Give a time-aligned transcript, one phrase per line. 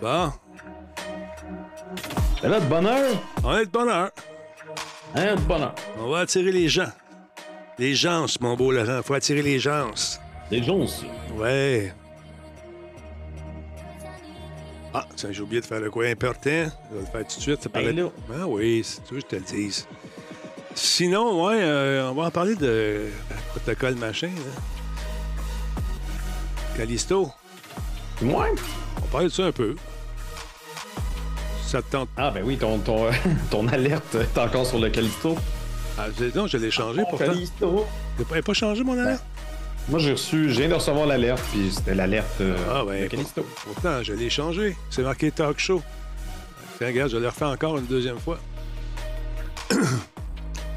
[0.00, 0.32] Bon,
[2.40, 3.10] T'es là de bonheur?
[3.42, 4.10] on est de bonheur.
[5.14, 5.74] Hein, de bonheur.
[5.98, 6.90] On va attirer les gens.
[7.78, 9.00] Les gens, mon beau Laurent.
[9.02, 9.90] Faut attirer les gens.
[10.50, 10.84] Des gens.
[11.36, 11.92] Ouais.
[14.92, 16.40] Ah, tiens, j'ai oublié de faire le coin important.
[16.50, 17.62] Je vais le faire tout de suite.
[17.62, 18.10] Ça Ben paraît...
[18.40, 19.86] Ah oui, si tu veux, je te le dise.
[20.74, 23.10] Sinon, ouais, euh, on va en parler de euh,
[23.50, 24.28] protocole machin.
[24.28, 25.82] Là.
[26.76, 27.30] Callisto,
[28.22, 28.52] Ouais.
[29.02, 29.74] on parle de ça un peu.
[32.16, 33.06] Ah, ben oui, ton, ton,
[33.50, 35.36] ton alerte est encore sur le Callisto.
[35.98, 37.26] Ah, non, je l'ai changé Oh, pourtant.
[37.26, 37.86] Callisto.
[38.18, 39.22] Il n'a pas changé mon alerte?
[39.88, 43.06] Moi, j'ai reçu, je viens de recevoir l'alerte, puis c'était l'alerte euh, Ah, ben, de
[43.08, 43.46] Callisto.
[43.64, 44.76] Pourtant, je l'ai changé.
[44.90, 45.80] C'est marqué talk show.
[46.78, 48.38] Tiens, regarde, je le refais encore une deuxième fois.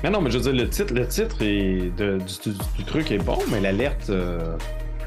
[0.04, 2.84] Mais non, mais je veux dire, le titre, le titre est de- du, du- du
[2.86, 4.10] truc est bon, mais l'alerte.
[4.10, 4.56] euh,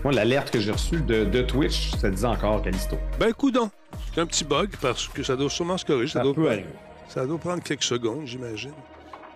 [0.04, 2.98] moi, l'alerte que j'ai reçue de, de Twitch, ça disait encore Callisto.
[3.18, 3.70] Ben, coudon.
[4.14, 6.12] C'est un petit bug parce que ça doit sûrement se corriger.
[6.12, 6.66] Ça, Ça doit, peut arriver.
[7.08, 8.74] ça doit prendre quelques secondes, j'imagine.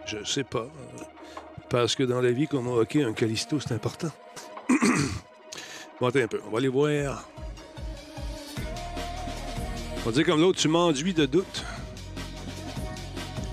[0.06, 0.60] Je sais pas.
[0.60, 1.02] Euh,
[1.68, 4.10] Parce que dans la vie, comme au hockey, un Callisto, c'est important.
[6.00, 6.40] bon, attends un peu.
[6.46, 7.26] On va aller voir.
[10.04, 11.64] On va dire comme l'autre, tu m'enduis de doute.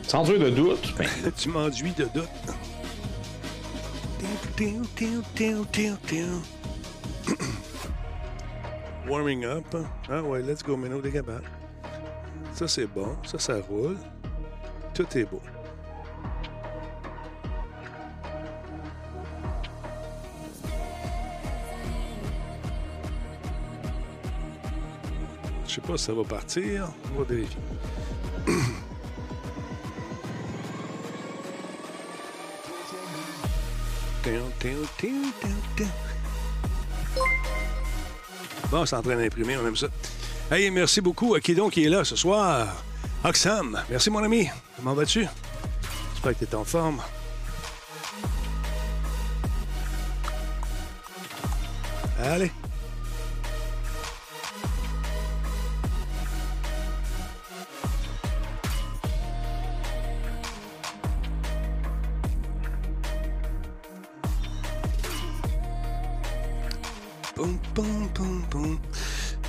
[0.08, 2.30] Sans dire de doute, ben, tu m'enduis de doute.
[9.08, 9.76] Warming up.
[10.10, 11.44] Ah ouais, let's go, Mino, des capable.
[12.54, 13.18] Ça, c'est bon.
[13.26, 13.98] Ça, ça roule.
[14.94, 15.42] Tout est beau.
[25.68, 26.88] Je sais pas si ça va partir.
[27.14, 27.60] On va vérifier.
[38.72, 39.88] Bon, c'est en train d'imprimer, on aime ça.
[40.52, 42.68] Hey, merci beaucoup à qui donc qui est là ce soir.
[43.24, 44.50] Oxam, merci mon ami.
[44.78, 45.26] Comment vas-tu?
[46.14, 47.02] J'espère que tu es en forme.
[52.20, 52.52] Allez.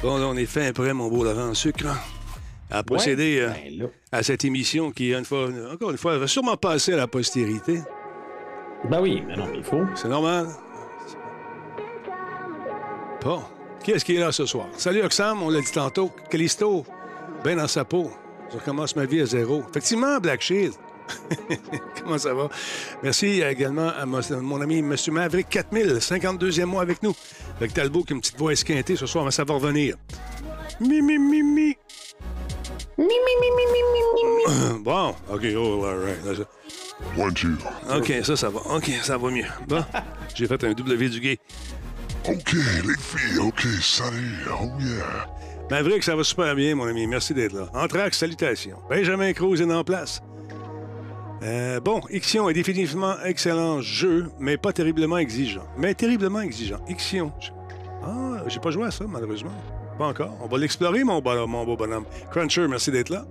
[0.02, 1.86] Bon, là, on est fait prêt, mon beau Laurent Sucre,
[2.70, 3.50] à procéder euh,
[3.80, 7.06] ben à cette émission qui, une fois, encore une fois, va sûrement passer à la
[7.06, 7.80] postérité.
[8.90, 9.84] Ben oui, mais non, mais il faut.
[9.94, 10.48] C'est normal.
[13.22, 13.42] Bon.
[13.82, 14.66] Qui est-ce qui est là ce soir?
[14.76, 16.10] Salut Oxam, on l'a dit tantôt.
[16.30, 16.84] Callisto,
[17.42, 18.10] bien dans sa peau.
[18.50, 19.62] Je recommence ma vie à zéro.
[19.68, 20.74] Effectivement, Black Shield.
[22.02, 22.48] Comment ça va?
[23.02, 24.94] Merci également à mon, mon ami M.
[25.12, 27.14] Maverick 4000, 52e mois avec nous.
[27.58, 29.96] Avec Talbot qui a une petite voix esquintée ce soir, mais ça va revenir.
[30.80, 31.76] Mi, mi, mi, mi.
[34.84, 36.24] Bon, OK, oh, all right.
[36.24, 36.48] Là, ça-
[37.20, 37.56] One, two.
[37.90, 38.60] OK, ça, ça va.
[38.76, 39.44] OK, ça va mieux.
[39.68, 39.84] Bon,
[40.34, 41.38] j'ai fait un W du gay.
[42.28, 44.38] OK, les filles, OK, salut.
[44.50, 45.26] Oh yeah.
[45.70, 47.06] Maverick, ça va super bien, mon ami.
[47.06, 47.68] Merci d'être là.
[47.74, 48.78] Entraque, salutations.
[48.88, 50.22] Benjamin Cruz est en place.
[51.44, 55.64] Euh, bon, Ixion est définitivement excellent jeu, mais pas terriblement exigeant.
[55.76, 56.78] Mais terriblement exigeant.
[56.88, 57.32] Ixion.
[57.40, 57.50] je-
[58.06, 59.52] Ah, j'ai pas joué à ça, malheureusement.
[59.98, 60.32] Pas encore.
[60.42, 62.04] On va l'explorer, mon, bon- mon beau bonhomme.
[62.30, 63.24] Cruncher, merci d'être là.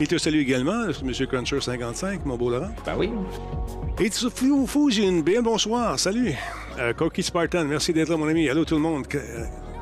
[0.00, 1.26] Il te salue également, M.
[1.26, 2.70] Cruncher 55, mon beau Laurent.
[2.84, 3.10] Ben oui.
[4.00, 6.34] Et tu fou, Fujin, bien bonsoir, salut.
[6.78, 8.48] Euh, Spartan, merci d'être là, mon ami.
[8.48, 9.04] Allô tout le monde.
[9.10, 9.20] Ca-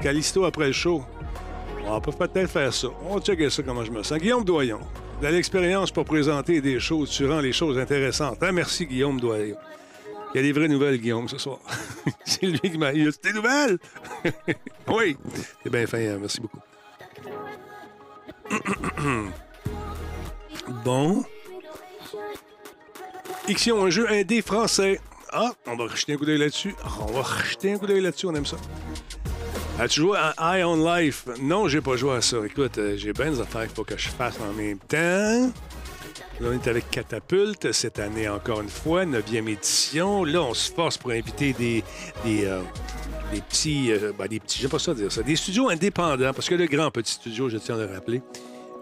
[0.02, 1.02] Callisto après le show.
[1.86, 2.88] On peut peut-être faire ça.
[3.08, 4.18] On va checker ça, comment je me sens.
[4.18, 4.80] Guillaume Doyon,
[5.20, 8.42] de l'expérience pour présenter des choses, tu rends les choses intéressantes.
[8.42, 9.56] Hein, merci, Guillaume Doyon.
[10.32, 11.58] Il y a des vraies nouvelles, Guillaume, ce soir.
[12.24, 12.88] C'est lui qui m'a...
[12.88, 13.78] A des nouvelles?
[14.88, 15.16] oui.
[15.62, 16.60] C'est bien fin, hein, merci beaucoup.
[20.84, 21.24] bon.
[23.48, 25.00] Ixion, un jeu indé français.
[25.32, 26.74] Ah, on va jeter un coup d'œil là-dessus.
[27.00, 28.56] On va jeter un coup d'œil là-dessus, on aime ça.
[29.80, 31.24] As-tu joué à Eye on Life?
[31.40, 32.36] Non, j'ai pas joué à ça.
[32.44, 35.50] Écoute, euh, j'ai bien des affaires qu'il faut que je fasse en même temps.
[36.38, 40.22] Là, on est avec Catapulte, cette année encore une fois, 9e édition.
[40.24, 41.82] Là, on se force pour inviter des,
[42.26, 42.60] des, euh,
[43.32, 46.50] des petits, euh, ben, des petits, j'aime pas ça dire ça, des studios indépendants, parce
[46.50, 48.20] que le grand petit studio, je tiens à le rappeler,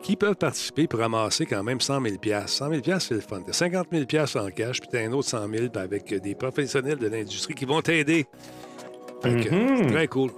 [0.03, 3.41] qui peuvent participer pour ramasser quand même 100 000 100 000 c'est le fun.
[3.47, 4.03] T'as 50 000
[4.35, 7.83] en cash, puis t'as un autre 100 000 avec des professionnels de l'industrie qui vont
[7.83, 8.27] t'aider.
[9.23, 10.33] Fait que, c'est Très cool.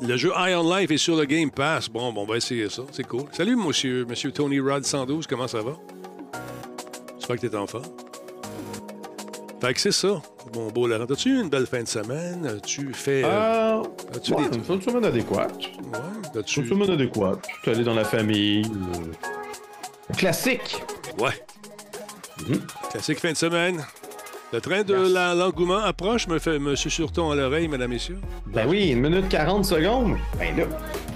[0.00, 1.88] Le jeu Eye on Life est sur le Game Pass.
[1.88, 2.82] Bon, bon on va essayer ça.
[2.92, 3.24] C'est cool.
[3.32, 5.26] Salut, monsieur, monsieur Tony Rod 112.
[5.26, 5.72] Comment ça va?
[7.18, 7.84] J'espère que t'es en forme.
[9.60, 10.22] Fait que c'est ça,
[10.54, 11.04] mon beau Laurent.
[11.04, 12.60] As-tu eu une belle fin de semaine?
[12.64, 13.22] Tu fais.
[13.24, 13.82] euh, Euh,
[14.14, 15.56] as-tu ouais, des- une fin de semaine adéquate.
[15.58, 17.44] Ouais, as-tu- Une semaine adéquate.
[17.64, 18.62] Tu es allé dans la famille.
[18.66, 20.80] euh, Classique.
[21.18, 21.32] Ouais.
[22.48, 22.60] Mhm.
[22.92, 23.84] Classique fin de semaine.
[24.50, 24.94] Le train de
[25.38, 28.18] l'engouement approche, me fait me susurre-t-on à l'oreille, mesdames, messieurs.
[28.46, 30.16] Ben oui, une minute 40 secondes.
[30.38, 30.64] Ben là.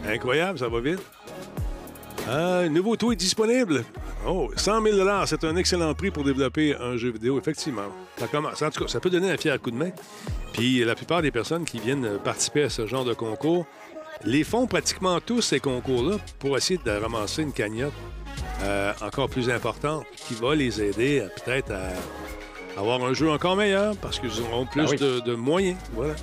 [0.07, 1.01] Incroyable, ça va vite.
[2.29, 3.85] Euh, nouveau tweet disponible.
[4.27, 7.89] Oh, 100 000 c'est un excellent prix pour développer un jeu vidéo, effectivement.
[8.19, 8.61] Ça commence.
[8.61, 9.91] En tout cas, ça peut donner un fier coup de main.
[10.53, 13.67] Puis la plupart des personnes qui viennent participer à ce genre de concours
[14.25, 17.95] les font pratiquement tous ces concours-là pour essayer de ramasser une cagnotte
[18.63, 21.89] euh, encore plus importante qui va les aider à, peut-être à
[22.77, 24.97] avoir un jeu encore meilleur parce qu'ils auront plus Ah oui.
[24.97, 25.79] de, de moyens.
[25.93, 26.15] Voilà.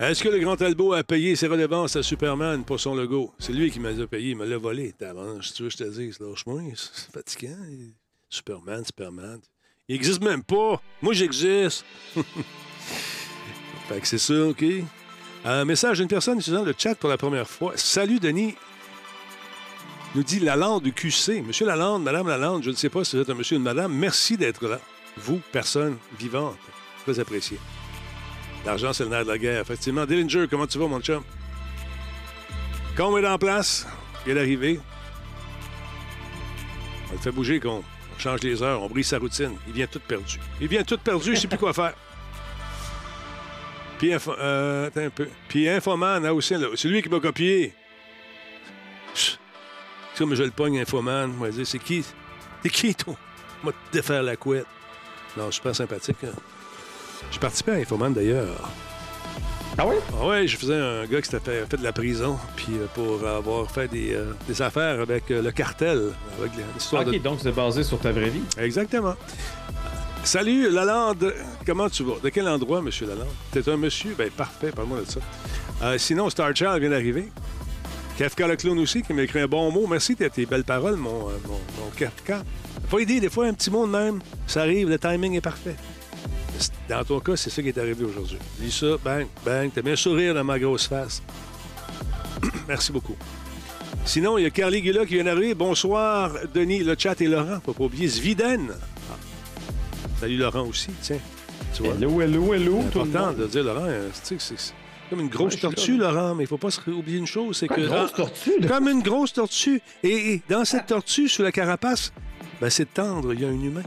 [0.00, 3.32] Est-ce que le grand Talbot a payé ses redevances à Superman pour son logo?
[3.38, 4.92] C'est lui qui m'a payé, il me l'a volé.
[4.98, 7.56] Tu veux que je te dise, lâche-moi, c'est fatigant.
[8.28, 9.40] Superman, Superman.
[9.88, 10.82] Il existe même pas.
[11.00, 11.84] Moi, j'existe.
[13.88, 14.64] fait que c'est ça, OK?
[15.44, 17.72] Un message d'une personne utilisant le chat pour la première fois.
[17.76, 18.56] Salut, Denis.
[20.14, 21.42] Nous dit Lalande QC.
[21.42, 23.64] Monsieur Lalande, Madame Lalande, je ne sais pas si vous êtes un monsieur ou une
[23.64, 23.92] madame.
[23.92, 24.78] Merci d'être là.
[25.16, 26.56] Vous, personne vivante.
[27.04, 27.58] Très apprécié.
[28.64, 29.60] L'argent, c'est le nerf de la guerre.
[29.62, 30.06] Effectivement.
[30.06, 31.22] Dillinger, comment tu vas, mon chum?
[32.96, 33.86] Combe est en place.
[34.26, 34.80] Il est arrivé.
[37.10, 37.82] On le fait bouger, Combe.
[38.14, 39.56] On change les heures, on brise sa routine.
[39.66, 40.38] Il vient tout perdu.
[40.60, 41.94] Il vient tout perdu, il ne sait plus quoi faire.
[43.98, 44.90] Puis, euh.
[45.48, 47.74] Puis Infoman, là aussi, c'est lui qui m'a copié.
[50.18, 52.04] Comme je le pogne, Infoman, moi, dire, c'est qui?
[52.62, 53.14] C'est qui, toi?
[53.62, 54.66] Moi, te défaire la couette.
[55.36, 56.16] Non, je suis pas sympathique.
[56.24, 56.28] hein.
[57.30, 58.70] J'ai participé à Infoman, d'ailleurs.
[59.76, 59.96] Ah oui?
[60.20, 62.86] Ah ouais, je faisais un gars qui s'était fait, fait de la prison, puis euh,
[62.94, 67.18] pour avoir fait des, euh, des affaires avec euh, le cartel, avec l'histoire Ok, de...
[67.18, 68.44] donc c'est basé sur ta vraie vie.
[68.56, 69.16] Exactement.
[70.22, 71.34] Salut, Lalande.
[71.66, 72.14] Comment tu vas?
[72.22, 73.26] De quel endroit, Monsieur Lalande?
[73.50, 74.14] T'es un monsieur?
[74.16, 75.98] Ben parfait, parle-moi de ça.
[75.98, 77.30] Sinon, Star Child vient d'arriver.
[78.18, 79.86] Kafka le clown aussi, qui m'a écrit un bon mot.
[79.88, 82.44] Merci de tes belles paroles, mon, euh, mon, mon Kafka.
[82.90, 84.20] Pas idée, des fois, un petit mot de même.
[84.46, 85.74] Ça arrive, le timing est parfait.
[86.88, 88.38] Dans ton cas, c'est ça qui est arrivé aujourd'hui.
[88.60, 89.70] Lis ça, bang, bang.
[89.74, 91.22] T'as mis un sourire dans ma grosse face.
[92.68, 93.16] Merci beaucoup.
[94.04, 95.54] Sinon, il y a Carly Guilla qui vient d'arriver.
[95.54, 97.58] Bonsoir, Denis, le chat et Laurent.
[97.64, 98.68] Faut pas oublier Sviden.
[99.10, 99.16] Ah.
[100.20, 101.18] Salut Laurent aussi, tiens.
[101.74, 102.80] Tu vois, Hello, hello, hello.
[102.84, 103.86] c'est tout le important de dire Laurent.
[103.86, 104.38] euh, c'est
[105.10, 106.10] comme une grosse Ouais, tortue, là.
[106.10, 107.80] Laurent, mais il faut pas oublier une chose, c'est que...
[107.80, 108.68] Une grosse ah, tortue, là?
[108.68, 109.80] Comme une grosse tortue.
[110.02, 112.12] Et, et dans cette tortue, sous la carapace,
[112.60, 113.82] ben, c'est tendre, il y a un humain.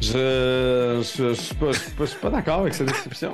[0.00, 3.32] Je, je, je suis pas, d'accord avec cette description.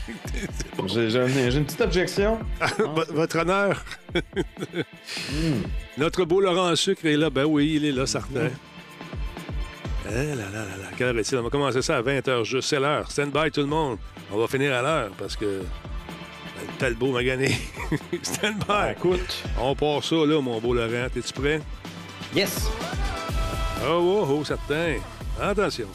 [0.86, 2.38] J'ai j'ai un- j'ai une petite objection.
[2.78, 3.84] V- Votre honneur.
[4.14, 5.60] Hmm.
[5.98, 7.28] Notre beau Laurent en sucre est là.
[7.28, 8.48] Ben oui, il est là, certain.
[10.10, 10.88] Eh là là là là.
[10.96, 11.36] Quelle heure est-il?
[11.38, 12.68] On va commencer ça à 20h juste.
[12.68, 13.10] C'est l'heure.
[13.10, 13.98] Stand by tout le monde.
[14.32, 17.50] On va finir à l'heure parce que ben, Talbot m'a gagné.
[18.22, 18.66] Stand by.
[18.68, 19.44] Ben, écoute.
[19.58, 21.08] On part ça là, mon beau Laurent.
[21.12, 21.60] T'es-tu prêt?
[22.34, 22.68] Yes.
[23.84, 24.96] Oh, oh, oh, certain.
[25.40, 25.88] Attention.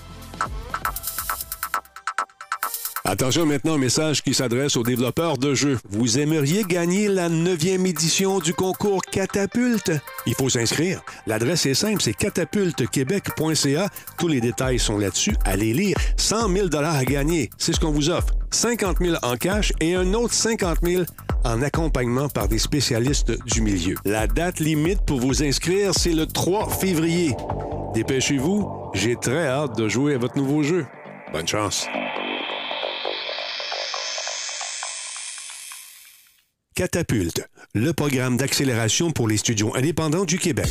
[3.05, 5.77] Attention maintenant, un message qui s'adresse aux développeurs de jeux.
[5.89, 9.91] Vous aimeriez gagner la 9e édition du concours Catapulte?
[10.25, 11.01] Il faut s'inscrire.
[11.27, 13.89] L'adresse est simple, c'est catapultequebec.ca.
[14.17, 15.35] Tous les détails sont là-dessus.
[15.43, 15.97] Allez lire.
[16.15, 18.33] 100 000 à gagner, c'est ce qu'on vous offre.
[18.51, 21.03] 50 000 en cash et un autre 50 000
[21.43, 23.95] en accompagnement par des spécialistes du milieu.
[24.05, 27.35] La date limite pour vous inscrire, c'est le 3 février.
[27.93, 30.85] Dépêchez-vous, j'ai très hâte de jouer à votre nouveau jeu.
[31.33, 31.85] Bonne chance.
[36.75, 40.69] Catapulte, le programme d'accélération pour les studios indépendants du Québec.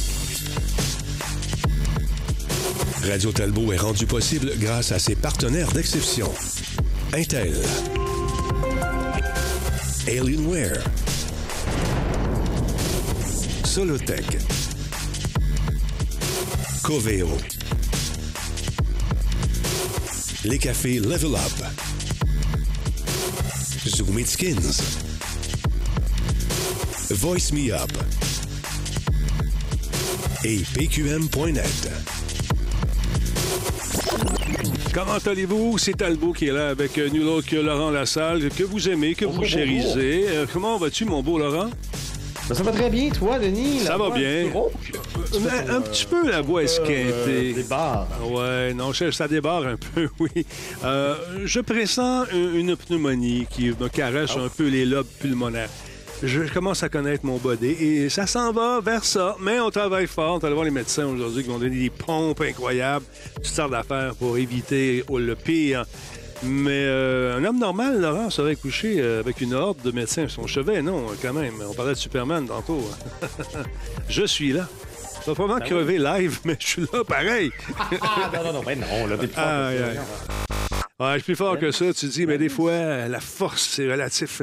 [3.08, 6.28] Radio Talbot est rendu possible grâce à ses partenaires d'exception.
[7.12, 7.54] Intel.
[10.08, 10.82] Alienware.
[13.64, 14.38] Solotech.
[16.82, 17.28] Coveo.
[20.44, 21.64] Les cafés Level Up.
[23.86, 25.11] Zoom Skins.
[27.12, 27.90] Voice Me Up.
[30.44, 31.90] Et PQM.net.
[34.94, 35.78] Comment allez-vous?
[35.78, 39.14] C'est Talbot qui est là avec euh, nul autre que Laurent Lassalle, que vous aimez,
[39.14, 40.26] que vous chérisez.
[40.28, 41.70] Euh, comment vas-tu, mon beau Laurent?
[42.48, 43.80] Ben, ça va très bien, toi, Denis?
[43.80, 44.50] Ça va bien.
[44.52, 44.72] rauque.
[45.70, 47.52] Un, petit peu la voix Euh, esquintée.
[47.54, 48.08] des barres.
[48.30, 50.44] Ouais, non, ça ça débarre un peu, oui.
[50.84, 51.14] Euh,
[51.44, 55.70] je pressens une, une pneumonie qui me caresse un peu les lobes pulmonaires.
[56.22, 59.36] Je commence à connaître mon body et ça s'en va vers ça.
[59.40, 60.36] Mais on travaille fort.
[60.36, 63.04] On va aller voir les médecins aujourd'hui qui vont donner des pompes incroyables,
[63.36, 65.84] toutes sortes d'affaires pour éviter le pire.
[66.44, 70.42] Mais euh, un homme normal, Laurent, serait couché euh, avec une horde de médecins sur
[70.42, 70.82] son chevet.
[70.82, 71.54] Non, quand même.
[71.68, 72.84] On parlait de Superman tantôt.
[74.08, 74.68] je suis là.
[75.20, 77.52] Je vais probablement crever live, mais je suis là pareil.
[78.00, 79.86] Ah, non, non, non, ben non, là, t'es plus fort que Aïe, ça.
[79.86, 79.98] aïe.
[80.98, 81.92] Ouais, je suis plus fort que ça.
[81.94, 84.42] Tu dis, mais des fois, la force, c'est relatif.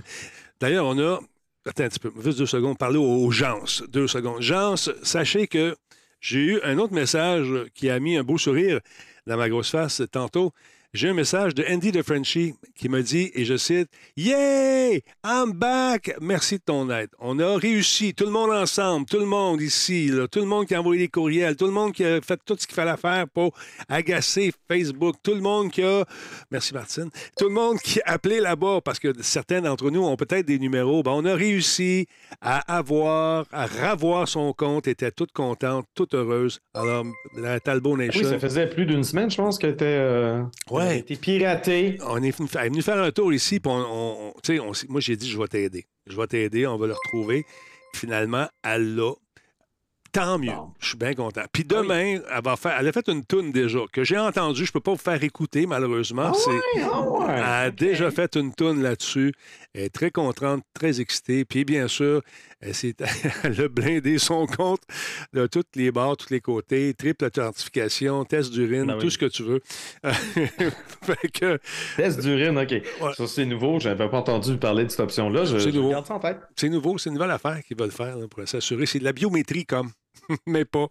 [0.62, 1.20] D'ailleurs, on a.
[1.66, 2.78] Attends un petit peu, juste deux secondes.
[2.78, 3.64] Parler aux gens.
[3.90, 4.42] Deux secondes.
[4.42, 5.76] Gens, sachez que
[6.22, 8.80] j'ai eu un autre message qui a mis un beau sourire
[9.28, 10.54] dans ma grosse face tantôt.
[10.92, 15.04] J'ai un message de Andy de Frenchie qui me dit, et je cite, Yay!
[15.24, 16.16] I'm back!
[16.20, 17.10] Merci de ton aide.
[17.20, 20.66] On a réussi, tout le monde ensemble, tout le monde ici, là, tout le monde
[20.66, 22.98] qui a envoyé des courriels, tout le monde qui a fait tout ce qu'il fallait
[22.98, 23.54] faire pour
[23.88, 26.06] agacer Facebook, tout le monde qui a.
[26.50, 27.12] Merci Martine.
[27.38, 30.58] Tout le monde qui a appelé là-bas, parce que certains d'entre nous ont peut-être des
[30.58, 31.04] numéros.
[31.04, 32.08] Ben, on a réussi
[32.42, 36.62] à avoir, à ravoir son compte, était toute contente, toute heureuse.
[36.74, 37.06] Alors,
[37.38, 38.28] la Talbot Oui, Nation.
[38.28, 40.42] ça faisait plus d'une semaine, je pense, qu'elle était, euh,
[40.72, 40.79] Ouais.
[40.82, 41.98] Elle a été piratée.
[42.02, 44.34] on est elle est venu faire un tour ici, puis on,
[44.90, 45.86] moi j'ai dit je vais t'aider.
[46.08, 47.46] Je vais t'aider, on va le retrouver.
[47.96, 49.12] Finalement, elle l'a.
[50.12, 50.52] Tant mieux.
[50.52, 50.72] Bon.
[50.80, 51.44] Je suis bien content.
[51.52, 52.76] Puis demain, elle va faire.
[52.80, 54.66] Elle a fait une toune déjà que j'ai entendue.
[54.66, 56.32] Je peux pas vous faire écouter, malheureusement.
[56.34, 57.26] Ah ouais, ah ouais.
[57.30, 59.34] Elle a déjà fait une toune là-dessus.
[59.76, 61.46] Elle est très contente, très excitée.
[61.46, 62.22] Puis bien sûr,
[62.60, 62.74] elle
[63.62, 64.82] a blindé son compte
[65.34, 69.02] de toutes les barres, tous les côtés, triple authentification, test d'urine, Ben oui.
[69.02, 69.62] tout ce que tu veux.
[70.04, 71.60] fait que
[71.96, 72.72] Test d'urine, OK.
[72.72, 73.14] Ouais.
[73.16, 73.80] Ça, c'est nouveau.
[73.80, 75.46] Je n'avais pas entendu parler de cette option-là.
[75.46, 75.92] Je, C'est je nouveau.
[75.92, 76.40] garde ça en tête.
[76.56, 78.86] c'est nouveau, c'est une nouvelle affaire qu'ils veulent faire là, pour s'assurer.
[78.86, 79.92] C'est de la biométrie comme,
[80.46, 80.88] mais pas.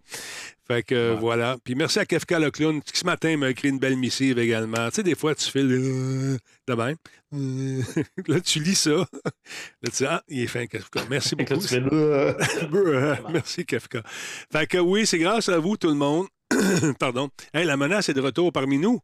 [0.66, 1.16] Fait que Ouais.
[1.18, 1.56] voilà.
[1.64, 4.88] Puis merci à Kefka le clown qui ce matin m'a écrit une belle missive également.
[4.90, 6.96] Tu sais, des fois, tu fais le de même.
[7.34, 7.82] Euh,
[8.26, 8.90] là, tu lis ça.
[8.90, 9.04] Là,
[9.84, 11.00] tu dis, ah, il est fin, Kefka.
[11.08, 11.60] Merci là, beaucoup.
[11.60, 11.88] tu fais là.
[11.92, 12.34] Euh,
[13.30, 14.02] Merci, Kefka.
[14.52, 16.26] Fait que oui, c'est grâce à vous, tout le monde.
[16.98, 17.30] Pardon.
[17.54, 19.00] Hey, la menace est de retour parmi nous.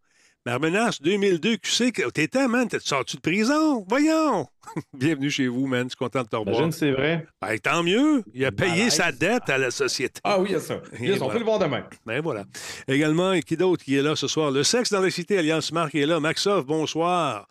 [0.47, 3.83] La menace 2002, QC, que t'étais, man, t'es sorti de prison.
[3.89, 4.47] Voyons.
[4.93, 5.85] Bienvenue chez vous, man.
[5.85, 6.57] Je suis content de te revoir.
[6.57, 7.27] Imagine, c'est vrai.
[7.41, 8.23] Ben, tant mieux.
[8.35, 8.93] Il a payé Malaise.
[8.93, 10.21] sa dette à la société.
[10.23, 10.83] Ah oui, il y a ça.
[11.01, 11.33] Yes, on voilà.
[11.33, 11.85] peut le voir demain.
[12.05, 12.45] Ben voilà.
[12.87, 14.51] Également, qui d'autre qui est là ce soir?
[14.51, 16.21] Le sexe dans la cité, Alliance Marc est là.
[16.21, 17.49] Maxov, bonsoir.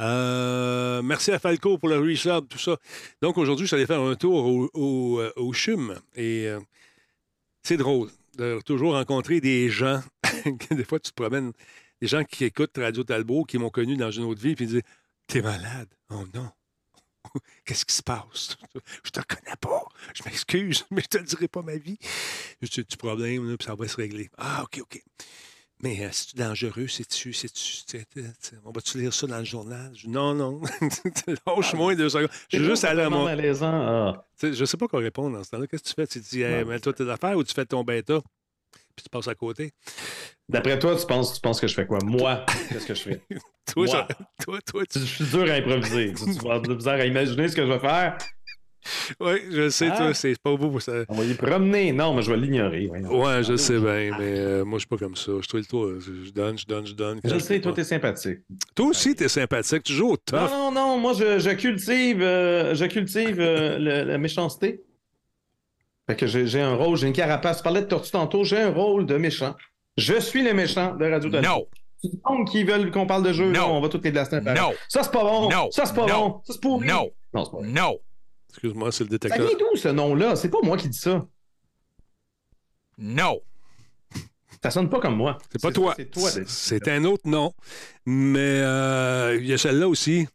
[0.00, 2.78] Euh, merci à Falco pour le resub, tout ça.
[3.20, 5.94] Donc aujourd'hui, je suis allé faire un tour au, au, euh, au CHUM.
[6.16, 6.58] Et euh,
[7.62, 10.00] c'est drôle de toujours rencontrer des gens.
[10.70, 11.52] des fois, tu te promènes,
[12.00, 14.68] des gens qui écoutent Radio Talbot, qui m'ont connu dans une autre vie, puis ils
[14.68, 14.82] disent
[15.26, 15.88] T'es malade?
[16.10, 16.50] Oh non.
[17.64, 18.56] Qu'est-ce qui se passe?
[19.04, 19.84] Je te connais pas.
[20.14, 21.98] Je m'excuse, mais je te dirai pas ma vie.
[22.62, 24.28] Un petit problème, là, puis ça va se régler.
[24.38, 25.02] Ah, OK, OK.
[25.82, 26.88] Mais euh, c'est-tu dangereux?
[26.88, 27.32] C'est-tu.
[27.32, 28.06] c'est-tu- c'est-
[28.38, 29.90] c'est- On va-tu lire ça dans le journal?
[29.94, 30.60] Je non, non.
[31.46, 32.28] Lâche-moi deux secondes.
[32.50, 33.26] Je suis juste allé à mon.
[33.26, 34.26] Ah.
[34.42, 35.66] Je sais pas quoi répondre dans ce temps-là.
[35.66, 36.06] Qu'est-ce que tu fais?
[36.06, 36.70] Tu dis, hey, Non.
[36.70, 38.20] mets-toi tes affaires ou tu fais ton bêta?
[38.96, 39.72] Puis tu passes à côté.
[40.48, 41.98] D'après toi, tu penses, tu penses que je fais quoi?
[42.04, 43.20] Moi, qu'est-ce que je fais?
[43.72, 44.08] Toi, Moi.
[44.42, 44.98] toi, toi, tu.
[44.98, 46.12] Je suis dur à improviser.
[46.12, 48.18] tu, tu vas avoir misère à imaginer ce que je vais faire.
[49.20, 49.96] Oui, je sais, Ah.
[49.96, 51.04] toi, c'est pas beau pour ça.
[51.08, 51.92] On va y promener.
[51.92, 52.86] Non, mais je vais l'ignorer.
[52.88, 53.22] voyons.
[53.22, 55.32] Ouais, je sais bien, mais euh, moi, je suis pas comme ça.
[55.40, 55.92] Je trouve le tour.
[56.00, 57.20] Je donne, je donne, je donne.
[57.22, 58.38] Je sais, toi, t'es sympathique.
[58.74, 59.82] Toi aussi, t'es sympathique.
[59.84, 60.36] Tu joues au tough.
[60.36, 64.82] Non, non, non, moi, je, je cultive, euh, je cultive euh, le- la méchanceté.
[66.10, 67.58] Fait que j'ai un rôle, j'ai une carapace.
[67.58, 69.54] Tu parlais de tortue tantôt, j'ai un rôle de méchant.
[69.96, 71.48] Je suis le méchant de Radio Talbot.
[71.48, 71.68] No,
[72.02, 73.76] Du monde qui veulent qu'on parle de jeu, Non.
[73.76, 74.40] on va toutes les blaster.
[74.40, 74.60] pareil.
[74.60, 75.48] no, Ça, c'est pas bon.
[75.48, 75.70] Non.
[75.70, 76.28] Ça, c'est pas Non.
[76.28, 76.40] bon.
[76.44, 76.88] Ça, c'est pourri.
[76.88, 77.64] no, Non, c'est pas bon.
[77.66, 78.00] no,
[78.48, 79.46] Excuse-moi, c'est le Ça détecteur.
[79.46, 80.34] vient d'où, ce nom-là?
[80.34, 81.24] C'est pas moi qui dis ça.
[82.98, 83.42] no.
[84.62, 85.38] Ça sonne pas comme moi.
[85.52, 85.94] C'est pas toi.
[85.96, 86.28] C'est toi.
[86.30, 87.52] C'est- C'est un autre nom.
[88.04, 90.26] Mais euh, il y a celle-là aussi.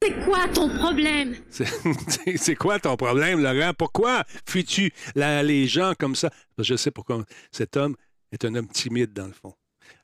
[0.00, 1.34] C'est quoi ton problème?
[2.36, 3.72] C'est quoi ton problème, Laurent?
[3.76, 6.30] Pourquoi fuis-tu les gens comme ça?
[6.58, 7.24] Je sais pourquoi.
[7.50, 7.96] Cet homme
[8.30, 9.54] est un homme timide, dans le fond.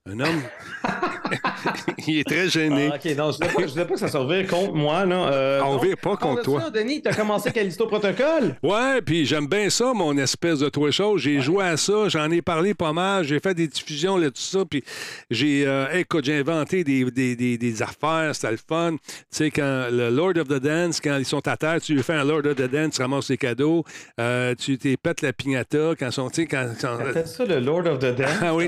[0.07, 0.43] Un homme?
[2.07, 2.91] il est très gêné.
[2.93, 5.07] Ah, ok, non, je voulais je voulais pas que ça se revire contre moi.
[5.07, 5.33] Là.
[5.33, 6.61] Euh, On donc, vire pas contre toi.
[6.61, 8.55] ça, Denis, t'as commencé Callisto Protocol?
[8.63, 11.23] Ouais, puis j'aime bien ça, mon espèce de trois choses.
[11.23, 14.65] J'ai joué à ça, j'en ai parlé pas mal, j'ai fait des diffusions là-dessus, ça,
[14.69, 14.85] puis
[15.31, 18.97] j'ai, euh, écoute, j'ai inventé des, des, des, des affaires, c'était le fun.
[18.97, 22.03] Tu sais, quand le Lord of the Dance, quand ils sont à terre, tu lui
[22.03, 23.85] fais un Lord of the Dance, tu ramasses les cadeaux,
[24.21, 26.69] euh, tu t'es pètes la pignata, quand ils sont, tu sais, quand...
[26.79, 28.31] ça, le Lord of the Dance?
[28.43, 28.67] ah oui,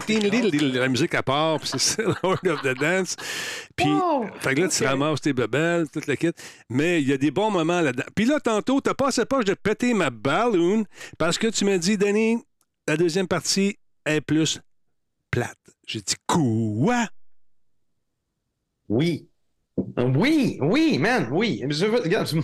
[0.73, 3.17] la musique à part, puis c'est ça, Lord of the Dance.
[3.77, 4.27] Puis, Wow!
[4.41, 6.31] fait que là, tu ramasses tes bebelles, toute la kit.
[6.71, 8.05] Mais il y a des bons moments là-dedans.
[8.15, 10.85] Puis là, tantôt, t'as pas assez poche de péter ma balloon
[11.19, 12.39] parce que tu m'as dit, Denis,
[12.89, 14.61] la deuxième partie est plus
[15.31, 15.59] plate.
[15.87, 17.07] J'ai dit, quoi?
[18.89, 19.29] Oui.
[19.99, 21.63] Oui, oui, man, oui.
[21.69, 22.41] Je veux, regarde, je-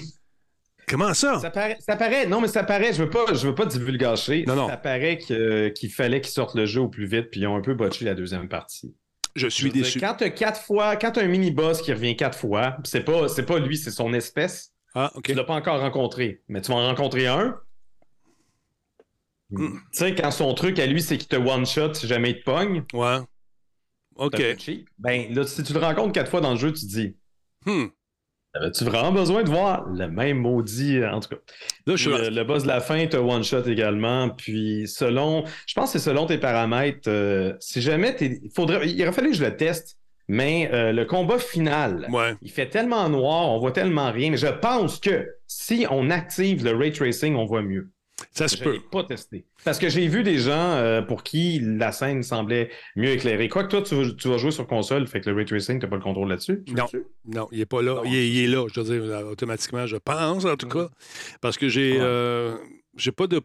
[0.93, 1.39] Comment ça?
[1.41, 4.45] Ça paraît, ça paraît- non, mais ça paraît, je veux pas, je veux pas divulgacher.
[4.47, 4.69] Non, non.
[4.69, 7.57] Ça paraît que- qu'il fallait qu'ils sortent le jeu au plus vite, puis ils ont
[7.57, 8.95] un peu botché la deuxième partie.
[9.35, 9.99] Je Je suis dire, déçu.
[10.01, 13.47] Quand t'as quatre fois, quand t'as un mini-boss qui revient quatre fois, c'est pas, c'est
[13.47, 15.25] pas lui, c'est son espèce, Ah, OK.
[15.25, 17.59] tu l'as pas encore rencontré, mais tu vas en rencontrer un.
[19.51, 19.69] Mm.
[19.69, 22.45] Tu sais, quand son truc à lui, c'est qu'il te one-shot si jamais il te
[22.45, 23.19] pogne, Ouais.
[24.17, 24.43] OK.
[24.99, 27.17] ben là, si tu le rencontres quatre fois dans le jeu, tu te dis,
[27.65, 27.87] Hmm.
[28.55, 31.37] Avais-tu vraiment besoin de voir le même maudit, euh, en tout cas?
[31.87, 34.31] Là, je suis Le, le boss de la fin, tu one-shot également.
[34.31, 37.09] Puis, selon, je pense que c'est selon tes paramètres.
[37.09, 38.41] euh, si jamais t'es.
[38.43, 39.97] il Faudrait, il aurait fallu que je le teste,
[40.29, 42.35] mais euh, le combat final, Ouais.
[42.43, 44.31] il fait tellement noir, on voit tellement rien.
[44.31, 47.91] Mais je pense que si on active le ray tracing, on voit mieux.
[48.31, 48.85] Ça se Je l'ai peut.
[48.91, 49.45] pas testé.
[49.65, 53.49] Parce que j'ai vu des gens euh, pour qui la scène semblait mieux éclairée.
[53.49, 55.89] Quoique toi, tu vas, tu vas jouer sur console, fait que le ray tracing, tu
[55.89, 56.63] pas le contrôle là-dessus.
[56.67, 56.87] Tu Non.
[57.27, 58.01] Non, il n'est pas là.
[58.05, 60.89] Il est, il est là, je veux dire, automatiquement, je pense, en tout cas.
[61.41, 61.93] Parce que j'ai.
[61.95, 61.99] Ouais.
[62.03, 62.57] euh,
[62.97, 63.41] j'ai pas de.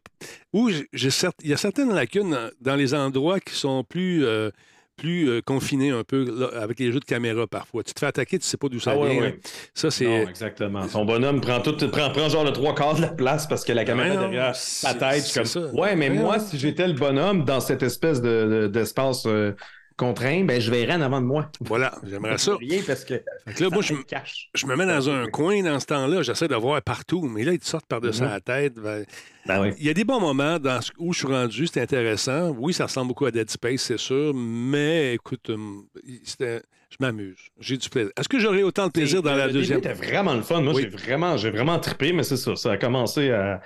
[0.54, 1.10] Ou j'ai-
[1.44, 4.26] il y a certaines lacunes dans les endroits qui sont plus.
[4.26, 4.52] euh,
[4.98, 7.84] plus euh, confinés un peu là, avec les jeux de caméra parfois.
[7.84, 9.22] Tu te fais attaquer, tu sais pas d'où ça Ah ouais, vient.
[9.22, 9.30] ouais.
[9.30, 9.36] là.
[9.74, 10.06] Ça, c'est.
[10.06, 10.88] Non, exactement.
[10.88, 13.72] Son bonhomme prend tout, prend, prend genre le trois quarts de la place parce que
[13.74, 15.32] la caméra non, derrière sa tête.
[15.34, 15.60] Comme, ça.
[15.74, 19.54] ouais, mais Ouais, moi, si j'étais le bonhomme dans cette espèce de, de- d'espace euh,
[19.98, 21.50] contraint, ben, je verrais en avant de moi.
[21.60, 22.56] Voilà, j'aimerais ça.
[22.56, 24.50] Rien parce que là, moi, je, ça me cache.
[24.56, 27.54] je me mets dans un coin dans ce temps-là, j'essaie de voir partout, mais là,
[27.54, 28.30] ils te sortent par-dessus Mhm.
[28.30, 28.76] la tête.
[28.76, 29.06] ben,
[29.48, 29.70] Ben oui.
[29.80, 32.50] Il y a des bons moments dans ce- où je suis rendu, c'est intéressant.
[32.58, 35.86] Oui, ça ressemble beaucoup à Dead Space, c'est sûr, mais écoute, hum,
[36.24, 37.38] c'était- je m'amuse.
[37.60, 38.12] J'ai du plaisir.
[38.18, 39.82] Est-ce que j'aurai autant de plaisir dans la le deuxième?
[39.82, 40.62] début était vraiment le fun.
[40.62, 40.84] Moi, Oui.
[40.84, 42.56] j'ai vraiment, j'ai vraiment trippé, mais c'est ça.
[42.56, 43.62] Ça a commencé à.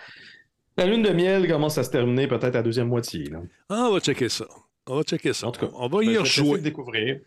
[0.77, 3.25] La lune de miel commence à se terminer peut-être à la deuxième moitié.
[3.25, 3.39] là.
[3.69, 4.45] Ah, on va checker ça.
[4.91, 5.47] On va checker ça.
[5.47, 6.57] En tout cas, on va Ben, y essayer rejouer.
[6.59, 7.19] de découvrir.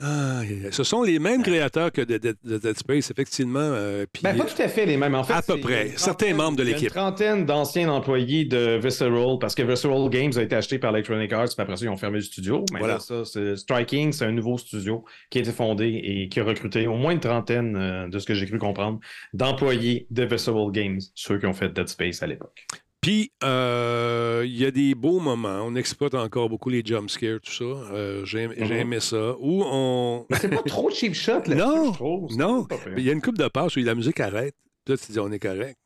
[0.00, 0.40] Ah,
[0.72, 3.60] ce sont les mêmes créateurs que de, de- de Dead Space, effectivement.
[3.60, 5.14] euh, puis- Ben, pas tout à fait les mêmes.
[5.14, 5.92] En fait, À peu près.
[5.96, 6.88] Certains membres de il y a l'équipe.
[6.88, 11.32] Une trentaine d'anciens employés de Visceral, parce que Visceral Games a été acheté par Electronic
[11.32, 12.64] Arts, puis après ça, ils ont fermé le studio.
[12.72, 12.94] Mais Voilà.
[12.94, 16.44] là, ça, c'est Striking, c'est un nouveau studio qui a été fondé et qui a
[16.44, 18.98] recruté au moins une trentaine, euh, de ce que j'ai cru comprendre,
[19.34, 22.66] d'employés de Visceral Games, ceux qui ont fait Dead Space à l'époque.
[23.06, 25.60] Puis, euh, il y a des beaux moments.
[25.62, 27.64] On exploite encore beaucoup les jumpscares, tout ça.
[27.64, 28.72] Euh, J'ai Mhm.
[28.72, 29.36] aimé ça.
[29.38, 30.26] Où on.
[30.28, 32.36] Mais c'est pas trop cheap shot, là Non, trouve.
[32.36, 32.66] Non.
[32.96, 34.56] Il y a une coupe de passes où la musique arrête.
[34.88, 35.78] Là, tu te dis, on est correct.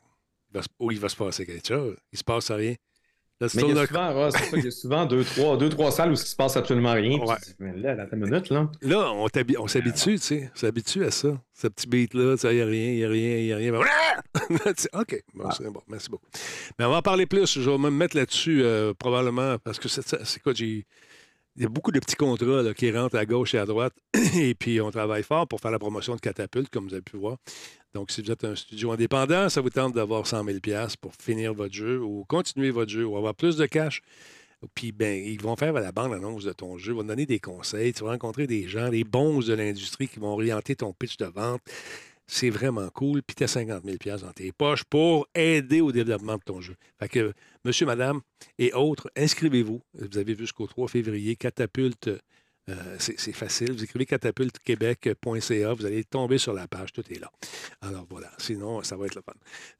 [0.50, 1.94] Il va se- Ou il va se passer quelque chose.
[2.10, 2.74] Il se passe rien.
[3.40, 5.70] Mais il y a souvent, Ross, c'est ça, il y a souvent deux, trois, deux,
[5.70, 7.18] trois salles où il se passe absolument rien.
[7.18, 7.36] Ouais.
[7.36, 8.70] tu te dis, mais là, attends une minute, là.
[8.82, 10.50] Là, on, s'habitue, tu sais.
[10.54, 11.40] On s'habitue à ça.
[11.54, 13.72] Ce petit beat-là, il n'y a rien, il n'y a rien, il n'y a rien.
[14.76, 15.50] Sais, OK, bon, Ouais.
[15.56, 16.26] c'est bon, merci beaucoup.
[16.78, 17.58] Mais on va en parler plus.
[17.58, 20.86] Je vais me mettre là-dessus, euh, probablement, parce que c'est quoi, j'ai.
[21.56, 23.92] Il y a beaucoup de petits contrats qui rentrent à gauche et à droite.
[24.36, 27.16] et puis, on travaille fort pour faire la promotion de Catapulte, comme vous avez pu
[27.16, 27.38] voir.
[27.92, 30.58] Donc, si vous êtes un studio indépendant, ça vous tente d'avoir 100 000
[31.00, 34.00] pour finir votre jeu ou continuer votre jeu ou avoir plus de cash.
[34.74, 37.94] Puis, ben, ils vont faire la bande-annonce de ton jeu, ils vont donner des conseils,
[37.94, 41.24] tu vas rencontrer des gens, des bons de l'industrie qui vont orienter ton pitch de
[41.24, 41.62] vente.
[42.32, 43.22] C'est vraiment cool.
[43.24, 46.76] Puis, tu as 50 000 dans tes poches pour aider au développement de ton jeu.
[47.00, 47.32] Fait que,
[47.64, 48.20] monsieur, madame
[48.56, 49.82] et autres, inscrivez-vous.
[49.94, 52.08] Vous avez jusqu'au 3 février, catapulte.
[52.68, 53.72] Euh, c'est facile.
[53.72, 57.30] Vous écrivez catapultequebec.ca, vous allez tomber sur la page, tout est là.
[57.82, 59.32] Alors voilà, sinon, ça va être le fun.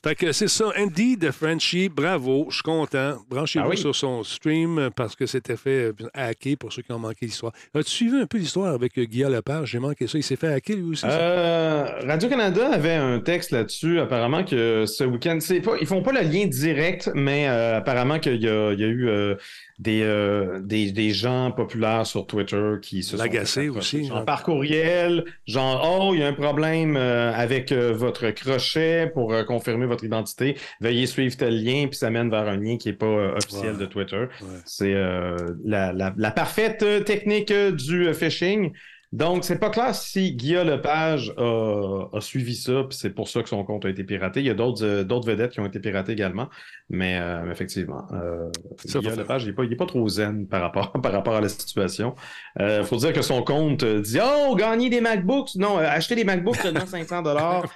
[0.05, 0.73] Fait que c'est ça.
[0.77, 3.19] Andy de Frenchy, bravo, je suis content.
[3.29, 3.77] Branchez-vous Ah oui?
[3.79, 7.27] sur son stream euh, parce que c'était fait euh, hacker pour ceux qui ont manqué
[7.27, 7.53] l'histoire.
[7.75, 9.71] As-tu suivi un peu l'histoire avec Guillaume Lepage?
[9.71, 10.19] J'ai manqué ça.
[10.19, 11.05] Il s'est fait hacker lui aussi.
[11.07, 16.23] Euh, Radio-Canada avait un texte là-dessus, apparemment que ce week-end, pas, ils font pas le
[16.29, 19.37] lien direct, mais euh, apparemment qu'il y a, il y a eu
[19.81, 24.25] des, euh, des, des gens populaires sur Twitter qui se L'agacé sont aussi, genre genre.
[24.27, 29.33] par courriel, genre oh il y a un problème euh, avec euh, votre crochet pour
[29.33, 32.91] euh, confirmer votre identité, veuillez suivre tel lien puis ça mène vers un lien qui
[32.91, 33.79] est pas euh, officiel Ouais.
[33.81, 34.27] de Twitter.
[34.43, 34.59] Ouais.
[34.67, 38.73] C'est euh, la, la- la parfaite technique du phishing.
[39.13, 43.43] Donc, c'est pas clair si Guillaume Lepage a, a suivi ça, puis c'est pour ça
[43.43, 44.39] que son compte a été piraté.
[44.39, 46.49] Il y a d'autres euh, vedettes qui ont été piratées également,
[46.89, 48.49] mais euh, effectivement, euh,
[48.85, 52.15] Ça, Guillaume Lepage, il n'est pas, trop zen par rapport, par rapport à la situation.
[52.61, 56.59] Il faut dire que son compte dit «Oh, gagner des MacBooks!» Non, acheter des MacBooks
[56.59, 57.25] seulement 500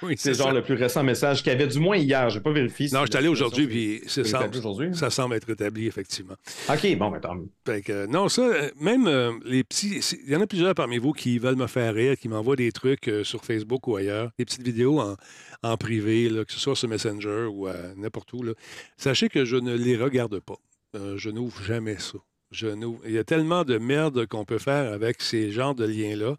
[0.03, 0.53] Oui, C'est genre ça.
[0.53, 2.29] le plus récent message qu'il y avait, du moins hier.
[2.29, 2.87] J'ai pas vérifié.
[2.93, 4.21] Non, si je suis allé aujourd'hui, puis ça.
[4.21, 4.89] rétablie aujourd'hui.
[4.95, 6.35] Ça semble être établi, effectivement.
[6.69, 8.07] OK, bon, ben tant mieux.
[8.07, 9.09] Non, ça, même
[9.43, 9.99] les petits.
[10.25, 12.71] Il y en a plusieurs parmi vous qui veulent me faire rire, qui m'envoient des
[12.71, 15.15] trucs euh, sur Facebook ou ailleurs, des petites vidéos en,
[15.63, 18.43] en privé, là, que ce soit sur Messenger ou euh, n'importe où.
[18.43, 18.53] là.
[18.97, 20.57] Sachez que je ne les regarde pas.
[20.95, 22.17] Euh, je n'ouvre jamais ça.
[22.51, 22.67] Je.
[23.05, 26.37] Il y a tellement de merde qu'on peut faire avec ces genres de liens-là.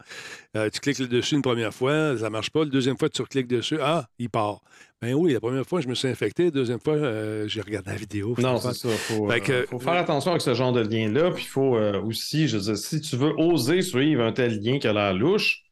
[0.71, 2.61] Tu cliques dessus une première fois, ça ne marche pas.
[2.61, 4.63] La deuxième fois, tu recliques dessus, ah, il part.
[5.03, 6.45] Ben oui, la première fois, je me suis infecté.
[6.45, 8.35] La deuxième fois, euh, j'ai regardé la vidéo.
[8.39, 8.89] Non, c'est ça.
[8.89, 11.31] Il faut, que- euh, faut faire attention avec ce genre de lien-là.
[11.33, 14.59] Puis il faut euh, aussi, je veux dire, si tu veux oser suivre un tel
[14.63, 15.63] lien qui a l'air louche,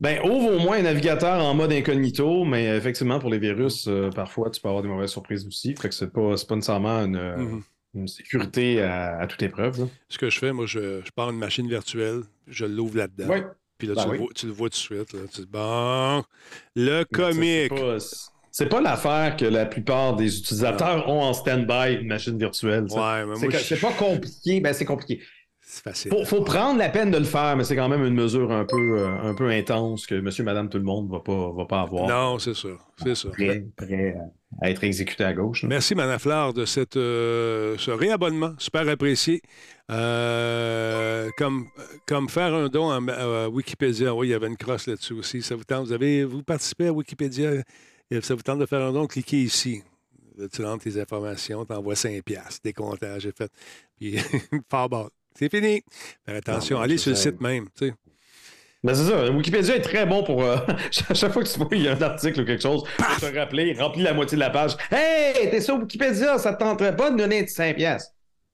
[0.00, 2.44] ben ouvre au moins un navigateur en mode incognito.
[2.44, 5.74] Mais effectivement, pour les virus, parfois, tu peux avoir des mauvaises surprises aussi.
[5.76, 7.62] Fait que c'est pas, pas nécessairement une, Mhm.
[7.94, 9.80] une sécurité à, à toute épreuve.
[9.80, 9.86] là.
[10.08, 13.28] Ce que je fais, moi, je, je pars une machine virtuelle, je l'ouvre là-dedans.
[13.28, 13.44] Ouais.
[13.78, 14.16] Puis là, Ben tu, oui.
[14.16, 15.12] le vois, tu le vois tout de suite.
[15.12, 15.20] Là.
[15.32, 16.24] Tu dis, bon,
[16.74, 17.68] le comique.
[17.68, 17.98] pas-
[18.50, 22.84] C'est pas l'affaire que la plupart des utilisateurs ont en stand-by une machine virtuelle.
[22.84, 25.20] Ouais, je- c'est pas compliqué, ben c'est compliqué.
[25.68, 26.12] C'est facile.
[26.12, 28.64] Faut, faut prendre la peine de le faire, mais c'est quand même une mesure un
[28.64, 31.80] peu, euh, un peu intense que monsieur, madame, tout le monde va pas, va pas
[31.80, 32.08] avoir.
[32.08, 32.68] Non, c'est ça.
[33.02, 33.30] C'est ça.
[33.30, 34.16] Prêt, prêt
[34.62, 35.62] à être exécuté à gauche.
[35.62, 35.68] là.
[35.68, 38.54] Merci, Mme Fleur, de cette, euh, ce réabonnement.
[38.58, 39.42] Super apprécié.
[39.90, 41.66] Euh, comme,
[42.06, 44.14] comme faire un don à, à Wikipédia.
[44.14, 45.42] Oui, il y avait une crosse là-dessus aussi.
[45.42, 45.86] Ça vous tente?
[45.86, 47.50] Vous avez vous participez à Wikipédia?
[48.22, 49.08] Ça vous tente de faire un don?
[49.08, 49.82] Cliquez ici.
[50.38, 52.60] Là, tu rentres tes informations, tu envoies 5 piastres.
[52.62, 53.50] T'es content, j'ai fait.
[53.98, 54.16] Puis,
[54.70, 55.08] fort bas.
[55.38, 55.82] C'est fini.
[56.24, 56.78] Faire attention.
[56.80, 57.66] Ah, Allez je sur le site même.
[57.76, 57.94] tu sais.
[58.84, 59.30] Ben c'est ça.
[59.30, 60.42] Wikipédia est très bon pour.
[60.44, 60.56] euh,
[61.08, 63.16] à chaque fois que tu vois il y a un article ou quelque chose, pour
[63.30, 64.76] te rappeler, remplis la moitié de la page.
[64.92, 68.12] Hey, t'es sur Wikipédia, ça te tenterait pas de donner 5 pièces.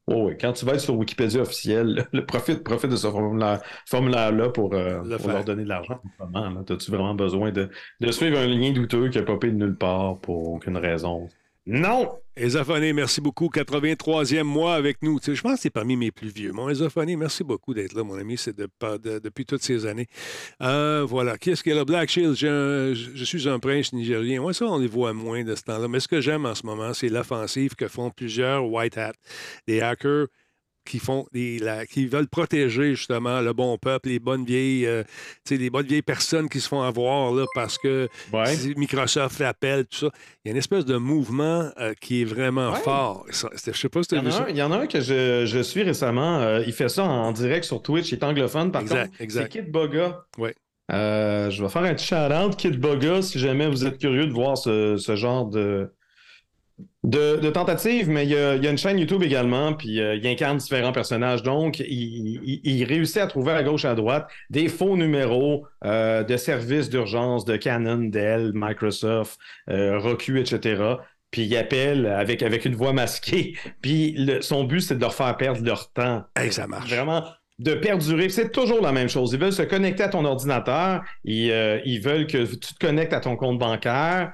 [0.09, 3.61] Oh oui, quand tu vas être sur Wikipédia officiel, le profite, profite de ce formulaire-
[3.87, 6.01] formulaire-là pour, euh, Le pour leur donner de l'argent.
[6.66, 7.68] T'as-tu vraiment besoin de,
[8.01, 11.29] de suivre un lien douteux qui a popé de nulle part pour aucune raison?
[11.66, 12.09] Non!
[12.35, 13.49] Esophoné, merci beaucoup.
[13.49, 15.18] 83e mois avec nous.
[15.23, 16.51] Je pense que c'est parmi mes plus vieux.
[16.53, 18.38] Mon Esophoné, merci beaucoup d'être là, mon ami.
[18.38, 20.07] C'est depuis toutes ces années.
[20.62, 21.37] Euh, voilà.
[21.37, 21.85] Qu'est-ce qu'il y a là?
[21.85, 24.40] Black Shield, je suis un prince nigérien.
[24.40, 25.88] Moi, ça, on les voit moins de ce temps-là.
[25.88, 29.12] Mais ce que j'aime en ce moment, c'est l'offensive que font plusieurs White Hat,
[29.66, 30.29] des hackers
[30.85, 35.03] qui font des, la- qui veulent protéger justement le bon peuple, les bonnes vieilles, euh,
[35.51, 38.57] les bonnes vieilles personnes qui se font avoir là, parce que Ouais.
[38.77, 40.11] Microsoft l'appelle, tout ça.
[40.45, 42.79] Il y a une espèce de mouvement euh, qui est vraiment Ouais.
[42.81, 43.25] fort.
[43.31, 44.47] Ça, Je sais pas si tu as y, vu en a ça.
[44.51, 46.38] il y en a un que je, je suis récemment.
[46.40, 48.11] euh, il fait ça en direct sur Twitch.
[48.12, 49.33] Il est anglophone, par Exact, contre.
[49.33, 50.25] C'est Kid Boga.
[50.38, 50.55] Ouais.
[50.90, 54.97] Je vais faire un shout-out, Kid Boga, si jamais vous êtes curieux de voir ce,
[54.99, 55.90] ce genre de,
[57.05, 58.09] de, de tentative.
[58.09, 60.57] Mais il y, a, il y a une chaîne YouTube également, puis euh, il incarne
[60.59, 61.42] différents personnages.
[61.42, 61.87] Donc, il,
[62.45, 66.37] il- il réussit à trouver à gauche et à droite des faux numéros euh, de
[66.37, 69.38] services d'urgence de Canon, Dell, Microsoft,
[69.71, 70.83] euh, Roku, etc.
[71.31, 73.57] Puis il appelle avec, avec une voix masquée.
[73.81, 76.25] Puis le- son but, c'est de leur faire perdre leur temps.
[76.37, 76.90] Hey, ça marche.
[76.90, 77.25] Vraiment
[77.59, 78.29] de perdurer.
[78.29, 79.33] C'est toujours la même chose.
[79.33, 81.03] Ils veulent se connecter à ton ordinateur.
[81.25, 84.33] Ils, euh, ils veulent que tu te connectes à ton compte bancaire.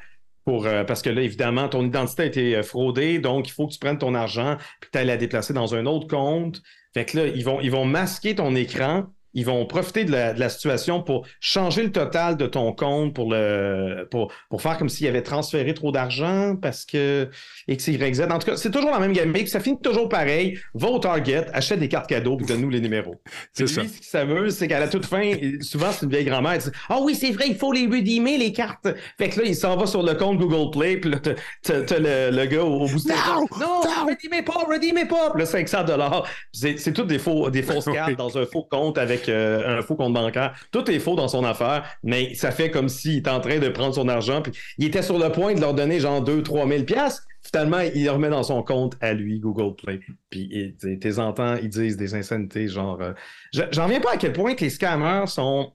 [0.48, 3.66] Pour, euh, parce que là, évidemment, ton identité a été euh, fraudée, donc il faut
[3.66, 6.62] que tu prennes ton argent puis que tu ailles la déplacer dans un autre compte.
[6.94, 9.08] Fait que là, ils vont, ils vont masquer ton écran,
[9.38, 13.14] ils vont profiter de la, de la situation pour changer le total de ton compte
[13.14, 17.28] pour, le, pour, pour faire comme s'il avait transféré trop d'argent parce que
[17.68, 18.20] X, Y, Z.
[18.30, 20.58] En tout cas, c'est toujours la même gamique, ça finit toujours pareil.
[20.74, 23.14] Va au Target, achète des cartes cadeaux puis donne-nous les numéros.
[23.52, 23.82] C'est ça.
[23.82, 26.52] ce qui s'amuse, c'est qu'à la toute fin, souvent, c'est une vieille grand-mère.
[26.52, 28.88] Elle dit Ah oui, c'est vrai, il faut les redeemer, les cartes.
[29.18, 32.30] Fait que là, il s'en va sur le compte Google Play, puis là, t'as- le,
[32.36, 33.46] le gars au, au bout du téléphone.
[33.60, 35.30] Non, redeemez pas, redeemez pas.
[35.30, 36.26] Puis là, 500 dollars.
[36.52, 39.82] C'est c'est tout des, faux, des fausses cartes dans un faux compte avec euh, un
[39.82, 40.54] faux compte bancaire.
[40.72, 43.68] Tout est faux dans son affaire, mais ça fait comme s'il était en train de
[43.68, 46.84] prendre son argent, puis il était sur le point de leur donner genre 2-3 000
[46.84, 47.24] piastres.
[47.50, 50.00] Finalement, il le remet dans son compte à lui, Google Play.
[50.28, 53.00] Puis tes entends, ils disent des insanités, genre.
[53.00, 53.12] euh,
[53.54, 55.72] je- J'en viens pas à quel point que les scammers sont,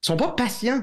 [0.00, 0.82] sont pas patients.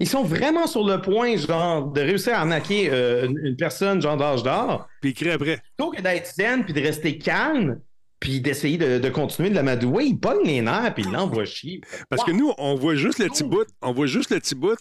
[0.00, 4.16] Ils sont vraiment sur le point, genre, de réussir à arnaquer euh, une, personne, genre
[4.16, 5.58] d'âge d'or, Puis il crie après.
[5.76, 7.80] plutôt que d'être zen puis de rester calme,
[8.24, 11.44] puis d'essayer de, de continuer de la madouer, il pogne les nerfs puis il l'envoie
[11.44, 11.82] chier.
[12.08, 13.66] Parce que nous, on voit juste le petit bout.
[13.82, 14.78] On voit juste le petit bout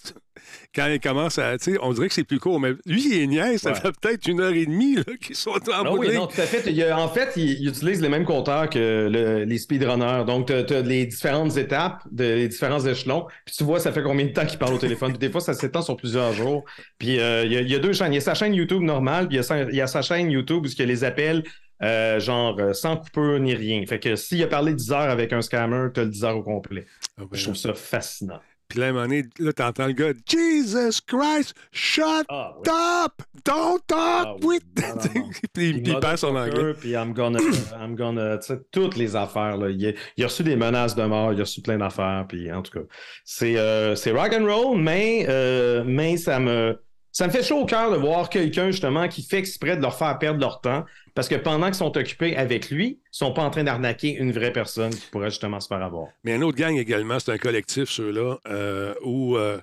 [0.73, 1.58] quand il commence à.
[1.58, 2.58] Tu sais, on dirait que c'est plus court.
[2.62, 3.60] Mais lui, il est niaise.
[3.60, 3.75] Ça Ouais.
[3.75, 6.27] fait peut-être une heure et demie là, qu'ils sont en Ah bout de oui, non,
[6.27, 6.63] tout à fait.
[6.67, 10.23] Il y a- en fait, il, il utilise les mêmes compteurs que le- les speedrunners.
[10.25, 13.25] Donc, tu as, les différentes étapes, de- les différents échelons.
[13.45, 15.10] Puis tu vois, ça fait combien de temps qu'il parle au téléphone?
[15.12, 16.63] Puis des fois, ça s'étend sur plusieurs jours.
[16.97, 18.13] Puis euh, il, y a, il y a deux chaînes.
[18.13, 19.88] Il y a sa chaîne YouTube normale, puis il y a sa, il y a
[19.88, 21.43] sa chaîne YouTube où il y a les appels
[21.84, 23.86] euh, genre euh, sans coupure ni rien.
[23.86, 26.38] Fait que s'il a parlé 10 heures avec un scammer, tu as le 10 heures
[26.38, 26.86] au complet.
[27.17, 28.39] Ah, ben, Je trouve ça fascinant.
[28.69, 32.72] Puis là, à un moment donné, là, t'entends le gars Jesus Christ, shut Ah, oui.
[32.72, 33.12] up!
[33.46, 34.56] Don't talk Ah oui.
[34.56, 34.63] with.
[34.82, 35.30] Non, non.
[35.54, 36.74] puis il- passe en anglais.
[36.80, 37.39] Puis I'm gonna,
[37.80, 39.58] I'm gonna, tu sais, toutes les affaires.
[39.58, 39.69] Là.
[39.69, 42.26] Il, a, il a reçu des menaces de mort, il a reçu plein d'affaires.
[42.28, 42.86] Puis en tout cas,
[43.26, 46.80] c'est, euh, c'est rock and roll, mais, euh, mais ça me,
[47.13, 49.95] Ça me fait chaud au cœur de voir quelqu'un, justement, qui fait exprès de leur
[49.95, 53.43] faire perdre leur temps parce que pendant qu'ils sont occupés avec lui, ils sont pas
[53.43, 56.08] en train d'arnaquer une vraie personne qui pourrait justement se faire avoir.
[56.23, 59.60] Mais un autre gang également, c'est un collectif, ceux-là, euh, où euh,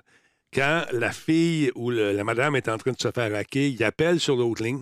[0.53, 4.21] quand la fille ou la madame est en train de se faire hacker, il appelle
[4.21, 4.81] sur l'autre ligne,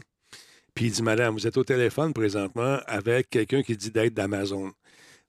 [0.75, 4.71] puis il dit Madame, vous êtes au téléphone présentement avec quelqu'un qui dit d'être d'Amazon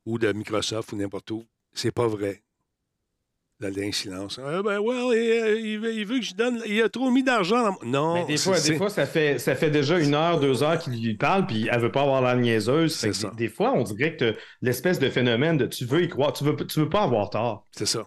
[0.05, 1.45] ou de Microsoft ou n'importe où.
[1.73, 2.43] C'est pas vrai.
[3.63, 4.41] Un silence.
[4.43, 6.63] Ah, ben, well, il, il veut, il veut que je donne.
[6.67, 8.15] Il a trop mis d'argent dans Non.
[8.15, 11.01] Mais des fois, des fois ça, fait, ça fait déjà une heure, deux heures qu'il
[11.03, 12.95] lui parle, puis elle veut pas avoir la niaiseuse.
[12.95, 13.31] C'est ça.
[13.31, 16.45] Des, des fois, on dirait que l'espèce de phénomène de tu veux y croire, tu
[16.45, 17.67] veux, tu veux pas avoir tort.
[17.73, 18.07] C'est ça.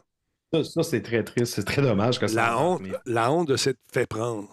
[0.52, 2.36] Ça, ça, c'est très triste, c'est très dommage que ça.
[2.36, 4.50] La honte, la honte de s'être fait prendre.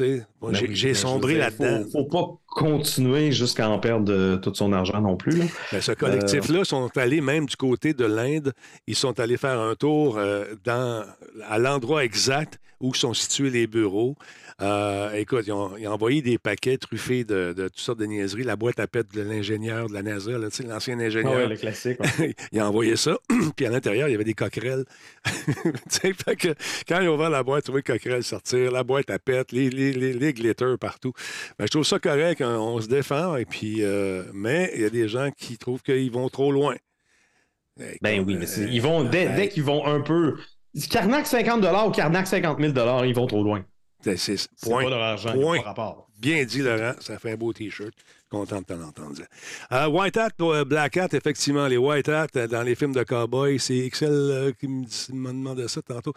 [0.00, 1.88] Moi, Ben j'ai oui, je sombré veux dire, là-dedans.
[1.90, 5.32] Faut, pas continuer jusqu'à en perdre euh, tout son argent non plus.
[5.32, 5.44] là.
[5.72, 8.52] Ben, ce collectif-là sont allés même du côté de l'Inde.
[8.86, 11.04] Ils sont allés faire un tour euh, dans,
[11.48, 14.16] à l'endroit exact où sont situés les bureaux.
[14.60, 18.06] Euh, écoute, ils ont, ils ont envoyé des paquets truffés de, de toutes sortes de
[18.06, 18.42] niaiseries.
[18.42, 21.32] La boîte à pète de l'ingénieur de la NASA, l'ancien Ah ingénieur.
[21.34, 21.98] ouais, le classique.
[22.18, 22.34] ouais.
[22.52, 23.16] il a envoyé ça.
[23.56, 24.84] Puis à l'intérieur, il y avait des coquerelles.
[25.28, 26.48] Tu sais, fait que
[26.88, 29.52] quand ils ont ouvert la boîte, tu vois les coquerelles sortir, la boîte à pète,
[29.52, 31.12] les, les, les, les glitters partout.
[31.58, 32.40] Ben, je trouve ça correct.
[32.40, 33.36] hein, On, se défend.
[33.36, 36.74] Et puis, euh, mais il y a des gens qui trouvent qu'ils vont trop loin.
[38.02, 40.36] Ben oui, mais ils vont, dès, dès qu'ils vont un peu.
[40.86, 42.72] Carnac 50 ou Carnac 50 000
[43.04, 43.64] ils vont trop loin.
[44.00, 44.84] C'est- point.
[44.84, 45.58] pas leur argent, Point.
[45.60, 46.08] pas rapport.
[46.20, 46.92] Bien dit, Laurent.
[47.00, 47.92] Ça fait un beau T-shirt.
[48.30, 49.22] Content de t'en entendre.
[49.72, 53.02] Euh, White Hat, euh, Black Hat, effectivement, les White Hat euh, dans les films de
[53.02, 56.12] cowboys, c'est XL euh, qui me dit- m'a demandé ça tantôt.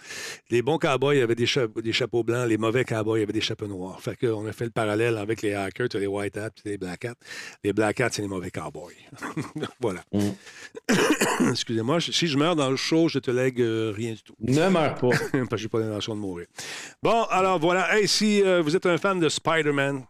[0.49, 3.67] Les bons cowboys avaient des, cha- des chapeaux blancs, les mauvais cowboys avaient des chapeaux
[3.67, 4.01] noirs.
[4.01, 7.15] Fait qu'on a fait le parallèle avec les hackers, les White Hat les Black Hat.
[7.63, 8.93] Les Black Hat, c'est les mauvais cowboys.
[9.79, 10.01] voilà.
[10.11, 10.29] Mm.
[11.49, 14.35] Excusez-moi, si je meurs dans le show, je te lègue euh, rien du tout.
[14.41, 15.09] Ne meurs pas.
[15.31, 16.47] parce que j'ai pas l'intention de mourir.
[17.01, 17.95] Bon, alors voilà.
[17.97, 20.03] Hey, si vous êtes un fan de Spider-Man,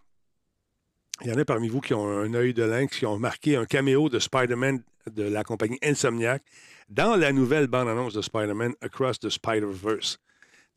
[1.23, 3.55] il y en a parmi vous qui ont un œil de lynx, qui ont marqué
[3.55, 4.81] un caméo de Spider-Man
[5.11, 6.43] de la compagnie Insomniac
[6.89, 10.17] dans la nouvelle bande-annonce de Spider-Man Across the Spider-Verse.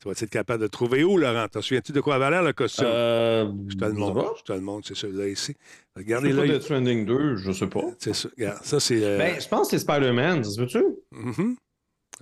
[0.01, 1.47] Tu vas être capable de trouver où, Laurent?
[1.47, 2.85] T'en souviens-tu de quoi avait l'air le costume?
[2.87, 4.35] Euh, je te le montre.
[4.39, 5.55] Je te le montre, c'est celui-là ici.
[5.95, 6.51] Regardez sais pas l'œil.
[6.51, 7.83] de Trending 2, je sais pas.
[7.97, 8.27] C'est ça.
[8.37, 9.01] Regarde, ça, c'est.
[9.03, 10.83] euh, Ben, je pense que c'est Spider-Man, ça se veut-tu?
[11.11, 11.55] mhm.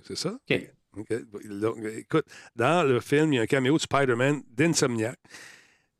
[0.04, 0.36] C'est ça?
[0.50, 0.70] OK.
[0.96, 1.12] OK.
[1.50, 5.18] Donc, écoute, dans le film, il y a un caméo de Spider-Man d'Insomniac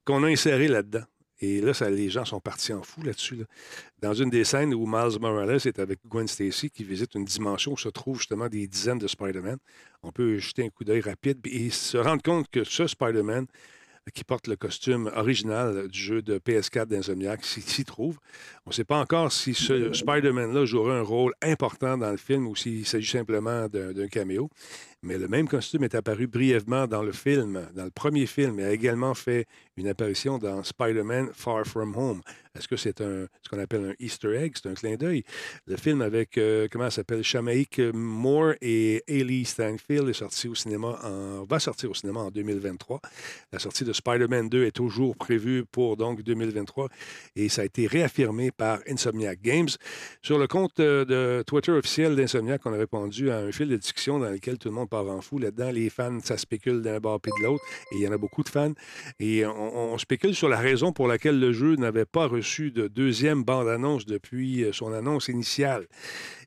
[0.05, 1.03] qu'on a inséré là-dedans.
[1.41, 3.37] Et là, ça, les gens sont partis en fou là-dessus.
[3.37, 3.45] là.
[4.01, 7.73] Dans une des scènes où Miles Morales est avec Gwen Stacy qui visite une dimension
[7.73, 9.59] où se trouvent justement des dizaines de Spider-Man,
[10.03, 13.47] on peut jeter un coup d'œil rapide et se rendre compte que ce Spider-Man
[14.13, 18.19] qui porte le costume original du jeu de PS4 d'Insomniac s'y trouve.
[18.67, 22.47] On ne sait pas encore si ce Spider-Man-là jouera un rôle important dans le film
[22.47, 24.51] ou s'il s'agit simplement d'un caméo.
[25.05, 28.65] Mais le même costume est apparu brièvement dans le film, dans le premier film, et
[28.65, 32.23] a également fait une apparition dans Spider-Man Far From Home.
[32.57, 34.53] Est-ce que c'est un, ce qu'on appelle un Easter egg?
[34.55, 35.25] C'est un clin d'œil.
[35.67, 40.55] Le film avec, euh, comment ça s'appelle, Shamaik Moore et Haley Stanfield est sorti au
[40.55, 43.01] cinéma en, va sortir au cinéma en 2023.
[43.53, 46.89] La sortie de Spider-Man 2 est toujours prévue pour donc 2023
[47.35, 49.71] et ça a été réaffirmé par Insomniac Games.
[50.23, 53.77] Sur le compte euh, de Twitter officiel d'Insomniac, on a répondu à un fil de
[53.77, 55.39] discussion dans lequel tout le monde en fou.
[55.39, 58.19] Là-dedans, les fans, ça spécule d'un bord puis de l'autre et il y en a
[58.19, 58.73] beaucoup de fans.
[59.21, 62.89] Et on, on spécule sur la raison pour laquelle le jeu n'avait pas reçu de
[62.89, 65.87] deuxième bande-annonce depuis euh, son annonce initiale.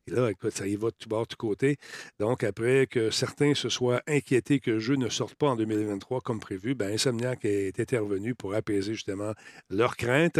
[0.08, 1.78] Et là, écoute, ça y va de tout bord, de tout côté.
[2.20, 6.22] Donc, après que certains se soient inquiétés que le jeu ne sorte pas en 2023
[6.22, 9.34] comme prévu, ben, Insomniac est intervenu pour apaiser justement
[9.70, 10.38] leurs craintes.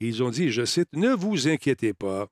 [0.00, 2.26] Et ils ont dit, je cite, Ne vous inquiétez pas,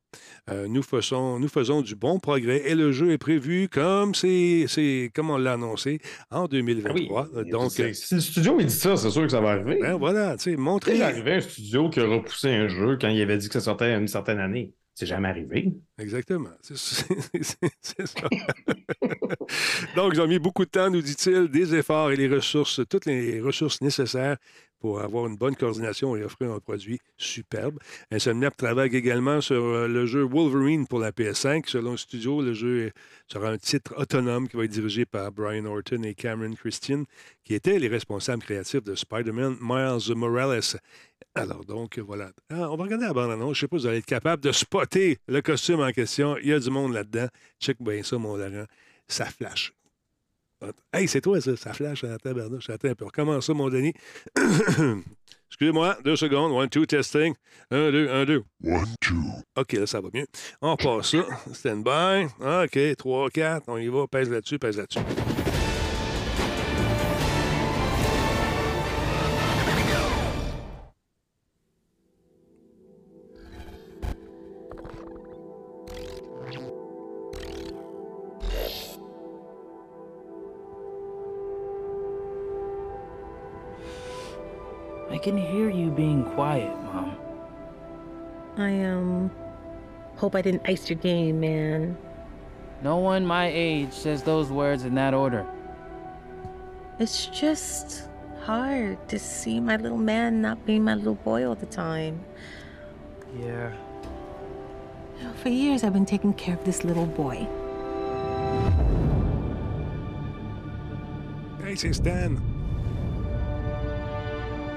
[0.51, 4.67] euh, nous, faisons, nous faisons du bon progrès et le jeu est prévu comme, c'est,
[4.69, 7.29] c'est, comme on l'a annoncé en 2023.
[7.51, 9.79] Donc, C'est- si le studio il dit ça, c'est sûr que ça va arriver.
[9.81, 10.97] ben voilà, tu sais, Il montrez.
[10.99, 13.61] est arrivé un studio qui a repoussé un jeu quand il avait dit que ça
[13.61, 14.75] sortait une certaine année.
[14.95, 15.73] C'est jamais arrivé.
[15.99, 16.51] Exactement.
[16.63, 17.07] C'est- ça.
[19.97, 23.07] Donc, ils ont mis beaucoup de temps, nous dit-il, des efforts et les ressources, toutes
[23.07, 24.37] les ressources nécessaires
[24.79, 27.79] pour avoir une bonne coordination et offrir un produit superbe.
[28.11, 31.67] Insomniac travaille également sur euh, le jeu Wolverine pour la PS5.
[31.71, 32.93] Selon le studio, le jeu
[33.27, 37.05] sera un titre autonome qui va être dirigé par Brian Orton et Cameron Christian,
[37.45, 40.79] qui étaient les responsables créatifs de Spider-Man Miles Morales.
[41.35, 42.31] Alors donc, voilà.
[42.51, 43.57] Ah, on va regarder la bande-annonce.
[43.59, 46.37] Je ne sais pas si vous allez être capable de spotter le costume en question.
[46.39, 47.27] Il y a du monde là-dedans.
[47.61, 48.67] Check bien ça, mon Laurent.
[49.09, 49.73] Ça flash.
[50.93, 51.57] Hey, c'est toi, ça.
[51.57, 52.71] Ça flash à la tabarnouche.
[52.71, 53.05] Attends un peu.
[53.05, 53.93] Recommence ça, mon Denis.
[55.51, 56.53] Excusez-moi, deux secondes.
[56.53, 57.35] One, two, testing.
[57.71, 58.45] Un, deux, un, deux.
[58.65, 59.15] One, two.
[59.57, 60.27] OK, là, ça va mieux.
[60.63, 61.25] On passe ça.
[61.53, 62.27] Stand by.
[62.41, 63.65] OK, trois, quatre.
[63.69, 64.07] On y va.
[64.07, 65.01] Pèse là-dessus, pèse là-dessus.
[85.25, 87.17] Can hear you being quiet, Mom.
[88.59, 89.31] I, um,
[90.17, 91.97] hope I didn't ice your game, man.
[92.83, 95.47] No one my age says those words in that order.
[96.99, 98.07] It's just
[98.43, 102.23] hard to see my little man not being my little boy all the time.
[103.41, 103.73] Yeah.
[105.19, 107.49] You know, for years, I've been taking care of this little boy.
[111.65, 112.54] Hey, c'est Stan.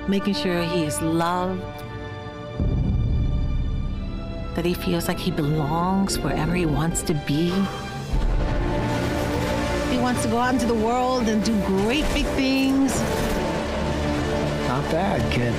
[0.07, 1.61] Making sure he is loved,
[4.55, 7.49] that he feels like he belongs wherever he wants to be.
[9.91, 12.97] He wants to go out into the world and do great big things.
[14.67, 15.53] Not bad, kid.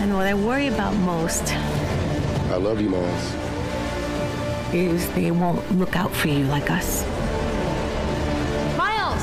[0.00, 1.52] And what I worry about most
[2.50, 3.34] I love you, Miles.
[4.72, 7.04] is they won't look out for you like us.
[8.78, 9.22] Miles!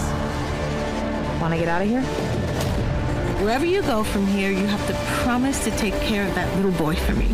[1.42, 2.45] Want to get out of here?
[3.46, 6.72] Wherever you go from here, you have to promise to take care of that little
[6.72, 7.28] boy for me.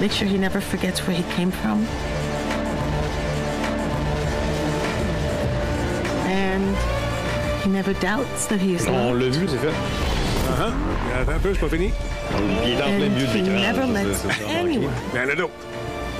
[0.00, 1.86] Make sure he never forgets where he came from.
[6.28, 6.76] And
[7.62, 9.22] he never doubts that he is On loved.
[9.22, 9.74] l'a vu, c'est fait.
[10.50, 11.20] Ah, ah.
[11.22, 11.90] Attends un peu, c'est pas fini.
[12.64, 15.30] Il est en plein And milieu de he never lets anyone Mais il y en
[15.30, 15.54] a d'autres.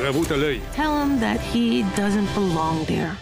[0.00, 0.60] Bravo, t'as l'œil.
[0.74, 3.12] tell him that he doesn't belong there.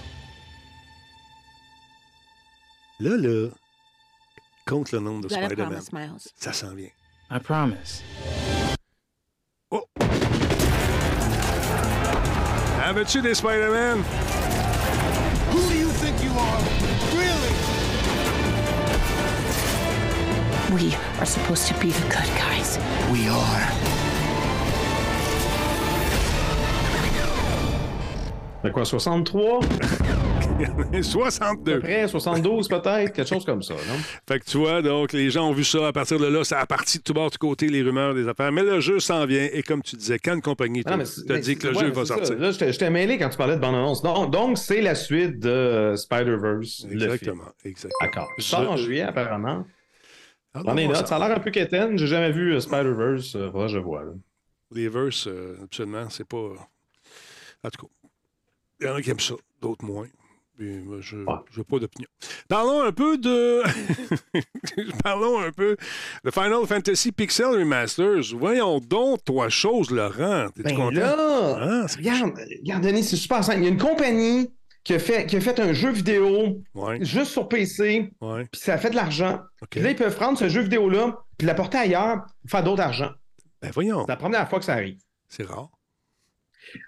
[3.00, 3.48] Là, là,
[4.70, 5.80] compte le nombre de Spider-Man.
[6.36, 6.90] Ça s'en vient.
[7.28, 8.02] I promise.
[9.72, 9.82] Oh!
[12.80, 13.98] Avais-tu des Spider-Man?
[15.50, 16.60] Who do you think you are?
[17.18, 17.54] Really?
[20.72, 22.78] We are supposed to be the good guys.
[23.10, 23.72] We are.
[28.62, 29.60] Fait quoi, 63?
[30.64, 31.72] À 62.
[31.74, 33.96] peu près, 72 peut-être, quelque chose comme ça, non?
[34.28, 35.86] Fait que tu vois, donc, les gens ont vu ça.
[35.88, 38.26] À partir de là, ça a parti de tout bord, de côté, les rumeurs, des
[38.28, 38.52] affaires.
[38.52, 39.48] Mais le jeu s'en vient.
[39.52, 42.04] Et comme tu disais, quand une compagnie c'est- t'a mais dit que le jeu va
[42.04, 42.14] ça.
[42.16, 42.38] sortir.
[42.38, 44.02] Là, j'étais j'étais mêlé quand tu parlais de bande-annonce.
[44.02, 46.86] Donc, donc c'est la suite de euh, Spider-Verse.
[46.88, 46.92] le.
[46.94, 47.44] Exactement.
[47.64, 47.98] Exactement.
[48.00, 48.28] D'accord.
[48.38, 49.64] Sort en juillet, apparemment.
[50.52, 51.96] Ah, non, les bon, notes, ça a l'air un peu quétaine.
[51.96, 53.36] J'ai jamais vu euh, Spider-Verse.
[53.36, 54.02] Euh, faudra que je vois.
[54.04, 54.10] là.
[54.72, 56.36] Les verses, euh, absolument, c'est pas.
[57.64, 57.92] En tout cas,
[58.80, 60.06] il y en a qui aiment ça, d'autres moins.
[60.60, 62.06] Puis, moi, je n'ai pas d'opinion.
[62.46, 63.62] Parlons un peu de.
[65.02, 65.74] Parlons un peu
[66.22, 68.36] de Final Fantasy Pixel Remasters.
[68.36, 70.48] Voyons donc, toi, chose, Laurent.
[70.54, 71.00] T'es-tu Ben content?
[71.00, 73.60] là, c'est- regarde, regarde, Denis, c'est super simple.
[73.60, 74.52] Il y a une compagnie
[74.84, 78.46] qui a fait, qui a fait un jeu vidéo Ouais, juste sur PC, ouais.
[78.52, 79.40] puis ça a fait de l'argent.
[79.70, 83.10] Puis là, ils peuvent prendre ce jeu vidéo-là, puis l'apporter ailleurs, pour faire d'autre argent.
[83.62, 84.98] Ben, voyons, C'est la première fois que ça arrive.
[85.28, 85.70] c'est rare.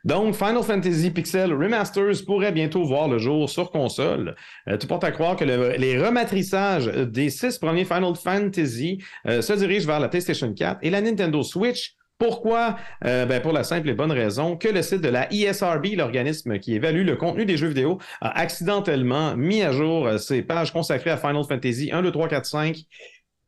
[0.04, 4.34] Donc, Final Fantasy Pixel Remasters pourrait bientôt voir le jour sur console.
[4.68, 9.42] Euh, tout porte à croire que le- les rematrissages des six premiers Final Fantasy euh,
[9.42, 11.94] se dirigent vers la PlayStation 4 et la Nintendo Switch.
[12.18, 12.76] Pourquoi?
[13.04, 16.58] Euh, ben, pour la simple et bonne raison que le site de la ESRB, l'organisme
[16.60, 20.72] qui évalue le contenu des jeux vidéo, a accidentellement mis à jour euh, ses pages
[20.72, 22.76] consacrées à Final Fantasy 1, 2, 3, 4, 5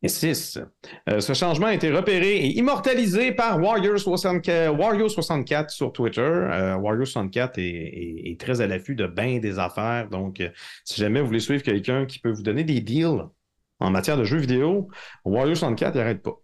[0.04, 0.58] et 6.
[1.08, 6.20] Euh, ce changement a été repéré et immortalisé par Warrior 64, Wario 64 sur Twitter.
[6.20, 10.08] Euh, Wario 64 est, très à l'affût de bien des affaires.
[10.10, 10.50] Donc, euh,
[10.84, 13.22] si jamais vous voulez suivre quelqu'un qui peut vous donner des deals
[13.80, 14.88] en matière de jeux vidéo,
[15.24, 16.38] Wario 64, il n'arrête pas.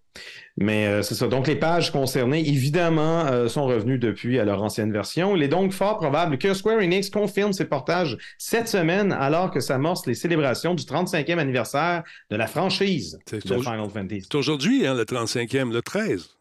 [0.56, 1.28] Mais euh, c'est ça.
[1.28, 5.34] Donc, les pages concernées, évidemment, euh, sont revenues depuis à leur ancienne version.
[5.36, 9.60] Il est donc fort probable que Square Enix confirme ses portages cette semaine, alors que
[9.60, 14.22] s'amorcent les célébrations du 35e anniversaire de la franchise de Final Fantasy.
[14.22, 16.39] C'est aujourd'hui, hein, le 35e, le 13.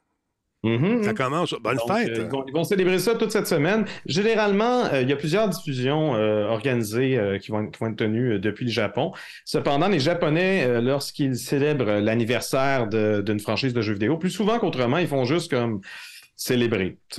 [0.63, 1.04] Mhm.
[1.04, 1.54] Ça commence.
[1.62, 2.10] Bonne Donc, fête.
[2.10, 3.86] euh, ils, vont, ils vont célébrer ça toute cette semaine.
[4.06, 7.95] Généralement, euh, il y a plusieurs diffusions euh, organisées euh, qui, vont, qui vont être
[7.95, 9.13] tenues euh, depuis le Japon.
[9.45, 14.98] Cependant, les Japonais, euh, lorsqu'ils célèbrent l'anniversaire d'une franchise de jeux vidéo, plus souvent qu'autrement,
[14.98, 15.80] ils font juste comme
[16.43, 16.56] sais,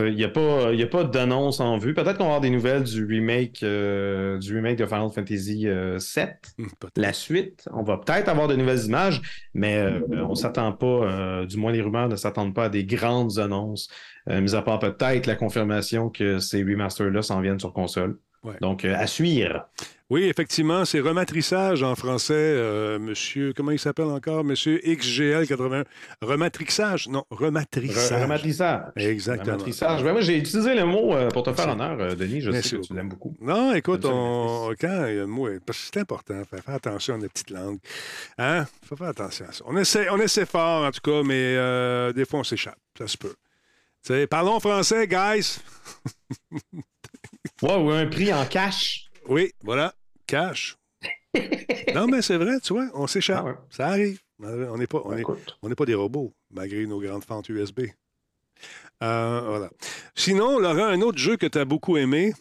[0.09, 1.93] Il n'y a pas, il y a pas d'annonce en vue.
[1.95, 5.99] Peut-être qu'on va avoir des nouvelles du remake, euh, du remake de Final Fantasy euh,
[5.99, 6.99] 7 Hum, peut-être.
[6.99, 7.69] la suite.
[7.73, 9.21] On va peut-être avoir de nouvelles images,
[9.55, 12.85] mais euh, on s'attend pas, euh, du moins les rumeurs ne s'attendent pas à des
[12.85, 13.89] grandes annonces,
[14.29, 18.19] euh, mis à part peut-être la confirmation que ces remasters-là s'en viennent sur console.
[18.43, 18.55] Ouais.
[18.63, 19.69] Donc, euh, à suivre.
[20.11, 24.43] Oui, effectivement, c'est rematrissage en français, euh, monsieur, comment il s'appelle encore?
[24.43, 25.85] Monsieur XGL81.
[26.21, 27.07] Rematrixage?
[27.09, 28.19] Non, rematrissage.
[28.19, 28.83] Re- Rematrissage.
[28.97, 29.53] Exactement.
[29.53, 30.03] Rematrissage.
[30.03, 31.81] Ben, moi, j'ai utilisé le mot euh, pour te faire Merci.
[31.81, 32.41] honneur, euh, Denis.
[32.41, 33.37] Je Merci sais que tu l'aimes beaucoup.
[33.41, 34.75] Non, écoute, on...
[34.81, 37.51] quand il y a le mot, parce que c'est important, faire attention à notre petite
[37.51, 37.79] langue.
[38.37, 38.67] Hein?
[38.85, 39.65] faut faire attention à ça.
[39.69, 42.79] On essaie, on essaie fort, en tout cas, mais euh, des fois, on s'échappe.
[42.99, 44.27] Ça se peut.
[44.29, 45.59] Parlons français, guys.
[47.63, 49.05] Ouais, ou un prix en cash.
[49.29, 49.93] Oui, voilà,
[50.31, 50.77] cash.
[51.95, 53.45] non, mais c'est vrai, tu vois, on s'échappe.
[53.47, 53.57] Ah ouais.
[53.71, 54.21] Ça arrive.
[54.43, 55.25] On n'est pas, on est-
[55.63, 57.81] on pas des robots, malgré nos grandes fentes USB.
[59.03, 59.71] Euh, voilà.
[60.15, 62.33] Sinon, Laurent, un autre jeu que tu as beaucoup aimé,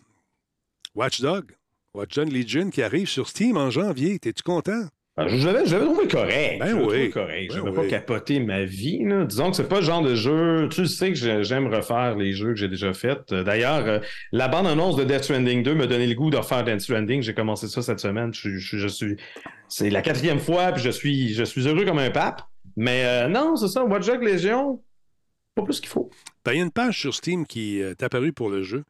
[0.95, 1.55] Watch Dog.
[1.93, 4.19] Watch Dog Legion qui arrive sur Steam en janvier.
[4.19, 4.87] T'es-tu content?
[5.21, 6.59] Ah, Je l'avais, je l'avais trouvé correct.
[6.59, 7.09] Ben je l'avais oui.
[7.09, 7.51] correct.
[7.51, 7.87] Je Ben n'avais pas oui.
[7.89, 9.03] capoté ma vie.
[9.03, 9.25] là.
[9.25, 10.67] Disons que c'est pas le genre de jeu.
[10.71, 13.31] Tu sais que j'ai- j'aime refaire les jeux que j'ai déjà faits.
[13.31, 13.99] Euh, D'ailleurs, euh,
[14.31, 17.21] la bande-annonce de Death Stranding 2 m'a donné le goût de refaire Death Stranding.
[17.21, 18.33] J'ai commencé ça cette semaine.
[18.33, 19.15] Je, suis- je, je suis.
[19.67, 22.41] C'est la quatrième fois, puis je suis, je suis heureux comme un pape.
[22.77, 23.83] Mais euh, non, c'est ça.
[23.83, 24.81] Watch Dogs Légion,
[25.55, 26.09] pas plus qu'il faut.
[26.45, 28.83] Ben, il y a une page sur Steam qui est apparue pour le jeu.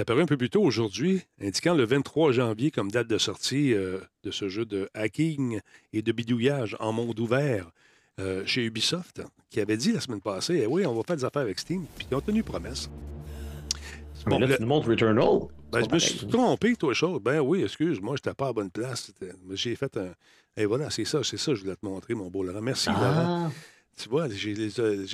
[0.00, 3.74] C'est apparu un peu plus tôt aujourd'hui, indiquant le 23 janvier comme date de sortie
[3.74, 5.60] euh, de ce jeu de hacking
[5.92, 7.70] et de bidouillage en monde ouvert
[8.18, 9.20] euh, chez Ubisoft,
[9.50, 11.84] qui avait dit la semaine passée, eh oui, on va faire des affaires avec Steam,
[11.98, 12.88] puis ils ont tenu promesse.
[14.24, 15.38] Mais Bon, là, le- tu nous montres Returnal.
[15.70, 17.20] Ben, je me suis trompé, toi, chose.
[17.20, 19.12] Ben oui, excuse, moi, j'étais pas à la bonne place.
[19.52, 20.14] J'ai fait un.
[20.56, 22.62] Et voilà, c'est ça, c'est ça, je voulais te montrer, mon beau Laurent.
[22.62, 23.48] Merci, Laurent.
[23.48, 23.50] Ah,
[23.98, 25.04] Tu vois, j'ai euh,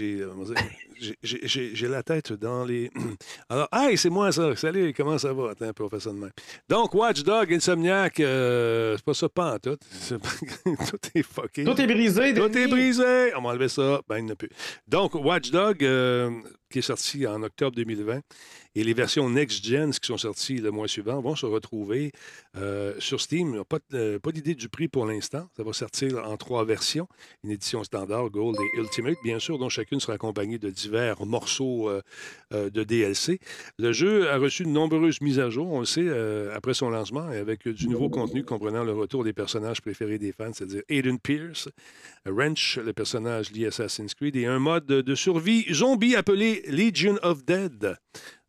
[1.23, 2.91] j'ai la tête dans les.
[3.49, 4.55] Alors, hey, c'est moi ça.
[4.57, 5.51] Salut, comment ça va?
[5.51, 6.31] Attends ça de même.
[6.69, 9.77] Donc, Watchdog, Insomniac, euh, c'est pas ça, pas en tout.
[9.91, 10.29] C'est pas-
[10.65, 11.65] tout est fucké.
[11.65, 12.35] Tout est brisé.
[12.35, 12.65] Tout Denis.
[12.65, 13.35] est brisé.
[13.37, 14.01] On va enlever ça.
[14.09, 14.51] Ben, il n'y a plus.
[14.89, 16.31] Donc, Watchdog, euh,
[16.71, 18.21] qui est sorti en octobre 2020,
[18.75, 22.13] et les versions Next-Gen qui sont sorties le mois suivant vont se retrouver
[22.59, 23.65] euh, sur Steam.
[23.65, 23.79] Pas,
[24.23, 25.49] pas d'idée du prix pour l'instant.
[25.57, 27.09] Ça va sortir en trois versions.
[27.43, 31.89] Une édition standard, Gold et Ultimate, bien sûr, dont chacune sera accompagnée de divers morceaux
[31.89, 32.01] euh,
[32.55, 33.39] euh, de DLC.
[33.79, 36.91] Le jeu a reçu de nombreuses mises à jour, on le sait, euh, après son
[36.91, 41.19] lancement, avec du nouveau contenu comprenant le retour des personnages préférés des fans, c'est-à-dire Aiden
[41.19, 41.69] Pierce,
[42.25, 47.17] Wrench, le personnage lié à Assassin's Creed, et un mode de survie zombie appelé Legion
[47.23, 47.97] of Dead.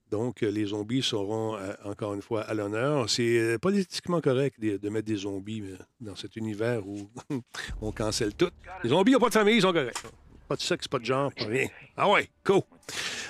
[0.09, 3.09] Donc, les zombies seront encore une fois à l'honneur.
[3.09, 5.63] C'est politiquement correct de, de mettre des zombies
[5.99, 7.09] dans cet univers où
[7.81, 8.51] on cancelle tout.
[8.83, 10.01] Les zombies n'ont pas de famille, ils sont corrects.
[10.47, 11.67] Pas de sexe, pas de genre, pas rien.
[11.97, 12.61] Ah ouais, cool.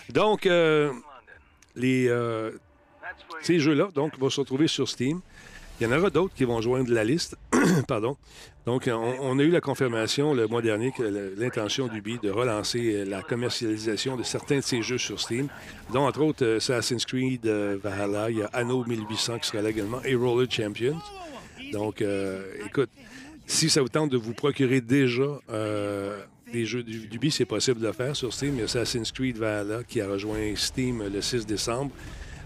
[0.09, 0.91] Donc, euh,
[1.75, 2.51] les, euh,
[3.41, 5.21] ces jeux-là donc, vont se retrouver sur Steam.
[5.79, 7.37] Il y en aura d'autres qui vont joindre la liste.
[7.87, 8.17] Pardon.
[8.65, 12.93] Donc, on, on a eu la confirmation le mois dernier que l'intention d'Ubi de relancer
[12.93, 15.47] euh, la commercialisation de certains de ces jeux sur Steam,
[15.93, 20.01] dont entre autres Assassin's Creed Valhalla, il y a Anno 1800 qui sera là également,
[20.03, 20.99] et Roller Champions.
[21.71, 22.89] Donc, euh, écoute,
[23.45, 26.21] si ça vous tente de vous procurer déjà euh,
[26.51, 28.55] des jeux d'U- d'Ubi, c'est possible de le faire sur Steam.
[28.55, 31.91] Il y a Assassin's Creed Valhalla qui a rejoint Steam le 6 décembre.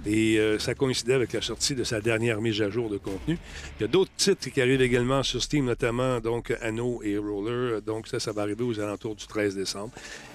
[0.04, 3.38] Et euh, ça coïncidait avec la sortie de sa dernière mise à jour de contenu.
[3.78, 7.84] Il y a d'autres titres qui arrivent également sur Steam, notamment donc Anno et Roller.
[7.84, 9.92] Donc ça, ça va arriver aux alentours du 13 décembre.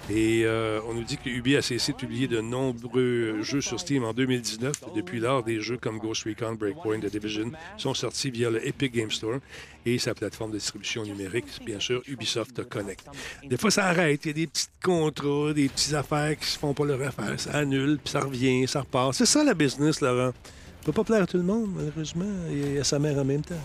[0.09, 3.77] Et euh, on nous dit que Ubi a cessé de publier de nombreux jeux sur
[3.77, 4.71] Steam en 2019.
[4.95, 8.93] Depuis lors, des jeux comme Ghost Recon, Breakpoint, The Division sont sortis via le Epic
[8.93, 9.39] Game Store
[9.85, 13.05] et sa plateforme de distribution numérique, bien sûr, Ubisoft Connect.
[13.43, 14.25] Des fois, ça arrête.
[14.25, 17.39] Il y a des petits contrats, des petites affaires qui se font pas leur affaire.
[17.39, 19.13] Ça annule, puis ça revient, ça repart.
[19.13, 20.33] C'est ça, la business, Laurent.
[20.81, 22.25] On peut pas plaire à tout le monde, malheureusement.
[22.49, 23.55] Il y a sa mère en même temps.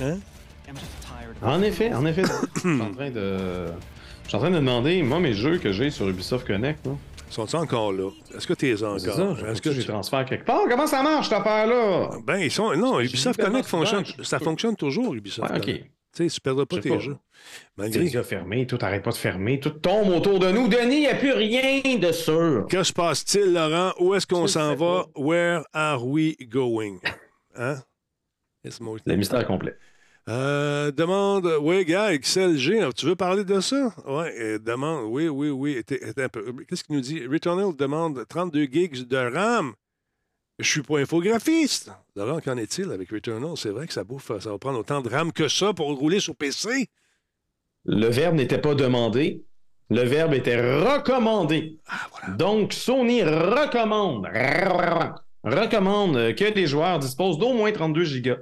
[0.00, 0.18] Hein?
[1.42, 2.22] En effet, en effet.
[2.54, 3.66] je suis en train de.
[4.24, 6.92] Je suis en train de demander, moi, mes jeux que j'ai sur Ubisoft Connect, là.
[7.30, 8.10] Sont-ils encore là?
[8.36, 8.96] Est-ce que tu es encore?
[8.96, 10.62] Est-ce est-ce que tu- transfert quelque part?
[10.68, 12.10] Comment ça marche, cette affaire-là?
[12.26, 12.76] Ben, ils sont.
[12.76, 14.04] Non, Ubisoft Connect fonctionne.
[14.22, 15.48] Ça fonctionne toujours, Ubisoft.
[15.50, 15.64] Ouais, ok.
[15.64, 15.90] Connect.
[16.12, 16.98] Tu sais, tu perdras pas tes pas.
[16.98, 17.16] jeux.
[17.76, 18.00] Malgré.
[18.00, 20.66] déjà fermé, tout arrête pas de fermer, tout tombe autour de nous.
[20.66, 22.66] Denis, il n'y a plus rien de sûr.
[22.68, 23.92] Que se passe-t-il, Laurent?
[24.00, 25.04] Où est-ce qu'on s'en va?
[25.04, 25.20] pas.
[25.20, 26.98] Where are we going?
[27.54, 27.76] Hein?
[29.06, 29.76] Le mystère complet.
[30.28, 33.92] Euh, demande, oui, gars, XLG, tu veux parler de ça?
[34.06, 34.26] Oui,
[34.60, 35.82] demande, oui, oui, oui.
[35.86, 37.26] Qu'est-ce qu'il nous dit?
[37.26, 39.72] Returnal demande 32 gigs de RAM.
[40.58, 41.90] Je suis pas infographiste.
[42.14, 43.56] Laurent, qu'en est-il avec Returnal?
[43.56, 46.20] C'est vrai que ça bouffe, ça va prendre autant de RAM que ça pour rouler
[46.20, 46.86] sur PC.
[47.86, 49.44] Le verbe n'était pas demandé.
[49.88, 51.78] Le verbe était recommandé.
[51.88, 54.28] Ah, Donc, Sony recommande,
[55.42, 58.36] recommande que les joueurs disposent d'au moins 32 gigas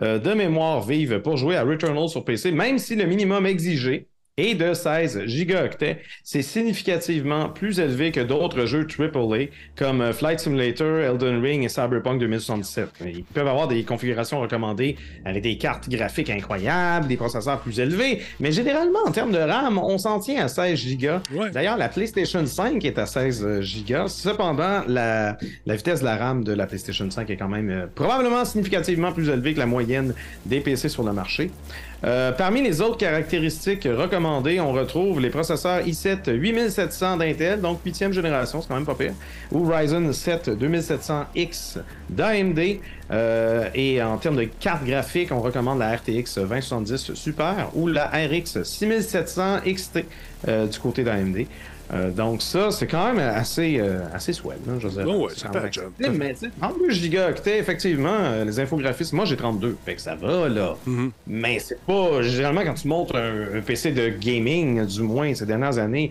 [0.00, 4.54] de mémoire vive pour jouer à Returnal sur PC, même si le minimum exigé est
[4.56, 6.00] de 16 gigaoctets.
[6.24, 11.68] C'est significativement plus élevé que d'autres jeux AAA comme euh, Flight Simulator, Elden Ring et
[11.68, 12.88] Cyberpunk 2077.
[13.06, 18.22] Ils peuvent avoir des configurations recommandées avec des cartes graphiques incroyables, des processeurs plus élevés,
[18.40, 21.22] mais généralement, en termes de RAM, on s'en tient à 16 gigas.
[21.32, 21.50] Ouais.
[21.52, 24.08] D'ailleurs, la PlayStation 5 est à 16 gigas.
[24.08, 27.86] Cependant, la, la vitesse de la RAM de la PlayStation 5 est quand même euh,
[27.94, 30.12] probablement significativement plus élevée que la moyenne
[30.44, 31.52] des PC sur le marché.
[32.04, 38.12] Euh, parmi les autres caractéristiques recommandées, on retrouve les processeurs i7 8700 d'Intel, donc 8e
[38.12, 39.14] génération, c'est quand même pas pire,
[39.52, 41.78] ou Ryzen 7 2700X
[42.10, 42.80] d'AMD.
[43.10, 48.06] Euh, et en termes de carte graphique, on recommande la RTX 2070 Super ou la
[48.06, 50.04] RX 6700 XT
[50.48, 51.46] euh, du côté d'AMD.
[51.92, 54.58] Euh, donc ça, c'est quand même assez, euh, assez swell.
[54.66, 55.14] Là, je veux dire.
[55.14, 55.92] Oh ouais, C'est un job.
[55.98, 60.14] Mais tu sais, 32 gigaoctets, effectivement, euh, les infographistes, moi j'ai 32, fait que ça
[60.14, 60.76] va là.
[60.86, 61.10] Mhm.
[61.26, 65.46] Mais c'est pas, généralement quand tu montres un, un PC de gaming, du moins ces
[65.46, 66.10] dernières années,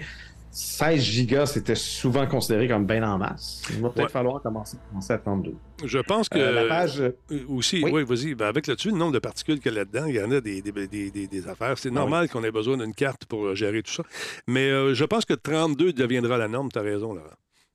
[0.55, 3.63] 16 gigas c'était souvent considéré comme bien en masse.
[3.71, 4.11] Il va peut-être Ouais.
[4.11, 5.55] falloir commencer, commencer à 32.
[5.83, 6.37] Je pense que.
[6.37, 7.01] Euh, la page...
[7.01, 7.11] Euh,
[7.49, 8.03] Aussi, oui, Oui.
[8.03, 8.35] vas-y.
[8.35, 10.39] Ben, avec là-dessus, le nombre de particules qu'il y a là-dedans, il y en a
[10.41, 11.77] des, des, des- des- des affaires.
[11.79, 14.03] C'est normal qu'on ait besoin d'une carte pour euh, gérer tout ça.
[14.47, 16.69] Mais euh, je pense que 32 deviendra la norme.
[16.71, 17.27] Tu as raison, Laurent.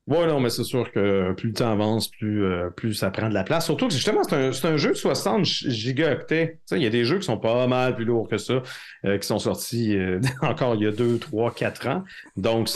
[0.07, 3.29] Ouais, non, mais c'est sûr que plus le temps avance, plus, euh, plus ça prend
[3.29, 3.65] de la place.
[3.65, 6.59] Surtout que justement, c'est un, un jeu de 60 gi- gigaoctets.
[6.71, 8.63] Il y a des jeux qui sont pas mal plus lourds que ça,
[9.05, 12.03] euh, qui sont sortis euh, encore il y a 2, 3, 4 ans.
[12.37, 12.69] Donc,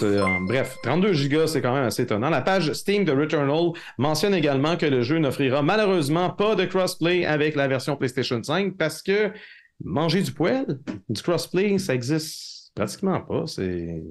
[0.48, 2.30] bref, 32 gigas, c'est quand même assez étonnant.
[2.30, 7.26] La page Steam de Returnal mentionne également que le jeu n'offrira malheureusement pas de crossplay
[7.26, 9.32] avec la version PlayStation 5 parce que
[9.84, 10.78] manger du poêle,
[11.10, 13.46] du crossplay, ça existe pratiquement pas.
[13.48, 14.02] C'est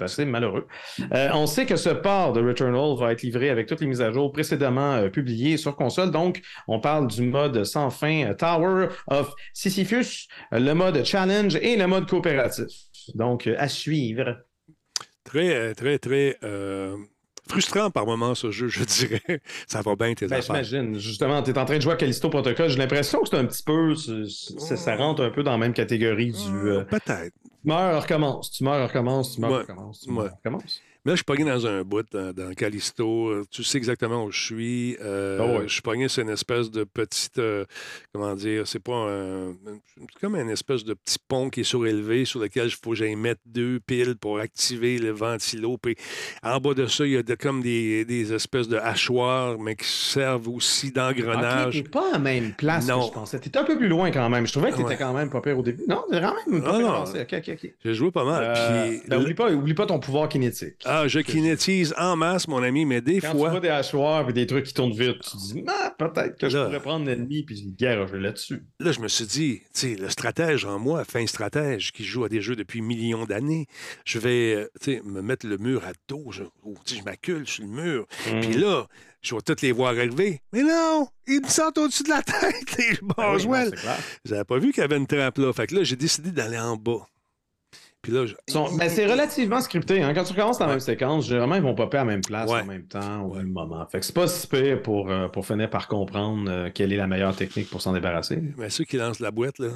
[0.00, 0.66] assez malheureux.
[1.12, 4.02] Euh, on sait que ce port de Returnal va être livré avec toutes les mises
[4.02, 6.10] à jour précédemment euh, publiées sur console.
[6.10, 11.76] Donc, on parle du mode sans fin euh, Tower of Sisyphus, le mode Challenge et
[11.76, 12.66] le mode coopératif.
[13.14, 14.36] Donc, à suivre.
[15.24, 16.38] Très, très, très
[17.48, 19.40] frustrant par moment, ce jeu, je dirais.
[19.68, 20.62] Ça va bien, tes Ben, affaires.
[20.64, 20.98] j'imagine.
[20.98, 22.68] Justement, tu es en train de jouer à Callisto Protocol.
[22.68, 23.94] J'ai l'impression que c'est un petit peu.
[23.94, 26.68] ça rentre un peu dans la même catégorie du.
[26.68, 27.32] euh, Peut-être.
[27.66, 28.50] Meurs, recommence.
[28.50, 29.34] Tu meurs, recommence.
[29.34, 29.58] Tu meurs, Ouais.
[29.58, 30.00] recommence.
[30.00, 30.14] Tu Ouais.
[30.16, 30.80] meurs, recommence.
[31.06, 33.44] Mais là, je suis pogné dans un bout, dans, dans Callisto.
[33.52, 34.96] Tu sais exactement où je suis.
[35.00, 35.62] Euh, Ah.
[35.64, 37.38] Je suis pogné sur une espèce de petite.
[37.38, 37.64] euh,
[38.12, 39.52] comment dire C'est pas un.
[39.96, 42.96] C'est comme une espèce de petit pont qui est surélevé sur lequel il faut que
[42.96, 45.78] j'aille mettre deux piles pour activer le ventilo.
[45.78, 45.94] Puis
[46.42, 49.76] en bas de ça, il y a de- comme des, des espèces de hachoirs, mais
[49.76, 51.74] qui servent aussi d'engrenage.
[51.84, 52.98] t'es pas à la même place Non.
[53.02, 53.38] que je pensais.
[53.38, 54.44] T'étais un peu plus loin quand même.
[54.44, 54.96] Je trouvais que t'étais Ouais.
[54.98, 55.84] quand même pas pire au début.
[55.88, 56.88] Non, même pas Ah, pire non.
[56.88, 57.20] avancé.
[57.20, 57.70] Ok, ok, ok.
[57.84, 58.42] J'ai joué pas mal.
[58.44, 60.82] Euh, puis ben, oublie, pas, oublie pas ton pouvoir kinétique.
[60.84, 63.50] Ah, je kinétise en masse, mon ami, mais des Quand tu fois.
[63.50, 66.48] vois des hachoirs et des trucs qui tournent vite, tu te dis, ah, peut-être que
[66.48, 66.64] je Là.
[66.66, 68.62] pourrais prendre l'ennemi puis garocher là-dessus.
[68.80, 72.24] Là, je me suis dit, tu sais, le stratège en moi, fin stratège, qui joue
[72.24, 73.66] à des jeux depuis millions d'années,
[74.04, 76.42] je vais, euh, tu sais, me mettre le mur à dos, je,
[76.86, 78.06] je m'accule sur le mur.
[78.32, 78.40] Mm.
[78.40, 78.86] Puis là,
[79.22, 80.40] je vais toutes les voir arriver.
[80.52, 83.70] Mais non, ils me sentent au-dessus de la tête, les Ben oui, Boswell.
[83.74, 83.98] c'est clair.
[84.24, 85.52] J'avais pas vu qu'il y avait une trappe là.
[85.52, 87.06] Fait que là, j'ai décidé d'aller en bas.
[88.06, 88.34] Puis là, je...
[88.46, 90.00] Ils sont- ben, c'est relativement scripté.
[90.00, 90.14] Hein?
[90.14, 90.74] Quand tu recommences dans la Ouais.
[90.76, 92.60] même séquence, généralement, ils vont popper à la même place Ouais.
[92.60, 93.38] en même temps au Ouais.
[93.38, 93.84] même moment.
[93.88, 96.96] Fait que c'est pas si pire pour, euh, pour finir par comprendre euh, quelle est
[96.96, 98.40] la meilleure technique pour s'en débarrasser.
[98.56, 99.70] mais ceux qui lancent la boîte, là,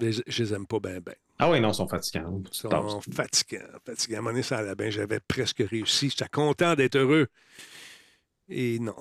[0.00, 1.12] je, je les aime pas bien, bien.
[1.38, 2.40] Ah oui, non, ils sont fatigants.
[2.50, 4.14] Ils sont fatigants, fatigants.
[4.14, 4.88] À un moment donné, ça allait bien.
[4.88, 6.08] J'avais presque réussi.
[6.08, 7.26] J'étais content d'être heureux.
[8.48, 8.94] Et non.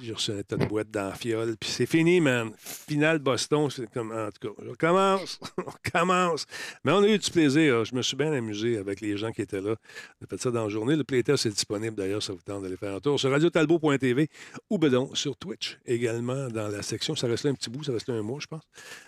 [0.00, 1.56] J'ai reçu un tas de boîtes dans la fiole.
[1.58, 2.52] Puis c'est fini, man.
[2.58, 4.12] Finale Boston, c'est comme.
[4.12, 5.40] En tout cas, on recommence.
[5.58, 6.46] on commence.
[6.84, 7.84] Mais on a eu du plaisir.
[7.84, 9.74] Je me suis bien amusé avec les gens qui étaient là.
[10.20, 10.96] On a fait ça dans la journée.
[10.96, 14.28] Le playtest est disponible d'ailleurs, ça vous tente d'aller faire un tour sur radiotalbo.tv
[14.70, 17.14] ou donc sur Twitch également dans la section.
[17.16, 18.62] Ça reste là un petit bout, ça reste là un mois, je pense.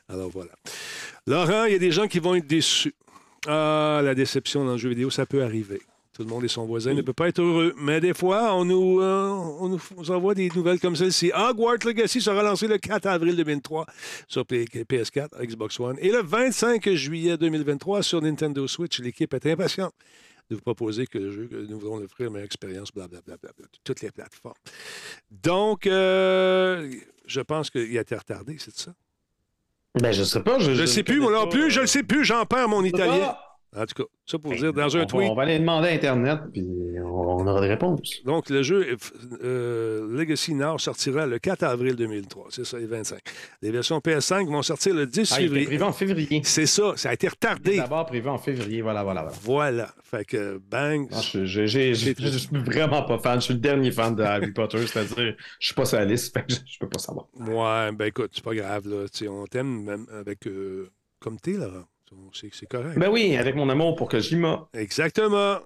[0.09, 0.53] Alors voilà.
[1.27, 2.95] Laurent, il y a des gens qui vont être déçus.
[3.47, 5.81] Ah, la déception dans le jeu vidéo, ça peut arriver.
[6.13, 7.73] Tout le monde et son voisin ne peut pas être heureux.
[7.79, 11.31] Mais des fois, on nous, euh, on nous envoie des nouvelles comme celle-ci.
[11.33, 13.87] Hogwarts Legacy sera lancé le 4 avril 2003
[14.27, 15.97] sur P- PS4, Xbox One.
[16.01, 18.99] Et le 25 juillet 2023 sur Nintendo Switch.
[19.01, 19.95] L'équipe est impatiente
[20.51, 23.37] de vous proposer que le jeu, que nous voulons offrir une meilleure expérience, blablabla,
[23.85, 24.55] toutes les plateformes.
[25.31, 26.91] Donc, euh,
[27.25, 28.93] je pense qu'il a été retardé, c'est ça?
[30.01, 30.59] Ben, je sais pas.
[30.59, 33.27] Je, ne sais plus, moi non plus, je ne sais plus, j'en perds mon italien.
[33.29, 33.50] pas.
[33.77, 35.31] En tout cas, ça pour Ben, dire dans on un va- tweet.
[35.31, 36.67] On va aller demander à Internet, puis
[37.05, 38.21] on, on aura des réponses.
[38.25, 38.97] Donc, le jeu
[39.45, 42.47] euh, Legacy Nord sortira le 4 avril 2003.
[42.51, 43.21] C'est ça, les 25.
[43.63, 45.67] Les versions PS5 vont sortir le 10 Ah, février.
[45.67, 46.41] prévu en février.
[46.45, 47.77] C'est ça, ça a été retardé.
[47.77, 49.37] D'abord prévu en février, voilà, voilà, voilà.
[49.43, 49.95] Voilà.
[50.03, 51.09] Fait que, bang.
[51.11, 53.41] Non, je, je, je- je suis vraiment pas fan.
[53.41, 56.33] Je suis le dernier fan de Harry Potter, c'est-à-dire, je suis pas sur la liste,
[56.37, 57.27] fait que je, peux pas savoir.
[57.39, 59.05] Ouais, ben écoute, c'est pas grave, là.
[59.09, 60.47] Tu sais, on t'aime même avec.
[60.49, 60.89] euh,
[61.21, 61.69] comme t'es, là.
[62.33, 62.99] C'est c'est correct.
[62.99, 64.69] Ben oui, avec mon amour pour Kojima.
[64.75, 65.59] Exactement.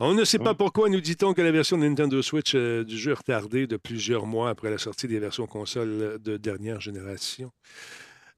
[0.00, 0.56] On ne sait pas Mm.
[0.56, 4.26] pourquoi nous dit-on que la version Nintendo Switch euh, du jeu est retardée de plusieurs
[4.26, 7.50] mois après la sortie des versions consoles de dernière génération.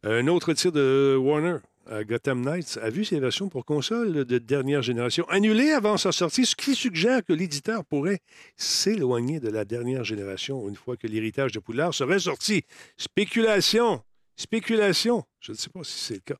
[0.05, 1.57] Un autre tir de Warner,
[1.91, 6.13] euh, Gotham Knights, a vu ses versions pour console de dernière génération annulées avant sa
[6.13, 8.21] sortie, ce qui suggère que l'éditeur pourrait
[8.57, 12.63] s'éloigner de la dernière génération une fois que l'héritage de Poudlard serait sorti.
[12.97, 14.01] Spéculation.
[14.39, 15.25] Spéculation.
[15.41, 16.39] Je ne sais pas si c'est le cas.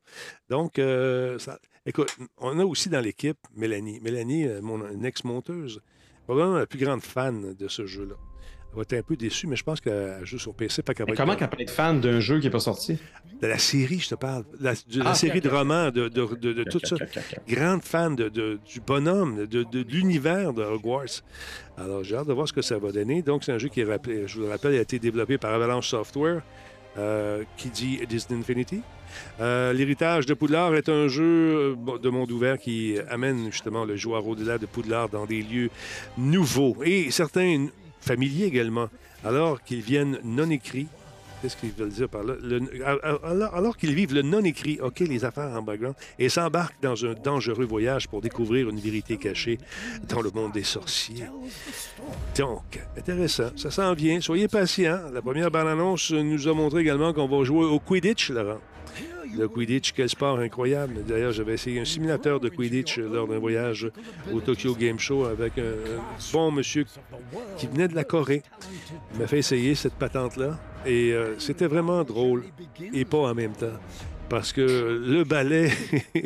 [0.49, 3.99] Donc, euh, ça- écoute, on a aussi dans l'équipe Mélanie.
[4.01, 5.81] Mélanie, euh, mon ex-monteuse,
[6.23, 8.15] probablement la plus grande fan de ce jeu-là.
[8.71, 10.81] Elle va être un peu déçue, mais je pense qu'elle joue sur PC.
[10.81, 12.97] Pas être- comment qu'elle peut être fan d'un jeu qui n'est pas sorti?
[13.41, 14.45] De la série, je te parle.
[14.61, 16.95] La, de la Ah, série de romans, de, de, de- de tout ça.
[17.47, 21.23] Grande fan du bonhomme, de, de- de l'univers de Hogwarts.
[21.77, 23.23] Alors, j'ai hâte de voir ce que ça va donner.
[23.23, 26.43] Donc, c'est un jeu qui, je vous le rappelle, a été développé par Avalanche Software,
[26.97, 28.81] euh, qui dit Disney Infinity?
[29.39, 33.95] Euh, L'héritage de Poudlard est un jeu euh, de monde ouvert qui amène justement le
[33.95, 35.69] joueur au-delà de Poudlard dans des lieux
[36.17, 37.67] nouveaux et certains
[38.01, 38.89] familiers également,
[39.23, 40.87] alors qu'ils viennent non écrits.
[41.41, 42.35] Qu'est-ce qu'ils veulent dire par là?
[43.53, 47.65] Alors qu'ils vivent le non-écrit, OK, les affaires en background, et s'embarquent dans un dangereux
[47.65, 49.57] voyage pour découvrir une vérité cachée
[50.07, 51.25] dans le monde des sorciers.
[52.37, 53.51] Donc, intéressant.
[53.55, 54.19] Ça s'en vient.
[54.21, 54.99] Soyez patients.
[55.13, 58.59] La première bande-annonce nous a montré également qu'on va jouer au Quidditch, Laurent.
[59.37, 61.03] Le Quidditch, quel sport incroyable.
[61.07, 63.89] D'ailleurs, j'avais essayé un simulateur de Quidditch lors d'un voyage
[64.31, 65.73] au Tokyo Game Show avec un,
[66.33, 66.85] bon monsieur
[67.57, 68.43] qui venait de la Corée.
[69.13, 72.45] Il m'a fait essayer cette patente-là et euh, c'était vraiment drôle
[72.93, 73.67] et pas en même temps.
[74.29, 75.71] Parce que le balai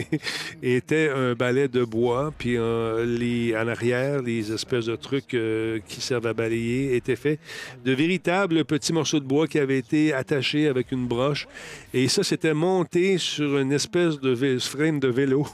[0.64, 6.02] était un balai de bois, puis les, en arrière, les espèces de trucs euh, qui
[6.02, 7.40] servent à balayer étaient faits
[7.86, 11.48] de véritables petits morceaux de bois qui avaient été attachés avec une broche.
[11.94, 15.48] Et ça, c'était monté sur une espèce de frame de vélo.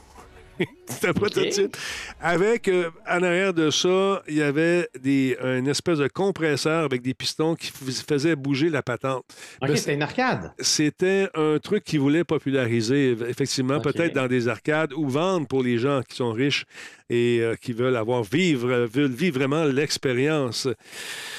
[0.87, 1.77] C'était un prototype.
[2.19, 7.01] Avec, euh, en arrière de ça, il y avait des, une espèce de compresseur avec
[7.01, 9.23] des pistons qui fais- faisaient bouger la patente.
[9.61, 10.51] Ok, c'était une arcade.
[10.59, 15.77] C'était un truc qu'ils voulaient populariser, effectivement, peut-être dans des arcades ou vendre pour les
[15.77, 16.65] gens qui sont riches
[17.09, 20.67] et euh, qui veulent avoir vivre, euh, veulent vivre vraiment l'expérience.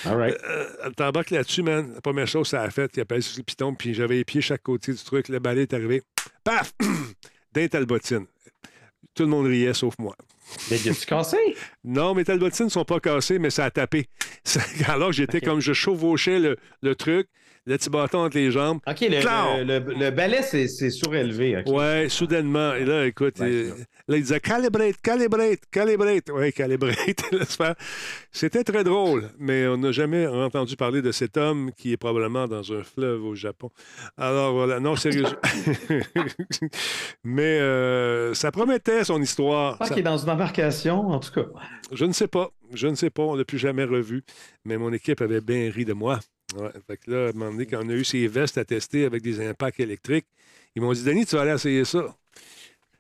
[0.04, 0.36] All right.
[0.48, 1.92] Euh, T'embarques là-dessus, man.
[1.94, 4.40] La première chose, ça a fait, il appelle sur le piton, puis j'avais les pieds
[4.40, 5.28] chaque côté du truc.
[5.28, 6.02] Le balai est arrivé.
[6.42, 6.72] Paf!
[7.52, 8.26] D'un talbotine.
[9.14, 10.16] Tout le monde riait, sauf moi.
[10.70, 11.36] Mais tu cassé?
[11.84, 14.08] Non, mes talbotines ne sont pas cassées, mais ça a tapé.
[14.86, 17.28] Alors, j'étais comme je chevauchais le, le truc,
[17.70, 18.80] le petit bâton entre les jambes.
[18.86, 21.56] OK, le, le, le- le balai, c'est c'est surélevé.
[21.58, 21.72] ok.
[21.72, 22.74] Ouais, soudainement.
[22.74, 23.86] Et là, écoute, Ouais, euh, c'est ça.
[24.08, 26.30] là, il disait calibrate, calibrate, calibrate.
[26.32, 27.22] Oui, calibrate.
[28.32, 32.46] C'était très drôle, mais on n'a jamais entendu parler de cet homme qui est probablement
[32.46, 33.70] dans un fleuve au Japon.
[34.16, 35.38] Alors voilà, non, sérieusement.
[37.24, 39.76] mais euh, ça promettait son histoire.
[39.80, 41.46] Je Ça- qu'il est dans une embarcation, en tout cas.
[41.92, 42.50] Je ne sais pas.
[42.72, 43.22] Je ne sais pas.
[43.22, 44.22] On ne l'a plus jamais revu.
[44.64, 46.20] Mais mon équipe avait bien ri de moi.
[46.56, 46.70] Ouais.
[46.86, 49.04] Fait que là, à un moment donné, quand on a eu ces vestes à tester
[49.04, 50.26] avec des impacts électriques,
[50.74, 52.16] ils m'ont dit Denis, tu vas aller essayer ça.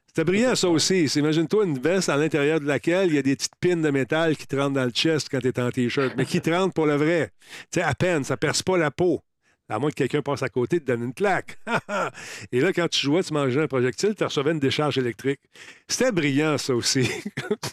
[0.06, 1.04] C'était brillant, ça aussi.
[1.04, 4.36] Imagine-toi une veste à l'intérieur de laquelle il y a des petites pines de métal
[4.36, 6.74] qui te rentrent dans le chest quand tu es en T-shirt, mais qui te rentrent
[6.74, 7.30] pour le vrai.
[7.70, 9.22] Tu sais, à peine, ça perce pas la peau.
[9.70, 11.58] À moins que quelqu'un passe à côté et te donne une claque.
[12.52, 15.40] et là, quand tu jouais, tu mangeais un projectile, tu recevais une décharge électrique.
[15.86, 17.08] C'était brillant, ça aussi.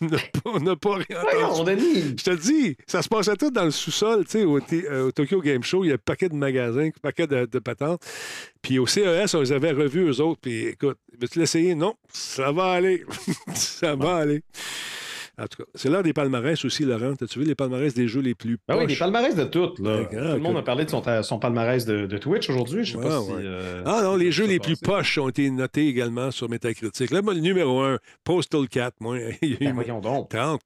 [0.45, 1.81] on n'a pas, rien entendu.
[2.17, 5.07] Je te le dis, ça se passait tout dans le sous-sol, tu sais, au, euh,
[5.07, 7.59] au Tokyo Game Show, il y a un paquet de magasins, un paquet de, de
[7.59, 8.01] patentes.
[8.61, 11.73] Puis au CES, on les avait revus, eux autres, puis écoute, veux-tu l'essayer?
[11.73, 13.05] Non, ça va aller.
[13.55, 14.43] ça va aller.
[15.39, 17.13] En tout cas, c'est l'heure des palmarès aussi, Laurent.
[17.21, 19.77] As-tu vu les palmarès des jeux les plus Ah oui, des palmarès de toutes.
[19.79, 19.97] Là.
[19.99, 22.83] Ouais, Tout le monde a parlé de son, son palmarès de, de Twitch aujourd'hui.
[22.83, 23.31] Je sais Ouais, pas si.
[23.33, 27.11] euh, Ah non, les jeux les plus poches ont été notés également sur Metacritic.
[27.11, 30.29] Là, le numéro 1, Postal 4, moi, il y a eu Ben, voyons donc.
[30.29, 30.59] 30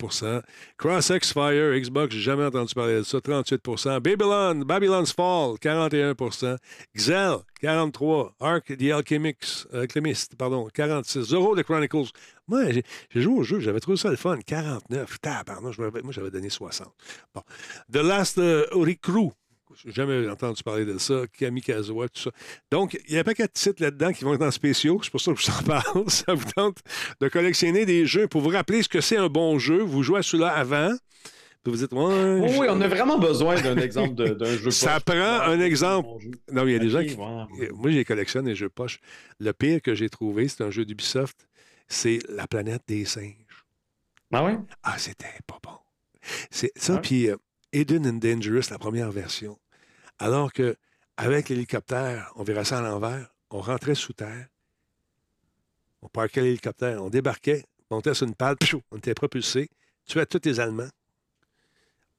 [0.77, 6.55] Cross X Fire, Xbox, j'ai jamais entendu parler de ça, 38% Babylon, Babylon's Fall, 41%
[6.95, 8.97] Xel, 43 Ark The euh,
[9.73, 12.11] Alchemist, pardon, 46 Zero The Chronicles.
[12.47, 15.19] Moi, j'ai joué au jeu, j'avais trouvé ça le fun, 49.
[15.21, 16.87] Tabarnak, moi, j'avais donné 60.
[17.33, 17.41] Bon.
[17.91, 19.31] The Last uh, Recruit.
[19.85, 21.23] J'ai jamais entendu parler de ça.
[21.37, 22.31] Kamikaze, tout ça.
[22.71, 24.99] Donc, il y a pas quatre titres là-dedans qui vont être en spéciaux.
[25.01, 26.09] C'est pour ça que je vous en parle.
[26.09, 26.79] Ça vous tente
[27.21, 29.81] de collectionner des jeux pour vous rappeler ce que c'est un bon jeu.
[29.81, 30.93] Vous jouez à celui-là avant.
[31.63, 32.57] Puis vous dites, ouais.
[32.57, 34.71] Oui, on a vraiment besoin d'un exemple d'un jeu.
[34.71, 35.15] Ça poche.
[35.15, 36.09] prend un exemple.
[36.51, 37.15] Non, il y a des gens qui.
[37.15, 38.99] Moi, j'ai collectionne les jeux poches.
[39.39, 41.47] Le pire que j'ai trouvé, c'est un jeu d'Ubisoft.
[41.87, 43.35] C'est La planète des singes.
[44.31, 44.57] Ah ouais?
[44.81, 45.77] Ah, c'était pas bon.
[46.49, 47.35] C'est ça, puis euh,
[47.73, 49.59] Hidden and Dangerous, la première version.
[50.19, 50.75] Alors que
[51.17, 54.47] avec l'hélicoptère, on verrait ça à l'envers, on rentrait sous terre,
[56.01, 59.69] on parquait l'hélicoptère, on débarquait, on montait sur une pfiou, on était propulsé,
[60.05, 60.89] tuait tous les Allemands.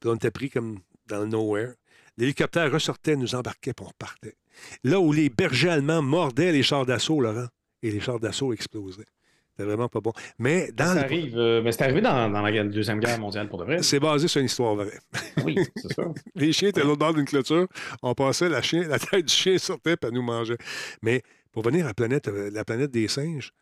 [0.03, 1.75] Puis on était pris comme dans le nowhere.
[2.19, 4.35] L'hélicoptère ressortait, nous embarquait, puis on repartait.
[4.83, 7.47] Là où les bergers allemands mordaient les chars d'assaut, Laurent,
[7.83, 9.07] et les chars d'assaut explosaient.
[9.53, 10.13] C'était vraiment pas bon.
[10.39, 13.49] Mais dans Ça le- arrive, euh, mais c'est arrivé dans, dans la Deuxième Guerre mondiale
[13.49, 13.83] pour de vrai.
[13.83, 14.99] c'est basé sur une histoire vraie.
[15.45, 16.03] Oui, c'est ça.
[16.35, 17.69] Les chiens étaient à l'autre bord d'une clôture.
[18.03, 20.59] On passait, la, chien, la tête du chien sortait, puis elle nous mangeait.
[21.03, 21.23] Mais
[21.53, 23.53] pour venir à la planète, euh, la planète des singes,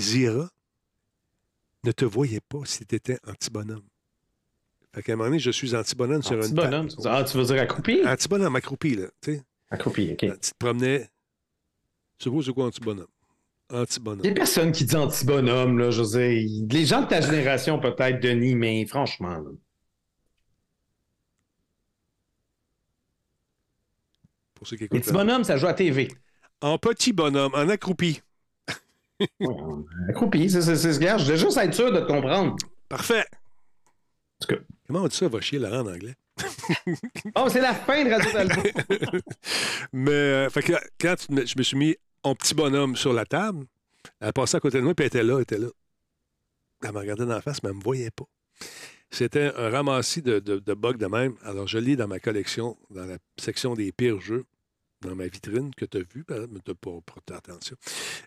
[0.00, 0.48] Zira
[1.84, 3.84] ne te voyait pas si tu étais anti-bonhomme.
[4.94, 6.88] Fait qu'à un moment donné, je suis anti-bonhomme sur une bonhomme.
[6.88, 7.02] table.
[7.08, 8.02] Ah, tu veux dire accroupi?
[8.06, 9.06] Anti-bonhomme accroupi, là.
[9.20, 10.18] Tu sais, Accroupi, OK.
[10.18, 11.08] tu te promenais.
[12.18, 13.06] Tu vois, c'est quoi anti-bonhomme?
[13.70, 14.26] Il n'y Anti-bonhomme.
[14.26, 16.30] a personne qui dit anti-bonhomme, là, je veux dire.
[16.30, 19.50] il- Les gens de ta génération, peut-être, Denis, mais franchement, là.
[24.54, 25.00] Pour ceux qui Les écoutent.
[25.00, 26.08] petits bonhommes, ça joue à TV.
[26.60, 28.22] En petit bonhomme, en accroupi.
[30.08, 31.18] Accroupi, c'est ce gars.
[31.18, 32.56] Je voulais juste être sûr de te comprendre.
[32.88, 33.24] Parfait.
[34.40, 34.60] En tout cas.
[34.86, 36.14] Comment on dit ça, va chier, Laurent, en anglais?
[37.36, 38.62] Oh, c'est la fin de Radio Talbot.
[39.92, 43.66] Mais, euh, fait que quand je me suis mis en petit bonhomme sur la table,
[44.20, 45.68] elle passait à côté de moi, puis elle était là, elle était là.
[46.82, 48.24] Elle me regardait dans la face, mais elle ne me voyait pas.
[49.10, 51.36] C'était un ramassis de, de, de bugs de même.
[51.42, 54.44] Alors, je lis dans ma collection, dans la section des pires jeux,
[55.04, 57.76] dans ma vitrine que tu as vue, par exemple, mais tu n'as pas prêté attention.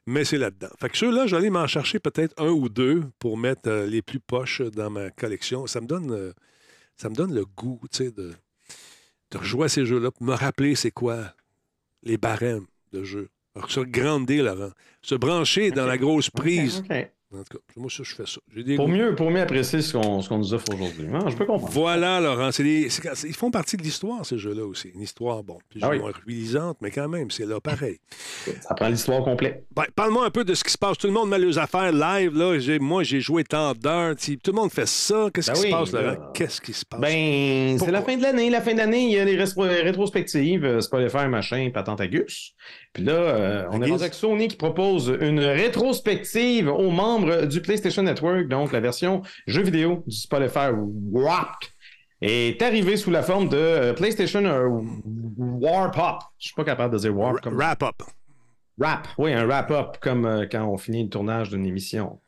[0.06, 0.70] Mais c'est là-dedans.
[0.80, 4.20] Fait que ceux-là, j'allais m'en chercher peut-être un ou deux pour mettre euh, les plus
[4.20, 5.68] poches dans ma collection.
[5.68, 6.34] Ça me donne, euh,
[6.96, 8.34] ça me donne le goût, tu sais, de,
[9.32, 11.34] de rejouer à ces jeux-là, pour me rappeler c'est quoi
[12.04, 13.30] les barèmes de jeu.
[13.56, 14.72] Alors, se grander, Laurent.
[15.02, 16.84] Se brancher dans la grosse prise.
[16.90, 17.12] OK.
[17.34, 18.40] En tout cas, moi, ça, je fais ça.
[18.56, 18.92] Des Pour goûts.
[18.94, 21.08] mieux, pour mieux apprécier ce qu'on nous offre aujourd'hui.
[21.14, 21.74] Ah, je peux comprendre.
[21.74, 22.52] Voilà, Laurent.
[22.58, 22.88] des-
[23.26, 24.90] ils font partie de l'histoire, ces jeux-là aussi.
[24.96, 26.00] Une histoire, bon, plus Ah ou oui.
[26.00, 28.00] moins ruinisante, mais quand même, c'est là pareil.
[28.62, 29.66] Ça prend l'histoire complète.
[29.76, 30.98] Ben, Parle-moi un peu de ce qui se passe.
[30.98, 32.34] Tout le monde met leurs affaires live.
[32.34, 32.58] Là.
[32.80, 34.16] Moi, j'ai joué tant d'heures.
[34.16, 35.28] Tout le monde fait ça.
[35.34, 36.02] Qu'est-ce Ben qui oui, se passe, là.
[36.14, 36.32] Laurent?
[36.34, 37.02] Qu'est-ce qui se passe?
[37.02, 38.50] Ben, c'est la fin de l'année.
[38.50, 42.54] La fin d'année, il y a les rétrospectives, euh, Spotify, machin, patente à Gus.
[42.98, 47.62] Puis là, euh, on est rendu avec Sony qui propose une rétrospective aux membres du
[47.62, 50.70] PlayStation Network, donc la version jeu vidéo du Spotify
[51.12, 51.70] Wrapped
[52.24, 54.68] est arrivée sous la forme de euh, PlayStation euh,
[55.38, 56.16] Warp Up.
[56.40, 58.02] Je suis pas capable de dire Warp comme Wrap up.
[58.80, 59.08] Wrap.
[59.20, 62.20] Oui, un wrap-up comme euh, quand on finit le tournage d'une émission.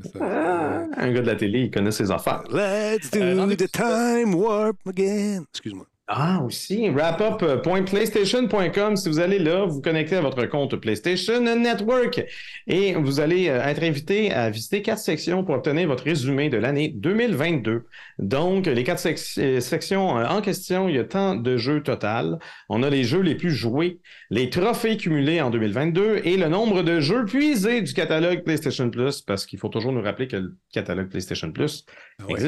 [0.00, 0.18] Ça.
[0.22, 2.44] Ah, un gars de la télé, il connaît ses affaires.
[2.50, 5.44] Let's do Euh, the time warp again.
[5.52, 5.84] Excuse-moi.
[6.10, 8.96] Ah, aussi, wrapup.playstation.com.
[8.96, 12.24] Si vous allez là, vous vous connectez à votre compte PlayStation Network
[12.66, 16.56] et vous allez euh, être invité à visiter quatre sections pour obtenir votre résumé de
[16.56, 17.84] l'année 2022.
[18.18, 21.82] Donc, les quatre sec- euh, sections euh, en question, il y a tant de jeux
[21.82, 22.38] total.
[22.70, 24.00] On a les jeux les plus joués,
[24.30, 29.20] les trophées cumulés en 2022 et le nombre de jeux puisés du catalogue PlayStation Plus,
[29.20, 31.84] parce qu'il faut toujours nous rappeler que le catalogue PlayStation Plus
[32.18, 32.40] Ah ouais.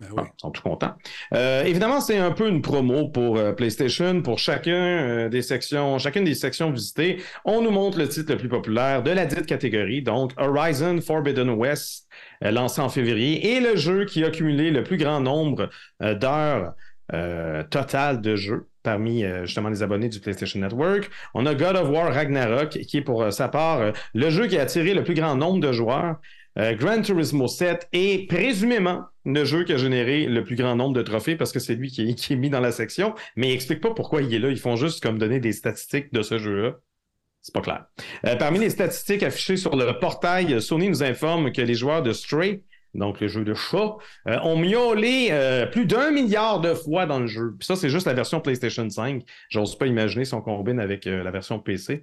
[0.00, 0.94] Ben Ah, ils sont tout contents.
[1.32, 4.20] Euh, évidemment, c'est un peu une promo pour euh, PlayStation.
[4.20, 8.38] Pour chacun euh, des sections, chacune des sections visitées, on nous montre le titre le
[8.38, 12.08] plus populaire de la dite catégorie, donc Horizon Forbidden West,
[12.42, 15.70] lancé en février, et le jeu qui a cumulé le plus grand nombre
[16.00, 16.74] d'heures
[17.70, 21.10] totales de jeu parmi justement les abonnés du PlayStation Network.
[21.34, 24.62] On a God of War Ragnarok, qui est pour sa part le jeu qui a
[24.62, 26.16] attiré le plus grand nombre de joueurs.
[26.58, 30.94] Euh, Gran Turismo 7 est présumément le jeu qui a généré le plus grand nombre
[30.94, 33.80] de trophées parce que c'est lui qui est, mis dans la section, mais il explique
[33.80, 34.48] pas pourquoi il est là.
[34.48, 36.76] Ils font juste comme donner des statistiques de ce jeu-là.
[37.42, 37.86] C'est pas clair.
[38.24, 42.12] Euh, parmi les statistiques affichées sur le portail, Sony nous informe que les joueurs de
[42.12, 42.62] Stray,
[42.96, 43.96] donc le jeu de chat,
[44.28, 47.54] euh, ont miaulé euh, plus d'un milliard de fois dans le jeu.
[47.58, 49.22] Puis ça, c'est juste la version PlayStation 5.
[49.48, 52.02] J'ose pas imaginer si on combine avec euh, la version PC.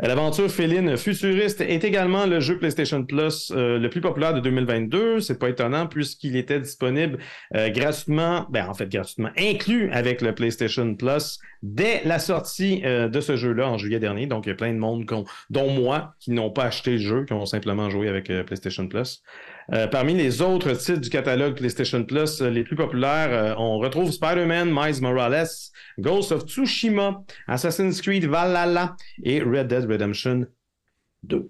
[0.00, 5.20] L'aventure féline futuriste est également le jeu PlayStation Plus le plus populaire de 2022.
[5.20, 7.18] C'est pas étonnant puisqu'il était disponible
[7.52, 13.36] gratuitement, ben en fait gratuitement, inclus avec le PlayStation Plus dès la sortie de ce
[13.36, 14.26] jeu-là en juillet dernier.
[14.26, 15.04] Donc il y a plein de monde,
[15.50, 19.22] dont moi, qui n'ont pas acheté le jeu, qui ont simplement joué avec PlayStation Plus.
[19.72, 23.78] Euh, parmi les autres titres du catalogue PlayStation Plus euh, les plus populaires, euh, on
[23.78, 25.46] retrouve Spider-Man, Miles Morales,
[25.98, 30.46] Ghost of Tsushima, Assassin's Creed Valhalla et Red Dead Redemption
[31.22, 31.48] 2.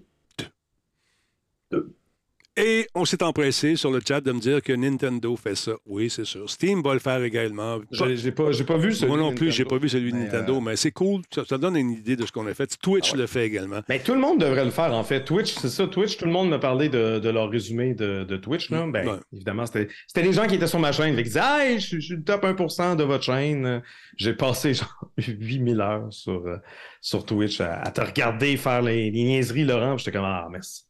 [2.55, 5.71] Et on s'est empressé sur le chat de me dire que Nintendo fait ça.
[5.87, 6.47] Oui, c'est sûr.
[6.47, 7.79] Steam va le faire également.
[7.89, 10.17] J'ai j'ai pas, j'ai pas vu celui Moi non plus, j'ai pas vu celui de
[10.17, 11.21] Mais, Nintendo, euh, mais c'est cool.
[11.33, 12.77] Ça, ça donne une idée de ce qu'on a fait.
[12.79, 13.21] Twitch Ah ouais.
[13.21, 13.79] le fait également.
[13.89, 15.23] Ben, tout le monde devrait le faire, en fait.
[15.25, 15.87] Twitch, c'est ça.
[15.87, 18.69] Twitch, tout le monde me parlait de, de leur résumé de, de Twitch.
[18.69, 18.85] Là.
[18.87, 19.17] Ben, Ouais.
[19.33, 21.17] évidemment, c'était c'était des gens qui étaient sur ma chaîne.
[21.17, 23.81] Ils disaient Hey, je, suis- je suis le top 1% de votre chaîne.
[24.17, 26.57] J'ai passé genre 8000 heures sur, euh,
[27.01, 29.97] sur Twitch à, à te regarder faire les, les niaiseries, Laurent.
[29.97, 30.83] J'étais comme Ah, merci.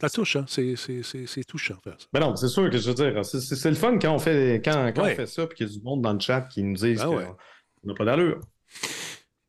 [0.00, 0.44] Ça touche, hein?
[0.46, 2.06] C'est- C'est c'est- c'est touchant faire ça.
[2.12, 4.92] Ben non, c'est sûr que je veux dire, c'est- le fun quand on fait, quand,
[4.94, 5.12] quand Ouais.
[5.12, 6.98] on fait ça, puis qu'il y a du monde dans le chat qui nous disent
[7.00, 7.26] Ben qu'on ouais.
[7.84, 8.40] n'a pas d'allure.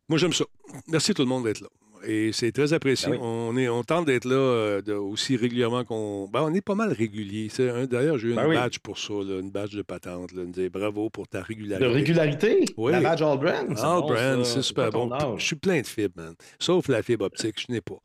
[0.08, 0.46] Moi, j'aime ça.
[0.88, 1.68] Merci tout le monde d'être là.
[2.06, 3.10] Et c'est très apprécié.
[3.10, 3.20] Ben oui.
[3.22, 6.30] on, est, on tente d'être là euh, de- aussi régulièrement qu'on.
[6.30, 7.50] Ben, on est pas mal régulier.
[7.58, 8.56] D'ailleurs, j'ai eu Ben une oui.
[8.56, 10.32] badge pour ça, là, une badge de patente.
[10.32, 11.88] Là, me dire bravo pour ta De régularité?
[11.90, 12.66] régularité?
[12.78, 12.94] Oui.
[12.94, 13.68] La badge All Brand?
[13.76, 15.38] c'est All bon, brand, c'est super bon.
[15.38, 16.36] Je suis plein de fibres, man.
[16.58, 18.00] Sauf la fibre optique, je n'ai pas.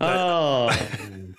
[0.00, 0.68] Ah!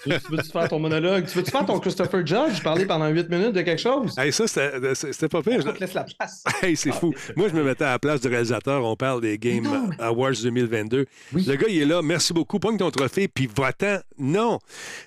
[0.04, 1.26] tu veux- tu veux-tu faire ton monologue?
[1.28, 4.18] Tu veux-tu faire ton Christopher Judge, parler pendant 8 minutes de quelque chose?
[4.18, 5.62] Hey, ça, c'était pas pire.
[5.68, 6.44] On te laisse la place.
[6.64, 7.14] Hey, c'est Ah, fou.
[7.36, 8.84] Moi, je me mettais à la place du réalisateur.
[8.84, 9.68] On parle des Game
[10.00, 11.06] Awards 2022.
[11.34, 11.46] Oui.
[11.48, 12.02] Le gars, il est là.
[12.02, 12.60] Merci beaucoup.
[12.60, 13.98] Pogne ton trophée, puis va-t'en.
[14.18, 14.60] Non.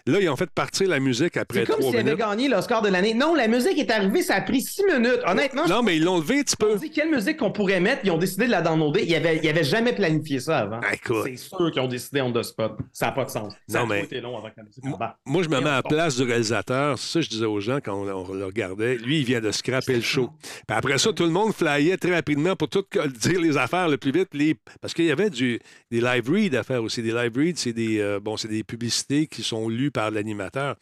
[0.06, 2.18] Là, ils ont fait partir la musique après C'est comme s'il avait minutes.
[2.18, 3.14] gagné l'Oscar de l'année.
[3.14, 5.20] Non, la musique est arrivée, ça a pris 6 minutes.
[5.26, 6.76] Honnêtement, Non, mais ils l'ont levé un petit je peu.
[6.78, 9.02] dis quelle musique qu'on pourrait mettre, ils ont décidé de la downloader.
[9.04, 10.80] Ils n'avaient ils avaient jamais planifié ça avant.
[10.84, 10.94] Ah.
[11.24, 12.72] C'est sûr qu'ils ont décidé on the spot.
[12.92, 13.40] Ça n'a pas Ça
[13.80, 14.84] Non, mais- trop été long avant que la musique
[15.26, 16.98] Moi, je me mets à la place du réalisateur.
[16.98, 18.96] C'est ça que je disais aux gens quand on, on le regardait.
[18.96, 20.30] Lui, il vient de scraper le show.
[20.66, 22.84] Puis après ça, tout le monde flyait très rapidement pour tout
[23.20, 24.28] dire les affaires le plus vite.
[24.32, 24.56] Les...
[24.80, 25.60] Parce qu'il y avait du,
[25.90, 27.02] des live reads à faire aussi.
[27.02, 30.76] Des live reads, c'est des, euh, bon, des publicités qui sont lues par l'animateur.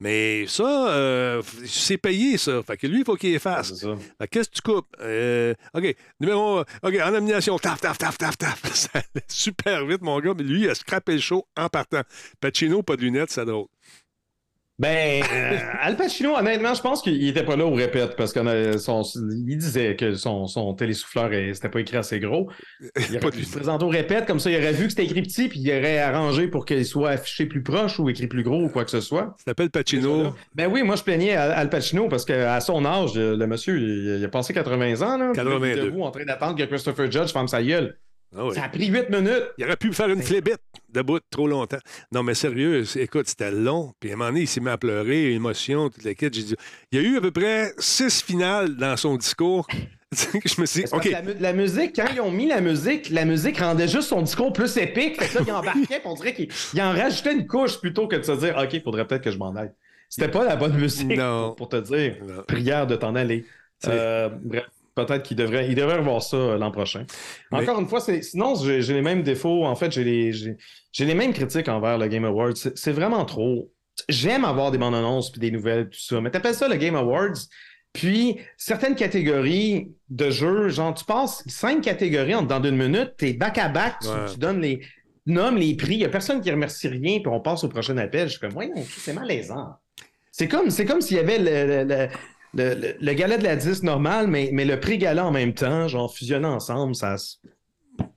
[0.00, 2.62] Mais ça, euh, c'est payé, ça.
[2.62, 4.86] Fait que lui, il faut qu'il que qu'est-ce que tu coupes?
[5.00, 8.62] Euh, OK, numéro OK, en nomination, taf, taf, taf, taf, taf.
[8.74, 10.32] Ça allait super vite, mon gars.
[10.36, 11.83] Mais lui, il a scrappé le show en partant.
[12.40, 13.66] Pacino, pas de lunettes, c'est drôle.
[14.76, 19.56] Ben, euh, Al Pacino, honnêtement, je pense qu'il était pas là au répète parce qu'il
[19.56, 22.50] disait que son, son télésouffleur, c'était pas écrit assez gros.
[22.80, 25.04] Il Pas aurait pu se présenter au répète, comme ça, il aurait vu que c'était
[25.04, 28.42] écrit petit, puis il aurait arrangé pour qu'il soit affiché plus proche ou écrit plus
[28.42, 29.34] gros ou quoi que ce soit.
[29.38, 30.34] Ça s'appelle Pacino.
[30.56, 34.18] Ben oui, moi, je plaignais Al Al Pacino parce qu'à son âge, le monsieur, il,
[34.18, 35.30] il a passé 80 ans, là.
[35.32, 35.82] puis là, il est 82.
[35.84, 37.96] debout en train d'attendre que Christopher Judge ferme sa gueule.
[38.36, 38.54] Ah oui.
[38.54, 39.44] Ça a pris 8 minutes.
[39.58, 40.58] Il aurait pu faire une flébite
[40.92, 41.78] debout trop longtemps.
[42.12, 43.92] Non, mais sérieux, écoute, c'était long.
[44.00, 46.34] Puis à un moment donné, il s'est mis à pleurer, émotion, toute la quête.
[46.34, 46.56] J'ai dit,
[46.92, 49.66] il y a eu à peu près six finales dans son discours.
[50.12, 53.24] je me suis dit, La, mu- la musique, quand ils ont mis la musique, la
[53.24, 55.20] musique rendait juste son discours plus épique.
[55.20, 58.06] Fait que là, il embarquait, puis on dirait qu'il il en rajoutait une couche plutôt
[58.06, 59.72] que de se dire OK, il faudrait peut-être que je m'en aille.
[60.08, 61.48] C'était pas la bonne musique Non.
[61.48, 62.42] pour, pour te dire Non.
[62.46, 63.44] prière de t'en aller.
[63.88, 64.64] Euh, bref,
[64.94, 67.04] peut-être qu'il devrait, il devrait revoir ça euh, l'an prochain.
[67.52, 69.64] Mais- Encore une fois, sinon, j'ai les mêmes défauts.
[69.64, 72.54] En fait, j'ai les, j'ai- les mêmes critiques envers le Game Awards.
[72.56, 73.70] C'est vraiment trop.
[74.08, 76.20] J'aime avoir des bandes annonces puis des nouvelles, tout ça.
[76.20, 77.34] Mais t'appelles ça le Game Awards.
[77.92, 83.34] Puis, certaines catégories de jeux, genre, tu passes cinq catégories en dedans d'une minute, t'es
[83.34, 84.14] back-à-back, tu, Ouais.
[84.32, 84.80] tu donnes les,
[85.26, 87.96] nommes les prix, il n'y a personne qui remercie rien, puis on passe au prochain
[87.98, 88.26] appel.
[88.26, 89.74] Je suis comme, voyons, c'est malaisant.
[90.32, 92.08] C'est comme, c'est comme s'il y avait le, le,
[92.56, 95.54] le, le- le gala de la 10 normal, mais, mais le prix gala en même
[95.54, 97.16] temps, genre fusionné ensemble, ça.
[97.18, 97.36] se-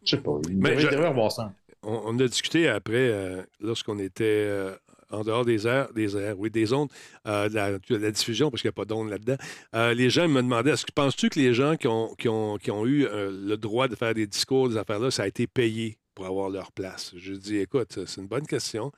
[0.03, 1.53] Je sais pas, il Mais je- revoir ça.
[1.83, 4.75] on, on a discuté après, euh, lorsqu'on était euh,
[5.11, 6.89] en dehors des airs, des airs, oui, des ondes,
[7.27, 9.37] euh, de, la, diffusion, parce qu'il n'y a pas d'ondes là-dedans.
[9.75, 12.57] Euh, les gens me demandaient, est-ce que penses-tu que les gens qui ont, qui ont,
[12.57, 15.97] qui ont eu le droit de faire des discours, des affaires-là, ça a été payé
[16.13, 17.13] pour avoir leur place?
[17.15, 18.91] Je dis, écoute, c'est une bonne question.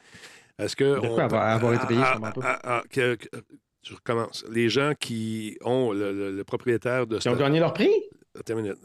[0.57, 0.95] Est-ce que.
[0.95, 3.27] De quoi on- avoir- avoir été payé, Ah, ah, ah, que- que-
[3.83, 4.45] je recommence.
[4.51, 7.89] Les gens qui ont le, le- le propriétaire de Ils ont gagné leur prix?
[8.37, 8.77] Attends une minute.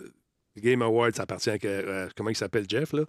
[0.56, 1.56] Game Awards, ça appartient à.
[1.64, 3.02] euh, comment il s'appelle, Jeff, là?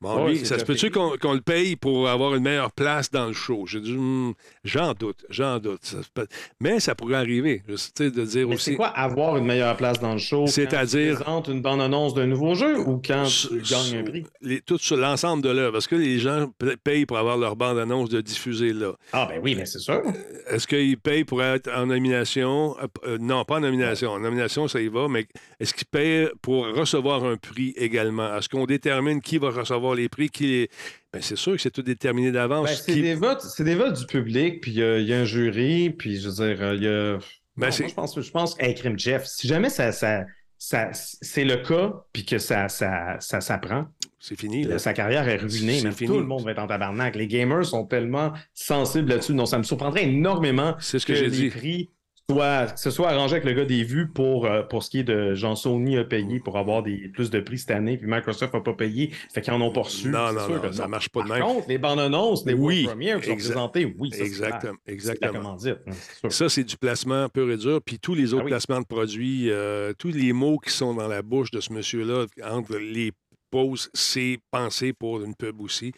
[0.00, 3.10] Bon, Ouais, lui, ça se peut-tu qu'on qu'on le paye pour avoir une meilleure place
[3.10, 3.64] dans le show?
[3.66, 4.32] J'ai dit, Hmm,
[4.64, 5.80] j'en doute, j'en doute.
[5.84, 6.26] Ça se peut-
[6.60, 7.62] Mais ça pourrait arriver.
[7.68, 8.76] Je- sais, de dire Mais c'est aussi.
[8.76, 10.46] quoi avoir une meilleure place dans le show?
[10.46, 14.04] C'est-à-dire- Quand tu présentes une bande-annonce d'un nouveau jeu ou quand Sur- tu gagnes un
[14.04, 14.24] prix?
[14.40, 15.78] les- tout sur l'ensemble de l'œuvre.
[15.78, 18.92] Est-ce que les gens pa- payent pour avoir leur bande-annonce de diffuser là?
[19.12, 20.02] Ah, ben oui, mais c'est sûr.
[20.48, 22.76] Est-ce qu'ils payent pour être en nomination?
[22.80, 24.10] Euh, euh, non, pas en nomination.
[24.12, 25.26] En nomination, ça y va, mais
[25.60, 28.36] est-ce qu'ils payent pour recevoir un prix également?
[28.36, 30.28] Est-ce qu'on détermine qui va recevoir les prix?
[30.30, 30.70] Qui les...
[31.12, 32.68] Ben, c'est sûr que c'est tout déterminé d'avance.
[32.68, 35.06] Ben, c'est Qui- des votes, c'est des votes du public, puis il y a- il
[35.06, 37.18] y, a un jury, puis je veux dire, euh, il y a.
[37.56, 40.24] Ben, Non, moi, je pense, je pense, hey, crime Jeff, si jamais ça, ça,
[40.58, 43.86] ça- c'est le cas, puis que ça, ça, ça s'apprend,
[44.18, 44.64] C'est fini.
[44.64, 44.78] Là.
[44.78, 47.14] sa carrière est ruinée, mais tout le monde va être en tabarnak.
[47.14, 49.34] Les gamers sont tellement sensibles là-dessus.
[49.34, 51.50] Non, ça me surprendrait énormément C'est ce que, que, les dit.
[51.50, 51.90] prix
[52.30, 55.00] soient, que ce soit arrangé avec le gars des vues pour, euh, pour ce qui
[55.00, 58.06] est de Jean Sony a payé pour avoir des, plus de prix cette année, puis
[58.08, 60.08] Microsoft n'a pas payé, fait qu'ils en ont pas reçu.
[60.08, 60.88] Non, non, sûr non, que ça non.
[60.88, 61.46] marche pas de Par même.
[61.46, 64.78] contre, les bandes annonces, les Oui, Premiere qui sont présentés, oui, ça, c'est Exactement.
[64.86, 65.56] Exactement.
[65.66, 66.30] hein.
[66.30, 67.80] Ça, c'est du placement pur et dur.
[67.84, 68.50] Puis tous les autres Ah oui.
[68.52, 72.26] placements de produits, euh, tous les mots qui sont dans la bouche de ce monsieur-là,
[72.50, 73.12] entre les
[73.54, 75.92] pauses, c'est pensé pour une pub aussi.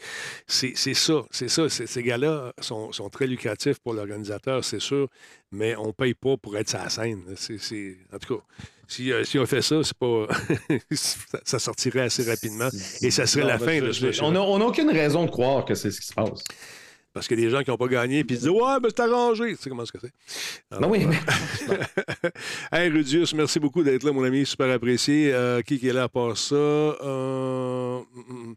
[0.46, 1.68] C'est ça, c'est ça.
[1.70, 5.08] Ces gars-là sont, sont très lucratifs pour l'organisateur, c'est sûr,
[5.50, 7.22] mais on ne paye pas pour être sa scène.
[7.36, 8.42] C'est- c'est- En tout cas,
[8.86, 10.26] si, euh, si on fait ça, c'est pas
[11.44, 12.68] ça, sortirait assez rapidement.
[13.00, 14.22] Et ça serait Non, la fin monsieur-là.
[14.22, 16.44] On n'a aucune raison de croire que c'est ce qui se passe.
[17.16, 18.90] Parce qu'il y a des gens qui n'ont pas gagné puis ils disent Ouais, mais
[18.90, 19.56] c'est arrangé.
[19.56, 20.12] Tu sais comment est-ce que c'est?
[20.70, 22.30] Ben oui, euh, mais-
[22.78, 24.44] Hey, Rudius, merci beaucoup d'être là, mon ami.
[24.44, 25.32] Super apprécié.
[25.32, 26.54] Euh, qui, qui est là à part ça?
[26.54, 28.54] Euh, mm, mm.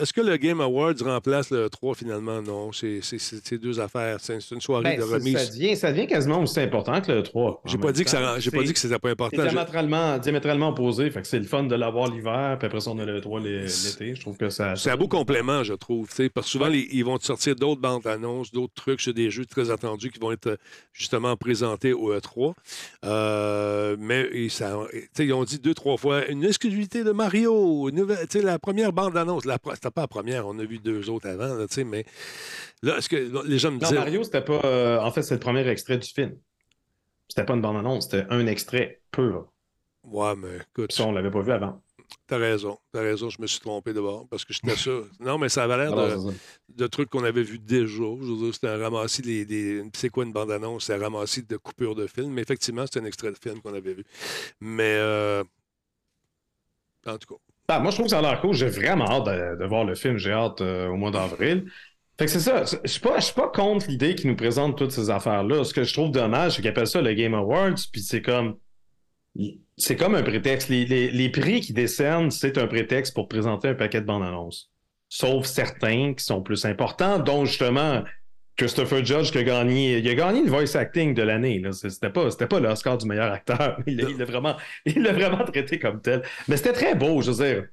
[0.00, 2.40] Est-ce que le Game Awards remplace le 3 finalement?
[2.42, 4.18] Non, c'est c'est- c'est- c'est deux affaires.
[4.20, 5.36] C'est c'est une soirée Ben, de remise.
[5.36, 7.60] ça devient, ça devient quasiment aussi important que le 3.
[7.64, 9.42] J'ai pas dit que ça, pas dit que c'était pas C'est important.
[9.44, 11.10] Je- diamétralement, diamétralement opposé.
[11.10, 13.40] Fait que c'est le fun de l'avoir l'hiver, puis après ça, on a le 3
[13.40, 14.14] l'é- l'été.
[14.14, 14.76] Je trouve que ça.
[14.76, 16.08] C'est un beau complément, je trouve.
[16.34, 19.30] Parce que souvent, les- ils vont te sortir d'autres bandes annonces, d'autres trucs sur des
[19.30, 20.58] jeux très attendus qui vont être
[20.92, 22.54] justement présentés au E3.
[23.04, 27.88] Euh, mais ils, ça- ont dit deux, trois fois une exclusivité de Mario.
[27.88, 29.44] une nouvelle- la première bande annonce.
[29.44, 31.54] La, c'était pas la première, on a vu deux autres avant.
[31.54, 32.04] là, tu sais, mais
[32.82, 33.94] là, est-ce que les gens me Non, disaient.
[33.96, 34.60] Mario, c'était pas.
[34.64, 36.36] euh, en fait, c'est le premier extrait du film.
[37.28, 39.52] C'était pas une bande-annonce, c'était un extrait pur.
[40.02, 40.92] Ouais, mais écoute.
[40.92, 41.82] Ça, on l'avait pas vu avant.
[42.26, 45.06] T'as raison, t'as raison, je me suis trompé d'abord parce que j'étais sûr.
[45.20, 45.94] Non, mais ça avait l'air
[46.68, 47.86] de, trucs qu'on avait vus déjà.
[47.96, 50.86] Je veux dire, c'était un ramassis, des, des- c'est quoi une bande-annonce?
[50.86, 52.32] C'est un ramassis de coupures de films.
[52.32, 54.04] Mais effectivement, c'est un extrait de film qu'on avait vu.
[54.60, 55.44] Mais, euh,
[57.06, 58.54] en tout cas, Ah, moi, je trouve que ça a l'air cool.
[58.54, 59.26] J'ai vraiment hâte
[59.58, 60.16] de, voir le film.
[60.16, 61.70] J'ai hâte euh, au mois d'avril.
[62.18, 62.64] Fait que c'est ça.
[62.82, 65.64] Je suis pas, pas contre l'idée qu'ils nous présentent toutes ces affaires-là.
[65.64, 68.56] Ce que je trouve dommage, c'est qu'ils appellent ça le Game Awards, puis c'est comme.
[69.76, 70.68] C'est comme un prétexte.
[70.68, 74.24] Les, les- les prix qu'ils décernent, c'est un prétexte pour présenter un paquet de bandes
[74.24, 74.70] annonces.
[75.10, 78.02] Sauf certains qui sont plus importants, dont justement
[78.58, 79.98] Christopher Judge qui a gagné.
[79.98, 81.62] Il a gagné le voice acting de l'année.
[81.72, 83.78] C'était pas, c'était pas l'Oscar du meilleur acteur.
[83.86, 86.22] Il l'a vraiment, il vraiment traité comme tel.
[86.48, 87.68] Mais c'était très beau, je veux dire.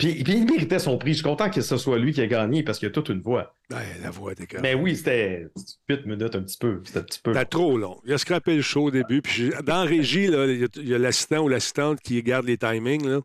[0.00, 1.10] Puis, puis il méritait son prix.
[1.12, 3.20] Je suis content que ce soit lui qui a gagné parce qu'il a toute une
[3.20, 3.54] voix.
[3.70, 5.46] ouais, la voix était Mais oui, c'était
[5.88, 6.80] 8 minutes un petit peu.
[6.84, 7.32] C'était un petit peu.
[7.32, 8.00] C'était trop long.
[8.04, 9.22] Il a scrappé le show au début.
[9.22, 13.20] Puis dans régie, là, il y a- l'assistant ou l'assistante qui garde les timings, là,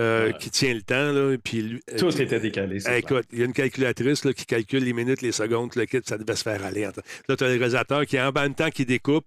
[0.00, 0.34] euh, Ouais.
[0.40, 1.12] qui tient le temps.
[1.12, 2.78] Là, puis lui- Tout euh, était décalé.
[2.78, 2.94] clair.
[2.96, 5.98] écoute, il y a une calculatrice là, qui calcule les minutes, les secondes, le kit,
[6.04, 6.82] ça devait se faire aller.
[6.82, 6.92] Là,
[7.36, 9.26] tu as le réalisateur qui, en même temps, qui découpe,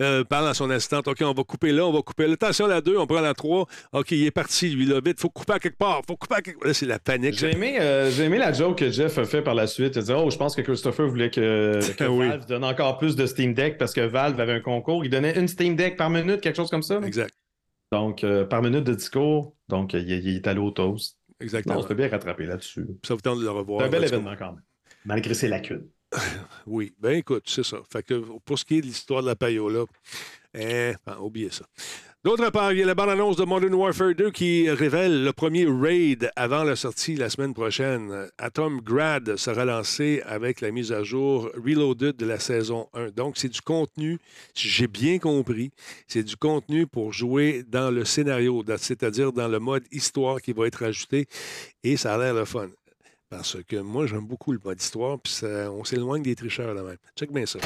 [0.00, 2.34] euh, parle à son assistante OK, on va couper là, on va couper là.
[2.34, 3.66] Attention, la 2, on prend la 3.
[3.92, 6.42] OK, il est parti, lui, là, vite, faut couper à quelque part, faut couper à
[6.42, 6.68] quelque part.
[6.68, 7.38] Là, c'est la panique.
[7.38, 9.96] J'ai aimé, euh, j'ai aimé la joke que Jeff a fait par la suite.
[9.96, 12.28] Il a dit Oh, je pense que Christopher voulait que, que Oui.
[12.28, 15.04] Valve donne encore plus de Steam Deck parce que Valve avait un concours.
[15.04, 17.00] Il donnait une Steam Deck par minute, quelque chose comme ça.
[17.04, 17.34] Exact,
[17.92, 19.54] Donc, euh, par minute de discours.
[19.68, 21.16] Donc, il, il est allé au toast.
[21.40, 21.80] Exactement.
[21.82, 22.86] c'était bien rattrapé là-dessus.
[23.02, 23.80] Ça vous tente de le revoir.
[23.80, 24.62] C'est un bel événement quand même.
[25.04, 25.86] Malgré ses lacunes.
[26.66, 27.78] Oui, ben écoute, c'est ça.
[27.90, 28.04] Fait
[28.44, 29.84] pour ce qui est de l'histoire de la payola,
[30.54, 31.64] eh, ben, oubliez ça.
[32.22, 35.64] D'autre part, il y a la bande-annonce de Modern Warfare 2 qui révèle le premier
[35.66, 38.28] raid avant la sortie la semaine prochaine.
[38.36, 43.12] Atom Grad sera lancé avec la mise à jour Reloaded de la saison 1.
[43.12, 44.18] Donc, c'est du contenu,
[44.52, 45.70] si j'ai bien compris,
[46.08, 50.66] c'est du contenu pour jouer dans le scénario, c'est-à-dire dans le mode histoire qui va
[50.66, 51.26] être ajouté.
[51.82, 52.68] Et ça a l'air le fun.
[53.30, 56.82] Parce que moi, j'aime beaucoup le mode histoire, puis ça- on s'éloigne des tricheurs là
[56.82, 56.96] même.
[57.16, 57.60] Check bien ça.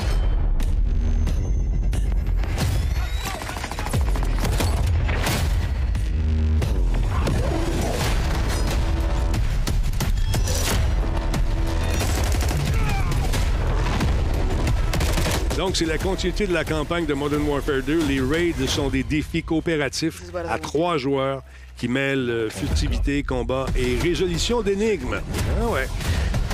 [15.57, 18.05] Donc, c'est la continuité de la campagne de Modern Warfare 2.
[18.09, 21.43] Les raids sont des défis coopératifs à trois joueurs
[21.77, 25.21] qui mêlent euh, furtivité, combat et résolution d'énigmes.
[25.61, 25.89] Ah ouais.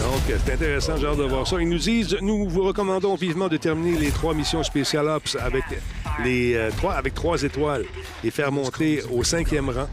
[0.01, 1.61] Donc, c'est intéressant, j'ai hâte de voir ça.
[1.61, 5.65] Ils nous disent, nous vous recommandons vivement de terminer les trois missions Special Ops avec,
[6.25, 7.85] les, euh, trois, avec trois étoiles
[8.25, 9.89] et faire monter au cinquième rang.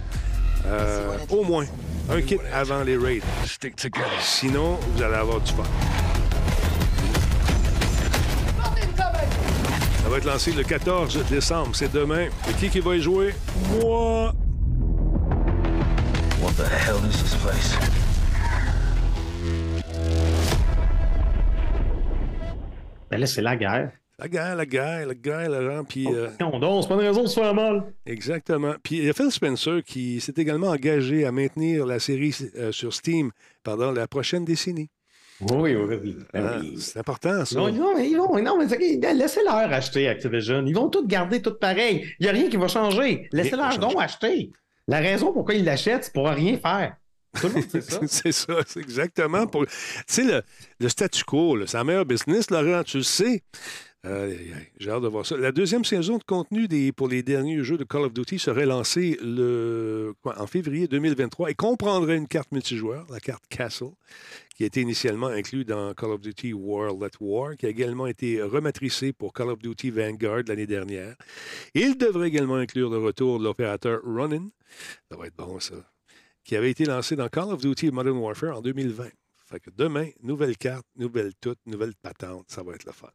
[0.66, 1.66] Euh, au moins
[2.10, 3.22] un kit avant les raids.
[4.22, 5.64] Sinon, vous allez avoir du fun.
[10.04, 11.72] Ça va être lancé le 14 décembre.
[11.74, 12.28] C'est demain.
[12.50, 13.36] Et qui qui va y jouer?
[13.82, 14.34] Moi!
[16.42, 17.76] What the hell is this place?
[23.12, 23.92] Mais là, c'est la guerre.
[24.20, 25.84] La guerre, la guerre, la guerre, la guerre.
[25.88, 27.84] Puis, euh, Non, non, c'est pas une raison de se faire mal.
[28.06, 28.74] exactement.
[28.82, 32.72] Puis il y a Phil Spencer qui s'est également engagé à maintenir la série euh,
[32.72, 33.32] sur Steam
[33.64, 34.90] pendant la prochaine décennie.
[35.40, 36.18] Oui, oui, oui.
[36.34, 37.60] Ben Ah, c'est important, ça.
[37.60, 40.66] Non, non, mais ils vont, non, mais c'est- laissez-leur acheter Activision.
[40.66, 42.08] Ils vont tout garder tout pareil.
[42.20, 43.30] Il n'y a rien qui va changer.
[43.32, 44.52] Laissez-leur donc acheter.
[44.88, 46.96] La raison pourquoi ils l'achètent, c'est pour rien faire.
[48.08, 49.46] C'est ça, c'est exactement.
[49.46, 49.68] pour.
[49.68, 49.74] Tu
[50.08, 50.42] sais, le,
[50.80, 53.44] le statu quo, c'est un meilleur business, Laurent, tu le sais.
[54.04, 55.38] Aïe, J'ai hâte de voir ça.
[55.38, 58.66] La deuxième saison de contenu des, pour les derniers jeux de Call of Duty serait
[58.66, 63.92] lancée le, quoi, en février 2023 et comprendrait une carte multijoueur, la carte Castle,
[64.58, 68.08] qui a été initialement inclue dans Call of Duty World at War, qui a également
[68.08, 71.16] été rematricée pour Call of Duty Vanguard l'année dernière.
[71.76, 74.50] Il devrait également inclure le retour de l'opérateur Ronin.
[75.12, 75.76] Ça va être bon, ça.
[76.44, 79.10] Qui avait été lancé dans Call of Duty Modern Warfare en 2020.
[79.50, 82.46] Fait que demain, nouvelle carte, nouvelle toute, nouvelle patente.
[82.50, 83.08] Ça va être le fun.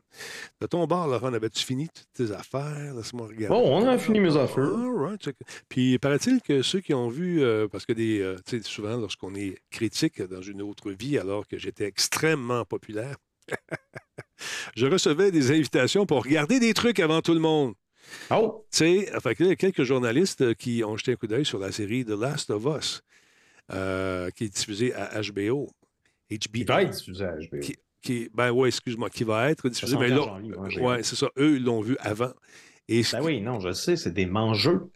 [0.62, 2.94] De ton bord, Laurent, avais-tu fini toutes tes affaires?
[2.94, 3.48] Laisse-moi regarder.
[3.48, 4.64] Bon, on a fini mes affaires.
[4.64, 5.28] All right.
[5.68, 8.96] Puis, paraît-il que ceux qui ont vu, euh, parce que des, euh, tu sais, souvent,
[8.96, 13.16] lorsqu'on est critique dans une autre vie, alors que j'étais extrêmement populaire,
[14.74, 17.74] je recevais des invitations pour regarder des trucs avant tout le monde.
[18.30, 18.64] Oh!
[18.70, 21.72] Tu sais, il y a quelques journalistes qui ont jeté un coup d'œil sur la
[21.72, 23.02] série The Last of Us,
[23.72, 25.70] euh, qui est diffusée à HBO.
[26.38, 26.50] HBO.
[26.54, 27.60] Il va être diffusé à HBO.
[27.60, 30.28] Qui, qui- ben oui, excuse-moi, qui va être diffusé, mais là, 75
[30.58, 32.32] en ligne, ouais, c'est ça, eux, ils l'ont vu avant.
[32.88, 34.90] Et Ben oui, non, je sais, c'est des mangeux.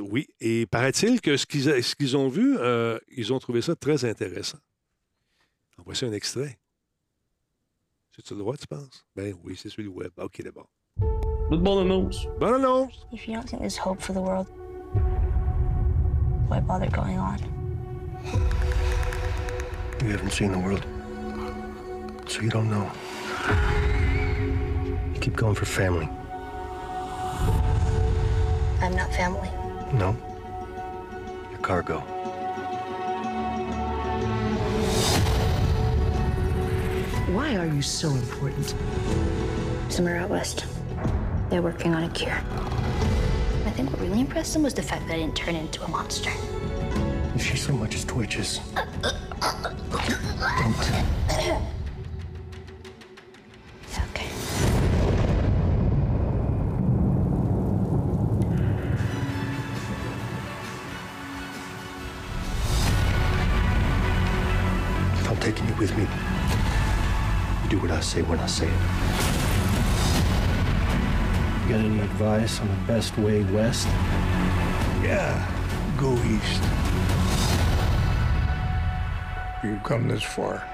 [0.00, 4.04] oui, et paraît-il que ce qu'ils, qu'ils ont vu, euh, ils ont trouvé ça très
[4.04, 4.58] intéressant.
[5.78, 6.58] On voici un extrait.
[8.14, 9.04] C'est-tu le droit, tu penses?
[9.16, 10.10] Ben oui, c'est celui du web.
[10.18, 10.68] OK, d'abord.
[11.50, 12.26] Le monde annonce.
[12.38, 13.06] Bonne annonce!
[13.12, 14.46] If you don't think there's hope for the world,
[16.48, 17.38] why bother going on?
[20.02, 20.84] You haven't seen the world,
[22.26, 22.90] so you don't know.
[25.14, 26.08] You keep going for family.
[28.80, 29.48] I'm not family.
[29.92, 30.16] No.
[31.52, 32.00] Your cargo.
[37.30, 38.74] Why are you so important?
[39.88, 40.66] Somewhere out west,
[41.48, 42.40] they're working on a cure.
[43.66, 45.88] I think what really impressed them was the fact that I didn't turn into a
[45.88, 46.32] monster.
[47.34, 48.92] If she so much as twitches, don't.
[53.82, 54.28] It's Okay.
[65.14, 66.06] If I'm taking you with me,
[67.64, 68.72] you do what I say when I say it.
[71.62, 73.86] You got any advice on the best way west?
[75.02, 75.48] Yeah,
[75.96, 76.81] go east.
[79.62, 80.66] You've come this far.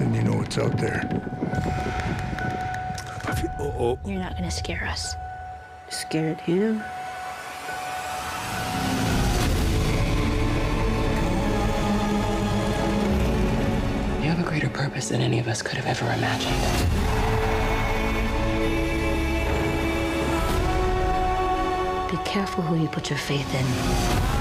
[0.00, 1.08] Then you know what's out there.
[3.60, 3.98] Oh, oh.
[4.04, 5.14] You're not gonna scare us.
[5.88, 6.82] Scared him?
[14.20, 16.54] You have a greater purpose than any of us could have ever imagined.
[22.10, 24.37] Be careful who you put your faith in.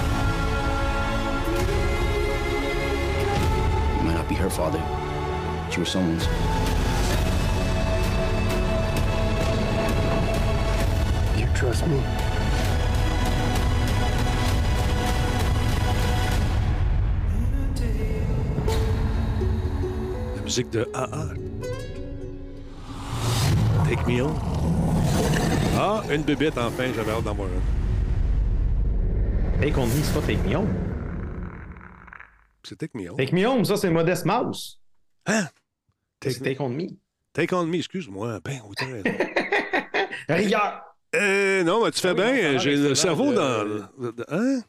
[4.48, 4.80] Her father,
[5.74, 6.26] you were someone's.
[11.38, 12.02] You trust me?
[20.36, 21.34] La musique de AA.
[23.86, 24.40] Take me home.
[25.76, 27.62] Ah, une bébête enfin, j'avais hâte d'en voir une.
[29.62, 30.97] Take on me, c'est pas Take Me Home.
[32.68, 33.18] C'est Take me home.
[33.18, 34.80] Take Me Home, ça, c'est Modest Mouse.
[35.26, 35.48] Hein?
[36.20, 36.88] Take, Take On Me.
[37.34, 38.40] take on me, excuse-moi.
[38.44, 39.04] Ben, raison.
[40.30, 40.82] Rigueur!
[41.16, 42.58] Euh, non, mais tu fais Ah oui, bien.
[42.58, 43.64] J'ai le cerveau de- dans.
[43.64, 44.62] le- de- Hein?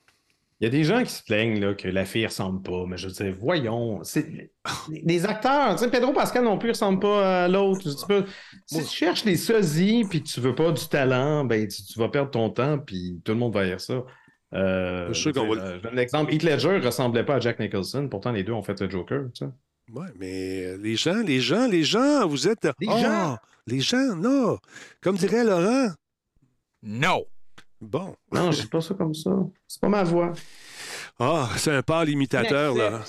[0.60, 2.96] Il y a des gens qui se plaignent là, que la fille ressemble pas, mais
[2.96, 4.50] je veux dire, voyons, c'est
[4.90, 7.84] les acteurs, tu sais, Pedro Pascal non plus ressemble pas à l'autre.
[8.08, 8.24] Peux-
[8.66, 11.96] Si tu cherches les sosies puis que tu veux pas du talent, ben tu, tu
[11.98, 14.02] vas perdre ton temps puis tout le monde va dire ça.
[14.54, 16.78] Euh, Je suis sûr je veux qu'on dire, va- euh, je donne l'exemple, Heath Ledger
[16.78, 19.50] ressemblait pas à Jack Nicholson, pourtant les deux ont fait le Joker, tu sais.
[19.92, 22.66] Ouais, mais euh, les gens, les gens, les gens, vous êtes.
[22.78, 23.38] Les Ah, gens!
[23.66, 24.58] Les gens, non.
[25.02, 25.88] Comme dirait Laurent.
[26.82, 27.26] No.
[27.80, 28.14] Bon.
[28.32, 29.30] Non, je dis pas ça comme ça.
[29.66, 30.32] C'est pas ma voix.
[31.18, 33.02] Ah, c'est un pâle imitateur, là.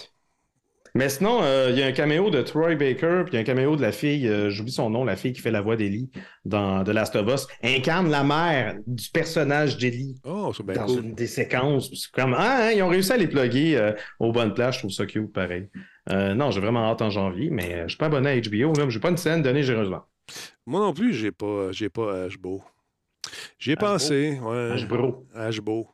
[0.96, 3.42] Mais sinon, euh, il y a un caméo de Troy Baker, puis il y a
[3.42, 5.76] un caméo de la fille, euh, j'oublie son nom, la fille qui fait la voix
[5.76, 6.10] d'Ellie
[6.46, 11.04] dans The Last of Us, incarne la mère du personnage d'Ellie Oh, bien dans cool.
[11.06, 11.90] une des séquences.
[11.94, 14.80] C'est comme, ah, hein, ils ont réussi à les plugger euh, aux bonnes places, je
[14.80, 15.70] trouve ça cute, pareil.
[16.12, 18.90] Euh, non, j'ai vraiment hâte en janvier, mais je suis pas abonné à HBO, là,
[18.90, 20.02] j'ai pas une scène donnée généreusement.
[20.66, 22.64] Moi non plus, j'ai pas, j'ai pas Hbo.
[23.60, 23.80] J'ai Hbo?
[23.86, 24.86] pensé, ouais.
[24.86, 25.28] HBO.
[25.36, 25.88] Hbo.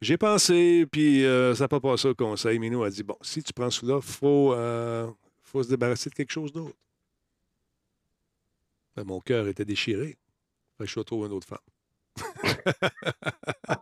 [0.00, 2.58] J'ai pensé, puis euh, ça n'a pas passé au conseil.
[2.58, 5.10] Minou a dit bon, si tu prends celui-là, il faut, euh,
[5.42, 6.76] faut se débarrasser de quelque chose d'autre.
[8.96, 10.16] Ben, mon cœur était déchiré.
[10.78, 11.58] Que je suis une autre femme.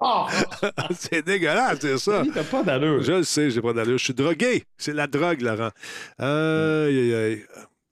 [0.01, 0.29] Ah!
[0.97, 2.23] c'est dégueulasse, c'est ça.
[2.33, 3.03] T'as pas d'allure.
[3.03, 3.99] Je le sais, j'ai pas d'allure.
[3.99, 4.65] Je suis drogué.
[4.77, 5.71] C'est la drogue, Laurent.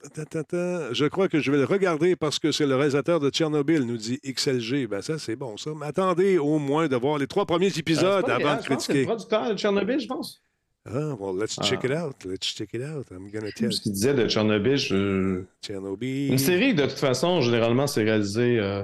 [0.04, 3.96] Je crois que je vais le regarder parce que c'est le réalisateur de Tchernobyl, nous
[3.96, 4.86] dit XLG.
[4.88, 5.70] Ben ça, c'est bon, ça.
[5.78, 8.68] Mais attendez au moins de voir les trois premiers Euh, épisodes avant grave, de je
[8.68, 9.04] que C'est le critiquer.
[9.04, 10.42] producteur de Tchernobyl, je pense.
[10.84, 11.64] Ah, well, let's Ah.
[11.64, 12.24] check it out.
[12.24, 13.06] Let's check it out.
[13.12, 15.42] I'm gonna tell Ce qu'il disait de Tchernobyl, je...
[15.62, 16.32] Tchernobyl.
[16.32, 18.58] Une série, de toute façon, généralement, c'est réalisé.
[18.58, 18.82] euh,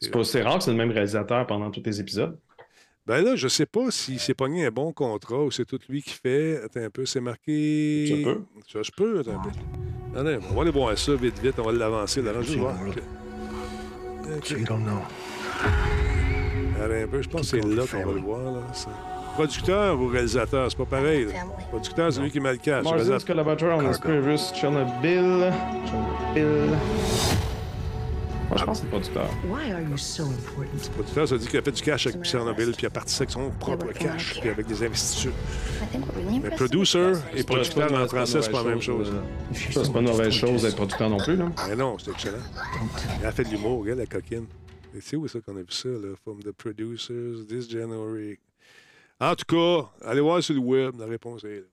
[0.00, 2.36] C'est rare que c'est le même réalisateur pendant tous les épisodes.
[3.06, 6.02] Ben là, je sais pas s'il s'est pogné un bon contrat ou c'est tout lui
[6.02, 6.60] qui fait.
[6.64, 8.06] Attends un peu, c'est marqué.
[8.08, 8.40] Ça peut.
[8.72, 9.50] Ça se peut, attends un peu.
[10.14, 11.54] On va aller voir ça vite, vite.
[11.58, 12.22] On va l'avancer.
[12.22, 12.74] Là, juste voir.
[12.86, 14.44] OK.
[14.44, 15.02] So you don't know.
[16.82, 18.40] Attends un peu, je pense que c'est là qu'on va le voir.
[18.40, 18.60] Là.
[19.34, 21.26] Producteur ou réalisateur, c'est pas pareil.
[21.26, 21.32] là.
[21.70, 22.84] Producteur, c'est lui qui met le cash.
[22.84, 25.52] Marzin's collaborator on previous Chernobyl?
[26.34, 26.76] Chernobyl.
[28.52, 29.30] Moi, je pense que c'est le producteur.
[29.46, 30.90] Why are you so important?
[30.94, 33.30] producteur, ça dit qu'il a fait du cash avec Chernobyl, puis il a parti avec
[33.30, 35.32] son propre cash, puis avec des investitures.
[35.82, 38.68] I think what really Mais producer et producteur c'est pas- en français, c'est pas la
[38.68, 39.10] même chose.
[39.72, 41.50] Ça, c'est pas une mauvaise chose d'être producteur non plus, là.
[41.66, 42.36] Mais non, c'est excellent.
[43.20, 44.44] Il a fait de l'humour, regarde la coquine.
[44.94, 46.08] Et c'est où ça qu'on a vu ça, là?
[46.22, 48.38] From the producers, this January.
[49.18, 51.66] En tout cas, allez voir sur le web, la réponse est là.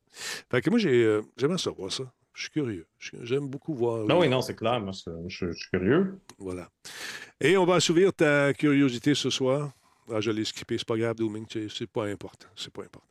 [0.49, 2.03] Fait que moi, j'ai, euh, j'aimerais savoir ça.
[2.39, 2.87] Je suis curieux.
[3.23, 4.05] J'aime beaucoup voir.
[4.05, 4.79] Non, les- oui, non, c'est clair.
[4.79, 6.17] Moi, je, je suis curieux.
[6.37, 6.69] Voilà.
[7.41, 9.73] Et on va assouvir ta curiosité ce soir.
[10.09, 12.47] Ah, je l'ai skippé, c'est pas grave, Dooming, c'est pas important.
[12.55, 13.07] C'est pas important.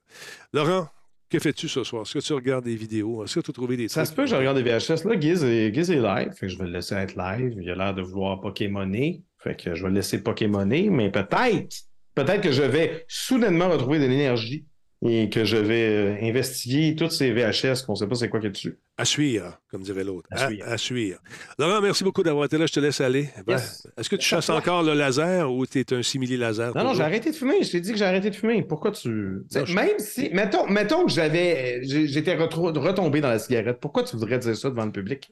[0.54, 0.88] Laurent,
[1.28, 2.02] que fais-tu ce soir?
[2.02, 3.22] Est-ce que tu regardes des vidéos?
[3.22, 4.10] Est-ce que tu as trouvé des Ça trucs?
[4.12, 5.04] se peut que je regarde des VHS.
[5.04, 6.32] Là, Giz est, Giz est live.
[6.32, 7.54] Fait que je vais le laisser être live.
[7.60, 9.22] Il a l'air de vouloir Pokémoner.
[9.36, 10.88] Fait que je vais le laisser Pokémoner.
[10.88, 11.76] Mais peut-être,
[12.14, 14.64] peut-être que je vais soudainement retrouver de l'énergie
[15.06, 18.40] et que je vais euh, investiguer toutes ces VHS qu'on ne sait pas c'est quoi
[18.40, 18.78] qu'il y a dessus.
[18.96, 20.26] À suivre, comme dirait l'autre.
[20.32, 20.68] À À, suivre.
[20.68, 21.18] à suivre.
[21.56, 22.66] Laurent, merci beaucoup d'avoir été là.
[22.66, 23.28] Je te laisse aller.
[23.46, 23.86] Ben, Yes.
[23.96, 26.74] Est-ce que tu chasses encore le laser ou tu es un simili-laser?
[26.76, 27.62] Non, non, j'ai arrêté de fumer.
[27.62, 28.60] Je t'ai dit que j'ai arrêté de fumer.
[28.64, 29.08] Pourquoi tu.
[29.08, 30.30] Non, T'sais, je- Même si.
[30.32, 31.80] Mettons, mettons que j'avais.
[31.84, 33.78] J'étais retombé dans la cigarette.
[33.80, 35.30] Pourquoi tu voudrais dire ça devant le public?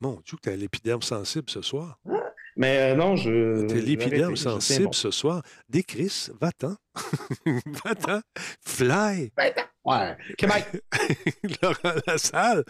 [0.00, 1.98] Mon Dieu, que tu as l'épiderme sensible ce soir.
[2.56, 3.66] Mais euh, non, je.
[3.66, 4.92] As l'épiderme sensible bon.
[4.92, 5.42] ce soir?
[5.68, 6.76] Des Chris, va-t'en.
[7.84, 8.20] va-t'en.
[8.66, 9.30] Fly.
[9.84, 10.16] Ouais.
[10.38, 10.66] Québec.
[11.62, 12.64] Laurent Lassalle,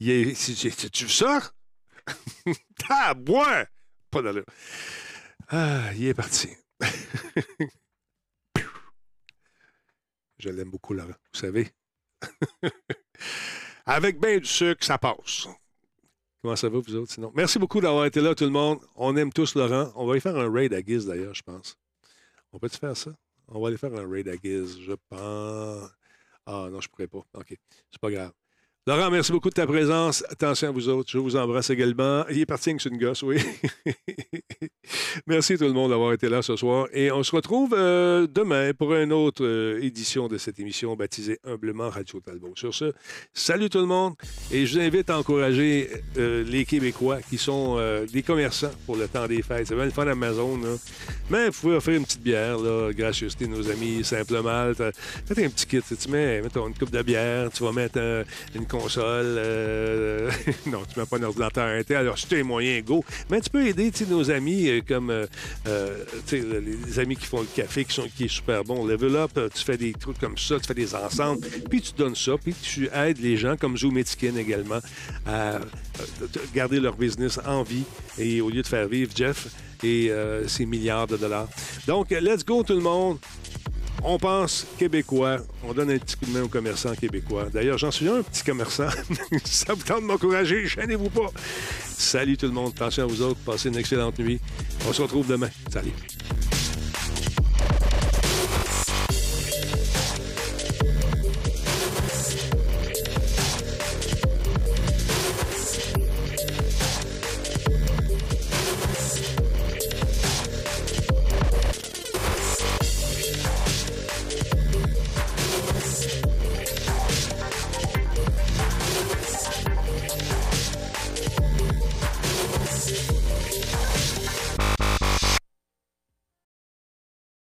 [0.00, 0.34] il est.
[0.34, 1.52] si- Tu sors?
[2.88, 3.64] Ah, bois!
[4.10, 4.44] Pas d'allure.
[5.48, 6.48] Ah, il est parti.
[10.38, 11.68] Je l'aime beaucoup, Laurent, vous savez.
[13.86, 15.48] Avec bien du sucre, ça passe.
[16.42, 17.32] Comment ça va, vous autres, sinon?
[17.34, 18.78] Merci beaucoup d'avoir été là, tout le monde.
[18.94, 19.92] On aime tous Laurent.
[19.96, 21.76] On va y faire un raid à Giz, d'ailleurs, je pense.
[22.52, 23.10] On peut-tu faire ça?
[23.48, 25.90] On va aller faire un raid à Giz, je pense.
[26.46, 27.24] Ah non, je pourrais pas.
[27.34, 27.56] OK.
[27.90, 28.32] C'est pas grave.
[28.88, 30.24] Laurent, merci beaucoup de ta présence.
[30.30, 31.10] Attention à vous autres.
[31.10, 32.24] Je vous embrasse également.
[32.30, 33.36] Il est parti avec une gosse, oui.
[35.26, 36.88] merci tout le monde d'avoir été là ce soir.
[36.94, 41.38] Et on se retrouve euh, demain pour une autre euh, édition de cette émission baptisée
[41.44, 42.54] humblement Radio Talbot.
[42.56, 42.94] Sur ce,
[43.34, 44.14] salut tout le monde.
[44.50, 47.76] Et je vous invite à encourager euh, les Québécois qui sont
[48.10, 49.66] des commerçants pour le temps des fêtes.
[49.66, 50.58] C'est bien le fun Amazon.
[51.28, 54.72] Mais vous pouvez offrir une petite bière, là, de nos amis, simplement.
[55.26, 55.82] Faites un petit kit.
[55.82, 58.24] Tu mets, mettons, une coupe de bière, tu vas mettre un-
[58.54, 58.64] une
[58.98, 60.30] euh,
[60.66, 61.96] non, tu mets pas un ordinateur Intel.
[61.96, 63.04] Alors, si tu as les go.
[63.30, 67.84] Mais tu peux aider nos amis euh, comme euh, les amis qui font le café,
[67.84, 68.86] qui, sont, qui est super bon.
[68.86, 72.16] Level Up, tu fais des trucs comme ça, tu fais des ensembles, puis tu donnes
[72.16, 74.80] ça, puis tu aides les gens comme Zoom Etiquin également
[75.26, 75.58] à
[76.54, 77.84] garder leur business en vie
[78.18, 79.48] et au lieu de faire vivre Jeff
[79.82, 80.10] et
[80.46, 81.48] ses milliards de dollars.
[81.86, 83.18] Donc, let's go tout le monde.
[84.02, 85.38] On pense québécois.
[85.64, 87.46] On donne un petit coup de main aux commerçants québécois.
[87.52, 88.88] D'ailleurs, j'en suis un petit commerçant.
[89.44, 91.30] Ça vous tente de m'encourager, gênez-vous pas.
[91.84, 92.72] Salut tout le monde.
[92.76, 93.40] Attention à vous autres.
[93.44, 94.40] Passez une excellente nuit.
[94.88, 95.50] On se retrouve demain.
[95.70, 95.92] Salut.